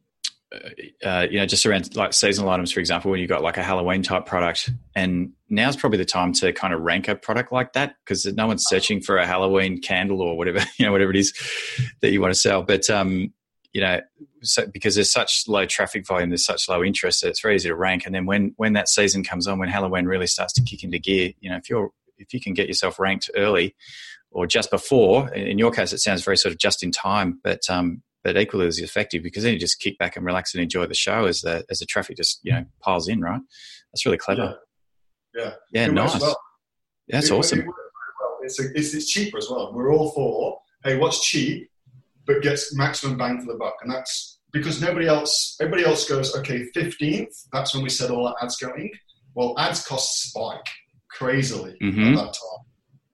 uh, 1.03 1.27
you 1.29 1.39
know 1.39 1.45
just 1.45 1.65
around 1.65 1.95
like 1.95 2.13
seasonal 2.13 2.49
items, 2.49 2.71
for 2.71 2.79
example, 2.79 3.11
when 3.11 3.19
you've 3.19 3.29
got 3.29 3.41
like 3.43 3.57
a 3.57 3.63
Halloween 3.63 4.01
type 4.01 4.25
product, 4.25 4.69
and 4.95 5.33
now's 5.49 5.75
probably 5.75 5.97
the 5.97 6.05
time 6.05 6.31
to 6.33 6.53
kind 6.53 6.73
of 6.73 6.81
rank 6.81 7.07
a 7.07 7.15
product 7.15 7.51
like 7.51 7.73
that 7.73 7.95
because 8.03 8.25
no 8.25 8.47
one's 8.47 8.63
searching 8.65 9.01
for 9.01 9.17
a 9.17 9.25
Halloween 9.25 9.81
candle 9.81 10.21
or 10.21 10.37
whatever 10.37 10.59
you 10.79 10.85
know 10.85 10.91
whatever 10.91 11.11
it 11.11 11.17
is 11.17 11.33
that 12.01 12.11
you 12.11 12.21
want 12.21 12.33
to 12.33 12.39
sell. 12.39 12.63
But 12.63 12.89
um, 12.89 13.33
you 13.73 13.81
know, 13.81 13.99
so, 14.41 14.65
because 14.65 14.95
there's 14.95 15.11
such 15.11 15.43
low 15.47 15.65
traffic 15.65 16.07
volume, 16.07 16.29
there's 16.29 16.45
such 16.45 16.69
low 16.69 16.83
interest, 16.83 17.23
it's 17.23 17.41
very 17.41 17.55
easy 17.55 17.69
to 17.69 17.75
rank. 17.75 18.05
And 18.05 18.15
then 18.15 18.25
when 18.25 18.53
when 18.55 18.73
that 18.73 18.87
season 18.87 19.23
comes 19.23 19.47
on, 19.47 19.59
when 19.59 19.69
Halloween 19.69 20.05
really 20.05 20.27
starts 20.27 20.53
to 20.53 20.61
kick 20.61 20.83
into 20.83 20.97
gear, 20.97 21.33
you 21.41 21.49
know, 21.49 21.57
if 21.57 21.69
you're 21.69 21.91
if 22.17 22.33
you 22.33 22.39
can 22.39 22.53
get 22.53 22.67
yourself 22.67 22.99
ranked 22.99 23.29
early 23.35 23.75
or 24.37 24.45
just 24.45 24.69
before. 24.69 25.33
In 25.33 25.57
your 25.57 25.71
case, 25.71 25.91
it 25.93 25.97
sounds 25.97 26.23
very 26.23 26.37
sort 26.37 26.53
of 26.53 26.59
just 26.59 26.83
in 26.83 26.91
time, 26.91 27.39
but 27.43 27.61
um, 27.69 28.03
but 28.23 28.37
equally 28.37 28.67
as 28.67 28.77
effective 28.77 29.23
because 29.23 29.43
then 29.43 29.53
you 29.53 29.59
just 29.59 29.79
kick 29.79 29.97
back 29.97 30.15
and 30.15 30.23
relax 30.25 30.53
and 30.53 30.61
enjoy 30.61 30.85
the 30.85 30.93
show 30.93 31.25
as 31.25 31.41
the 31.41 31.65
as 31.71 31.79
the 31.79 31.87
traffic 31.87 32.17
just 32.17 32.39
you 32.43 32.53
know 32.53 32.63
piles 32.79 33.07
in. 33.07 33.19
Right, 33.19 33.41
that's 33.91 34.05
really 34.05 34.19
clever. 34.19 34.59
Yeah, 35.35 35.43
yeah, 35.43 35.53
yeah 35.71 35.87
nice. 35.87 36.21
Well. 36.21 36.39
Yeah, 37.07 37.15
that's 37.17 37.31
it, 37.31 37.33
awesome. 37.33 37.59
It 37.61 37.65
well. 37.65 38.37
it's, 38.41 38.59
a, 38.59 38.63
it's, 38.75 38.93
it's 38.93 39.09
cheaper 39.09 39.39
as 39.39 39.47
well. 39.49 39.73
We're 39.73 39.91
all 39.91 40.11
for 40.11 40.59
hey, 40.83 40.97
what's 40.97 41.25
cheap 41.25 41.69
but 42.27 42.43
gets 42.43 42.75
maximum 42.75 43.17
bang 43.17 43.39
for 43.39 43.51
the 43.51 43.57
buck, 43.57 43.77
and 43.81 43.91
that's 43.91 44.39
because 44.51 44.79
nobody 44.81 45.07
else. 45.07 45.57
Everybody 45.59 45.83
else 45.85 46.07
goes 46.07 46.35
okay. 46.35 46.65
Fifteenth, 46.75 47.33
that's 47.51 47.73
when 47.73 47.81
we 47.81 47.89
said 47.89 48.11
all 48.11 48.27
our 48.27 48.35
ads 48.39 48.57
going. 48.57 48.91
Well, 49.33 49.55
ads 49.57 49.83
cost 49.83 50.29
spike 50.29 50.67
crazily 51.09 51.75
mm-hmm. 51.81 52.09
at 52.09 52.15
that 52.17 52.33
time. 52.33 52.66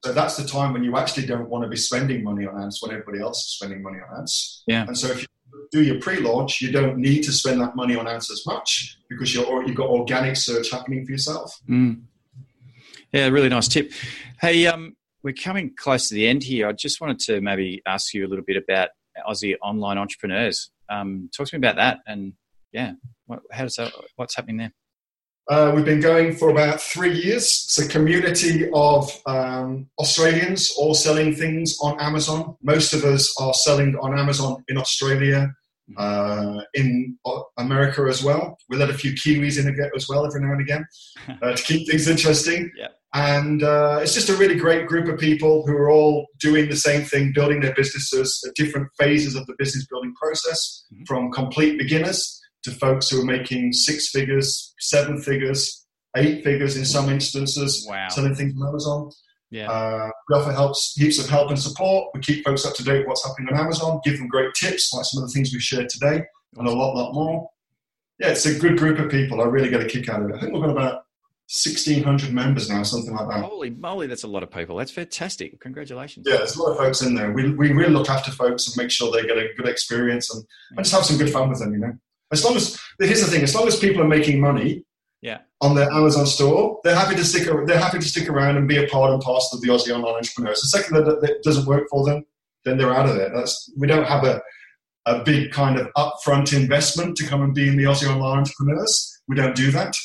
So 0.04 0.12
that's 0.12 0.36
the 0.36 0.44
time 0.44 0.74
when 0.74 0.84
you 0.84 0.98
actually 0.98 1.26
don't 1.26 1.48
want 1.48 1.64
to 1.64 1.70
be 1.70 1.78
spending 1.78 2.26
money 2.26 2.46
on 2.46 2.62
ads 2.62 2.82
when 2.82 2.92
everybody 2.92 3.22
else 3.22 3.40
is 3.40 3.56
spending 3.56 3.82
money 3.82 4.00
on 4.00 4.22
ads. 4.22 4.62
Yeah. 4.68 4.86
And 4.86 4.98
so 4.98 5.08
if 5.08 5.22
you 5.22 5.28
do 5.72 5.82
your 5.82 6.02
pre-launch, 6.02 6.62
you 6.62 6.74
don't 6.74 6.98
need 6.98 7.24
to 7.24 7.32
spend 7.32 7.62
that 7.62 7.76
money 7.78 7.96
on 7.96 8.06
ads 8.06 8.30
as 8.30 8.46
much 8.46 8.98
because 9.10 9.34
you're 9.34 9.66
you've 9.66 9.78
got 9.78 9.90
organic 9.90 10.36
search 10.36 10.72
happening 10.72 11.06
for 11.06 11.14
yourself. 11.14 11.58
Mm. 11.70 12.02
Yeah, 13.14 13.28
really 13.30 13.48
nice 13.48 13.70
tip. 13.70 13.94
Hey, 14.42 14.68
um, 14.68 14.98
we're 15.24 15.34
coming 15.34 15.74
close 15.74 16.10
to 16.10 16.16
the 16.16 16.28
end 16.28 16.44
here. 16.44 16.68
I 16.68 16.74
just 16.74 17.00
wanted 17.00 17.20
to 17.20 17.40
maybe 17.40 17.82
ask 17.86 18.14
you 18.14 18.26
a 18.26 18.28
little 18.28 18.44
bit 18.44 18.58
about 18.58 18.90
Aussie 19.26 19.56
online 19.62 19.98
entrepreneurs. 19.98 20.70
Um, 20.90 21.30
talk 21.36 21.48
to 21.48 21.56
me 21.56 21.66
about 21.66 21.78
that, 21.78 22.00
and 22.08 22.34
yeah, 22.74 22.94
what, 23.28 23.40
how 23.52 23.64
does 23.64 23.76
that, 23.76 23.94
what's 24.18 24.36
happening 24.36 24.58
there? 24.58 24.74
Uh, 25.50 25.74
we've 25.76 25.86
been 25.86 26.00
going 26.00 26.34
for 26.34 26.50
about 26.50 26.80
three 26.80 27.14
years. 27.14 27.44
It's 27.44 27.78
a 27.78 27.88
community 27.88 28.70
of 28.74 29.12
um, 29.26 29.88
Australians 30.00 30.74
all 30.78 30.94
selling 30.94 31.36
things 31.36 31.78
on 31.82 32.00
Amazon. 32.00 32.56
Most 32.62 32.94
of 32.94 33.04
us 33.04 33.34
are 33.40 33.54
selling 33.54 33.96
on 34.02 34.18
Amazon 34.18 34.64
in 34.70 34.78
Australia, 34.78 35.54
uh, 35.98 36.62
in 36.74 37.18
America 37.58 38.06
as 38.08 38.24
well. 38.24 38.58
We 38.70 38.78
let 38.78 38.90
a 38.90 38.94
few 38.94 39.12
Kiwis 39.12 39.60
in 39.60 39.92
as 39.94 40.08
well 40.08 40.26
every 40.26 40.40
now 40.40 40.54
and 40.54 40.62
again 40.62 40.86
uh, 41.42 41.54
to 41.56 41.64
keep 41.64 41.90
things 41.90 42.08
interesting. 42.08 42.72
Yeah. 42.78 42.88
And 43.14 43.64
uh, 43.64 44.00
it's 44.02 44.14
just 44.14 44.30
a 44.30 44.36
really 44.36 44.56
great 44.56 44.88
group 44.88 45.08
of 45.08 45.20
people 45.20 45.68
who 45.68 45.74
are 45.74 45.90
all 45.90 46.26
doing 46.40 46.70
the 46.70 46.76
same 46.76 47.04
thing, 47.04 47.32
building 47.36 47.60
their 47.60 47.76
businesses 47.76 48.44
at 48.48 48.56
different 48.56 48.88
phases 48.98 49.36
of 49.36 49.46
the 49.46 49.54
business 49.60 49.86
building 49.88 50.16
process, 50.16 50.86
mm-hmm. 50.92 51.04
from 51.04 51.32
complete 51.32 51.78
beginners 51.78 52.40
to 52.64 52.72
folks 52.72 53.10
who 53.10 53.22
are 53.22 53.26
making 53.26 53.74
six 53.74 54.10
figures, 54.10 54.74
seven 54.80 55.22
figures, 55.22 55.86
eight 56.16 56.44
figures 56.44 56.78
in 56.78 56.86
some 56.86 57.10
instances, 57.10 57.86
wow. 57.90 58.08
selling 58.10 58.36
things 58.36 58.54
on 58.60 58.68
Amazon. 58.68 59.10
Yeah. 59.50 59.70
Uh, 59.70 60.10
we 60.30 60.36
offer 60.36 60.52
helps, 60.52 60.96
heaps 60.98 61.20
of 61.20 61.30
help 61.30 61.50
and 61.50 61.60
support. 61.60 62.10
We 62.14 62.22
keep 62.22 62.44
folks 62.44 62.66
up 62.66 62.74
to 62.76 62.84
date 62.84 63.00
with 63.00 63.08
what's 63.08 63.26
happening 63.26 63.54
on 63.54 63.60
Amazon, 63.60 64.02
give 64.04 64.18
them 64.18 64.28
great 64.28 64.54
tips 64.56 64.92
like 64.94 65.06
some 65.06 65.22
of 65.22 65.30
the 65.30 65.34
things 65.34 65.52
we've 65.54 65.62
shared 65.62 65.90
today, 65.90 66.24
and 66.58 66.68
a 66.68 66.72
lot, 66.72 66.96
lot 66.96 67.14
more. 67.14 67.50
Yeah, 68.20 68.30
it's 68.30 68.46
a 68.46 68.58
good 68.58 68.78
group 68.78 69.00
of 69.00 69.12
people. 69.12 69.42
I 69.42 69.46
really 69.46 69.70
get 69.70 69.82
a 69.82 69.86
kick 69.86 70.10
out 70.10 70.22
of 70.22 70.30
it. 70.30 70.36
I 70.36 70.40
think 70.40 70.54
we've 70.54 70.62
got 70.62 70.72
about 70.72 71.04
1,600 71.52 72.34
members 72.34 72.70
now, 72.70 72.82
something 72.84 73.14
like 73.14 73.28
that. 73.28 73.44
Holy 73.44 73.70
moly, 73.70 74.08
that's 74.08 74.24
a 74.24 74.28
lot 74.28 74.44
of 74.44 74.50
people. 74.50 74.78
That's 74.78 74.92
fantastic. 74.92 75.60
Congratulations. 75.60 76.26
Yeah, 76.28 76.38
there's 76.38 76.56
a 76.56 76.62
lot 76.64 76.72
of 76.72 76.78
folks 76.78 77.02
in 77.02 77.14
there. 77.14 77.32
We, 77.32 77.52
we 77.52 77.74
really 77.74 77.94
look 77.94 78.10
after 78.10 78.32
folks 78.32 78.68
and 78.68 78.78
make 78.82 78.90
sure 78.90 79.12
they 79.12 79.28
get 79.28 79.38
a 79.38 79.50
good 79.58 79.68
experience 79.68 80.34
and, 80.34 80.44
and 80.72 80.80
just 80.80 80.96
have 80.96 81.06
some 81.06 81.18
good 81.18 81.32
fun 81.32 81.50
with 81.50 81.60
them, 81.60 81.74
you 81.74 81.80
know. 81.80 81.94
As 82.34 82.44
long 82.44 82.56
as 82.56 82.80
here's 83.00 83.22
the 83.22 83.28
thing, 83.28 83.44
as 83.44 83.56
long 83.56 83.68
as 83.68 83.80
people 83.80 84.02
are 84.02 84.08
making 84.08 84.40
money, 84.40 84.84
yeah. 85.22 85.40
on 85.62 85.76
their 85.76 85.90
Amazon 85.90 86.26
store, 86.26 86.80
they're 86.84 86.96
happy 86.96 87.16
to 87.16 87.24
stick. 87.24 87.48
They're 87.66 87.80
happy 87.80 88.00
to 88.00 88.06
stick 88.06 88.30
around 88.30 88.58
and 88.58 88.68
be 88.68 88.84
a 88.84 88.88
part 88.88 89.14
and 89.14 89.22
parcel 89.22 89.58
of 89.58 89.62
the 89.62 89.70
Aussie 89.70 89.96
online 89.96 90.16
entrepreneurs. 90.16 90.62
The 90.62 90.68
second 90.68 90.98
that, 90.98 91.22
that 91.22 91.44
doesn't 91.44 91.66
work 91.66 91.88
for 91.90 92.06
them, 92.06 92.26
then 92.66 92.78
they're 92.78 92.94
out 92.94 93.08
of 93.08 93.16
there. 93.16 93.32
That's 93.34 93.72
we 93.78 93.88
don't 93.88 94.08
have 94.08 94.24
a 94.26 94.42
a 95.06 95.24
big 95.24 95.52
kind 95.52 95.78
of 95.78 95.88
upfront 95.98 96.54
investment 96.56 97.18
to 97.18 97.26
come 97.26 97.42
and 97.42 97.54
be 97.54 97.68
in 97.68 97.78
the 97.78 97.84
Aussie 97.84 98.10
online 98.10 98.40
entrepreneurs. 98.40 99.22
We 99.28 99.36
don't 99.36 99.56
do 99.56 99.72
that. 99.72 99.96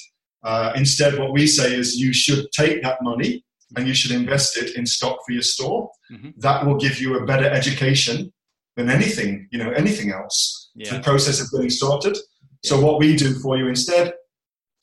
Uh, 0.45 0.73
instead, 0.77 1.19
what 1.19 1.33
we 1.33 1.47
say 1.47 1.75
is 1.75 1.97
you 1.97 2.13
should 2.13 2.47
take 2.53 2.83
that 2.83 3.03
money 3.03 3.45
and 3.77 3.87
you 3.87 3.95
should 3.95 4.11
invest 4.11 4.57
it 4.57 4.77
in 4.77 4.87
stock 4.87 5.19
for 5.27 5.33
your 5.33 5.43
store. 5.43 5.91
Mm-hmm. 6.11 6.31
That 6.39 6.67
will 6.67 6.77
give 6.77 7.01
you 7.01 7.19
a 7.19 7.25
better 7.27 7.49
education 7.49 8.33
than 8.77 8.89
anything, 8.89 9.49
you 9.51 9.59
know, 9.59 9.71
anything 9.71 10.11
else. 10.11 10.68
Yeah. 10.79 10.97
The 10.97 11.03
process 11.03 11.41
of 11.41 11.51
getting 11.51 11.71
started. 11.71 12.17
So 12.65 12.81
what 12.81 12.99
we 12.99 13.17
do 13.17 13.35
for 13.35 13.57
you 13.57 13.69
instead, 13.69 14.15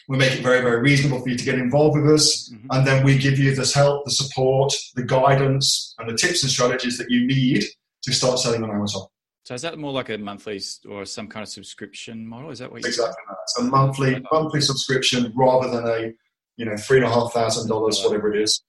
we 0.07 0.17
make 0.17 0.33
it 0.33 0.43
very, 0.43 0.61
very 0.61 0.81
reasonable 0.81 1.21
for 1.21 1.29
you 1.29 1.37
to 1.37 1.43
get 1.43 1.55
involved 1.55 1.97
with 1.99 2.13
us, 2.13 2.51
mm-hmm. 2.53 2.67
and 2.71 2.85
then 2.85 3.03
we 3.03 3.17
give 3.17 3.39
you 3.39 3.55
this 3.55 3.73
help, 3.73 4.05
the 4.05 4.11
support, 4.11 4.73
the 4.95 5.03
guidance, 5.03 5.95
and 5.97 6.09
the 6.09 6.15
tips 6.15 6.43
and 6.43 6.51
strategies 6.51 6.97
that 6.99 7.09
you 7.09 7.25
need 7.25 7.63
to 8.03 8.13
start 8.13 8.37
selling 8.37 8.63
on 8.63 8.69
Amazon. 8.69 9.07
So 9.45 9.53
is 9.53 9.61
that 9.61 9.77
more 9.77 9.91
like 9.91 10.09
a 10.09 10.17
monthly 10.17 10.61
or 10.89 11.05
some 11.05 11.27
kind 11.27 11.43
of 11.43 11.49
subscription 11.49 12.25
model? 12.25 12.51
Is 12.51 12.59
that 12.59 12.71
what 12.71 12.81
you 12.81 12.87
exactly 12.87 13.15
that? 13.29 13.37
It's 13.43 13.59
a 13.59 13.63
monthly 13.63 14.23
monthly 14.31 14.61
subscription 14.61 15.31
rather 15.35 15.69
than 15.69 15.87
a 15.87 16.11
you 16.57 16.65
know 16.65 16.75
three 16.77 16.97
and 16.97 17.05
a 17.05 17.09
half 17.09 17.31
thousand 17.31 17.69
dollars, 17.69 18.01
whatever 18.03 18.33
it 18.33 18.41
is. 18.41 18.63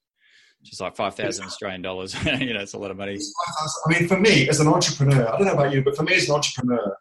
Just 0.63 0.81
like 0.81 0.95
five 0.95 1.15
thousand 1.15 1.45
Australian 1.45 1.81
dollars. 1.81 2.15
you 2.25 2.53
know, 2.53 2.59
it's 2.59 2.73
a 2.73 2.77
lot 2.77 2.91
of 2.91 2.97
money. 2.97 3.17
I 3.17 3.89
mean, 3.91 4.07
for 4.07 4.19
me 4.19 4.49
as 4.49 4.59
an 4.59 4.67
entrepreneur, 4.67 5.27
I 5.27 5.37
don't 5.37 5.47
know 5.47 5.53
about 5.53 5.73
you, 5.73 5.83
but 5.83 5.95
for 5.95 6.03
me 6.03 6.15
as 6.15 6.29
an 6.29 6.35
entrepreneur, 6.35 6.95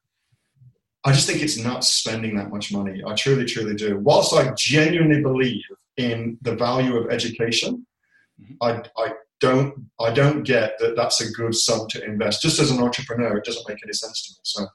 I 1.06 1.12
just 1.12 1.28
think 1.28 1.40
it's 1.40 1.56
nuts 1.56 1.88
spending 1.88 2.34
that 2.36 2.50
much 2.50 2.72
money. 2.72 3.00
I 3.06 3.14
truly, 3.14 3.44
truly 3.44 3.76
do. 3.76 3.96
Whilst 3.98 4.34
I 4.34 4.52
genuinely 4.54 5.22
believe 5.22 5.62
in 5.96 6.36
the 6.42 6.56
value 6.56 6.96
of 6.96 7.12
education, 7.12 7.86
mm-hmm. 8.42 8.54
I, 8.60 8.82
I 9.00 9.12
don't 9.38 9.72
I 10.00 10.12
don't 10.12 10.42
get 10.42 10.78
that 10.80 10.96
that's 10.96 11.20
a 11.20 11.30
good 11.30 11.54
sum 11.54 11.86
to 11.90 12.04
invest. 12.04 12.42
Just 12.42 12.58
as 12.58 12.72
an 12.72 12.82
entrepreneur, 12.82 13.36
it 13.36 13.44
doesn't 13.44 13.68
make 13.68 13.78
any 13.84 13.92
sense 13.92 14.26
to 14.26 14.32
me. 14.32 14.40
So 14.42 14.66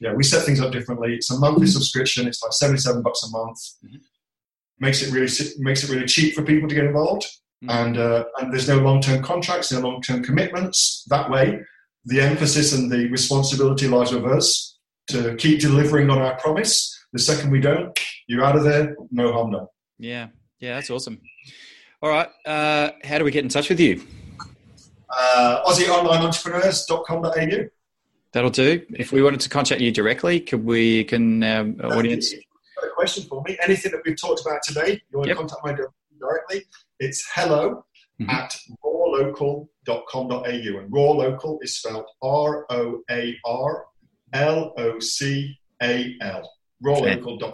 yeah, 0.00 0.12
we 0.12 0.22
set 0.22 0.44
things 0.44 0.60
up 0.60 0.70
differently. 0.70 1.14
It's 1.14 1.30
a 1.30 1.38
monthly 1.38 1.66
subscription. 1.66 2.28
It's 2.28 2.42
like 2.42 2.52
seventy 2.52 2.80
seven 2.80 3.00
bucks 3.00 3.22
a 3.26 3.30
month. 3.30 3.58
Mm-hmm. 3.82 3.96
Makes 4.80 5.02
it 5.02 5.14
really 5.14 5.32
makes 5.60 5.82
it 5.82 5.90
really 5.90 6.06
cheap 6.06 6.34
for 6.34 6.42
people 6.42 6.68
to 6.68 6.74
get 6.74 6.84
involved. 6.84 7.24
Mm-hmm. 7.64 7.70
And 7.70 7.96
uh, 7.96 8.24
and 8.38 8.52
there's 8.52 8.68
no 8.68 8.80
long 8.80 9.00
term 9.00 9.22
contracts, 9.22 9.72
no 9.72 9.80
long 9.80 10.02
term 10.02 10.22
commitments. 10.22 11.06
That 11.08 11.30
way, 11.30 11.60
the 12.04 12.20
emphasis 12.20 12.74
and 12.74 12.92
the 12.92 13.08
responsibility 13.08 13.88
lies 13.88 14.12
with 14.12 14.26
us 14.26 14.69
to 15.12 15.36
keep 15.36 15.60
delivering 15.60 16.10
on 16.10 16.18
our 16.18 16.36
promise. 16.38 16.96
The 17.12 17.18
second 17.18 17.50
we 17.50 17.60
don't, 17.60 17.98
you're 18.26 18.44
out 18.44 18.56
of 18.56 18.64
there. 18.64 18.96
No 19.10 19.32
harm 19.32 19.52
done. 19.52 19.66
Yeah, 19.98 20.28
yeah, 20.60 20.76
that's 20.76 20.90
awesome. 20.90 21.20
All 22.02 22.10
right. 22.10 22.28
Uh, 22.46 22.90
how 23.04 23.18
do 23.18 23.24
we 23.24 23.30
get 23.30 23.44
in 23.44 23.50
touch 23.50 23.68
with 23.68 23.78
you? 23.80 24.02
Uh, 25.10 25.62
AussieOnlineEntrepreneurs.com.au. 25.66 27.68
That'll 28.32 28.50
do. 28.50 28.80
If 28.90 29.10
we 29.12 29.22
wanted 29.22 29.40
to 29.40 29.48
contact 29.48 29.80
you 29.80 29.90
directly, 29.90 30.38
could 30.40 30.64
we? 30.64 31.04
Can 31.04 31.42
um, 31.42 31.80
audience? 31.82 32.32
Got 32.32 32.86
a 32.86 32.90
question 32.94 33.24
for 33.24 33.42
me? 33.46 33.58
Anything 33.62 33.90
that 33.92 34.02
we've 34.06 34.20
talked 34.20 34.40
about 34.40 34.62
today, 34.62 35.02
you 35.10 35.18
want 35.18 35.28
yep. 35.28 35.36
to 35.36 35.46
contact 35.46 35.66
me 35.66 35.74
directly? 36.20 36.64
It's 37.00 37.28
hello 37.34 37.84
mm-hmm. 38.20 38.30
at 38.30 38.56
roarlocal.com.au, 38.84 40.78
and 40.78 40.92
roar 40.92 41.16
local 41.16 41.58
is 41.62 41.78
spelled 41.78 42.06
R 42.22 42.66
O 42.70 43.02
A 43.10 43.36
R 43.44 43.86
L 44.32 44.72
O 44.76 44.98
C 44.98 45.58
A 45.82 46.14
L. 46.20 46.50
Roarlocal.com.au. 46.84 47.52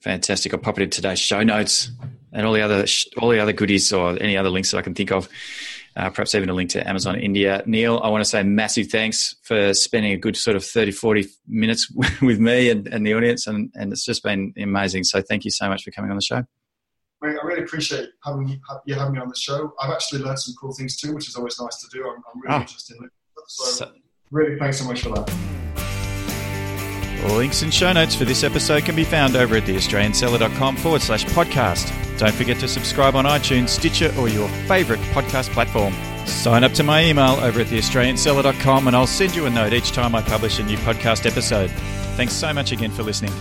Fantastic. 0.00 0.54
I'll 0.54 0.60
pop 0.60 0.78
it 0.78 0.84
in 0.84 0.90
today's 0.90 1.18
show 1.18 1.42
notes 1.42 1.90
and 2.32 2.46
all 2.46 2.52
the 2.52 2.62
other 2.62 2.86
all 3.18 3.28
the 3.28 3.40
other 3.40 3.52
goodies 3.52 3.92
or 3.92 4.16
any 4.20 4.36
other 4.36 4.50
links 4.50 4.70
that 4.70 4.78
I 4.78 4.82
can 4.82 4.94
think 4.94 5.12
of. 5.12 5.28
Uh, 5.96 6.08
perhaps 6.08 6.34
even 6.36 6.48
a 6.48 6.54
link 6.54 6.70
to 6.70 6.88
Amazon 6.88 7.18
India. 7.18 7.62
Neil, 7.66 8.00
I 8.02 8.08
want 8.08 8.22
to 8.22 8.28
say 8.28 8.44
massive 8.44 8.86
thanks 8.86 9.34
for 9.42 9.74
spending 9.74 10.12
a 10.12 10.16
good 10.16 10.36
sort 10.36 10.56
of 10.56 10.64
30, 10.64 10.92
40 10.92 11.26
minutes 11.48 11.90
with 12.22 12.38
me 12.38 12.70
and, 12.70 12.86
and 12.86 13.04
the 13.04 13.12
audience, 13.12 13.48
and, 13.48 13.72
and 13.74 13.92
it's 13.92 14.04
just 14.04 14.22
been 14.22 14.54
amazing. 14.56 15.02
So 15.02 15.20
thank 15.20 15.44
you 15.44 15.50
so 15.50 15.68
much 15.68 15.82
for 15.82 15.90
coming 15.90 16.10
on 16.10 16.16
the 16.16 16.22
show. 16.22 16.44
Mate, 17.22 17.36
I 17.42 17.44
really 17.44 17.64
appreciate 17.64 18.08
having 18.24 18.48
you 18.86 18.94
having 18.94 19.14
me 19.14 19.20
on 19.20 19.28
the 19.28 19.36
show. 19.36 19.74
I've 19.80 19.90
actually 19.90 20.22
learned 20.22 20.38
some 20.38 20.54
cool 20.58 20.72
things 20.72 20.96
too, 20.96 21.12
which 21.12 21.28
is 21.28 21.36
always 21.36 21.60
nice 21.60 21.78
to 21.80 21.88
do. 21.92 22.08
I'm, 22.08 22.22
I'm 22.32 22.40
really 22.40 22.54
oh. 22.56 22.60
interested 22.60 22.96
in 22.96 23.04
it. 23.04 23.10
So, 23.48 23.64
so, 23.64 23.92
really, 24.30 24.58
thanks 24.58 24.78
so 24.78 24.84
much 24.84 25.02
for 25.02 25.10
that. 25.10 25.30
All 27.24 27.36
links 27.36 27.62
and 27.62 27.72
show 27.72 27.92
notes 27.92 28.14
for 28.14 28.24
this 28.24 28.42
episode 28.42 28.84
can 28.84 28.96
be 28.96 29.04
found 29.04 29.36
over 29.36 29.56
at 29.56 29.64
theaustralianseller.com 29.64 30.76
forward 30.76 31.02
slash 31.02 31.24
podcast. 31.26 31.92
Don't 32.18 32.34
forget 32.34 32.58
to 32.60 32.68
subscribe 32.68 33.14
on 33.14 33.26
iTunes, 33.26 33.68
Stitcher, 33.68 34.12
or 34.18 34.28
your 34.28 34.48
favourite 34.66 35.02
podcast 35.12 35.50
platform. 35.50 35.92
Sign 36.26 36.64
up 36.64 36.72
to 36.72 36.82
my 36.82 37.04
email 37.04 37.34
over 37.42 37.60
at 37.60 37.66
theaustralianseller.com 37.66 38.86
and 38.86 38.96
I'll 38.96 39.06
send 39.06 39.34
you 39.34 39.46
a 39.46 39.50
note 39.50 39.72
each 39.74 39.92
time 39.92 40.14
I 40.14 40.22
publish 40.22 40.58
a 40.58 40.62
new 40.62 40.78
podcast 40.78 41.26
episode. 41.26 41.70
Thanks 42.16 42.32
so 42.32 42.52
much 42.54 42.72
again 42.72 42.90
for 42.90 43.02
listening. 43.02 43.32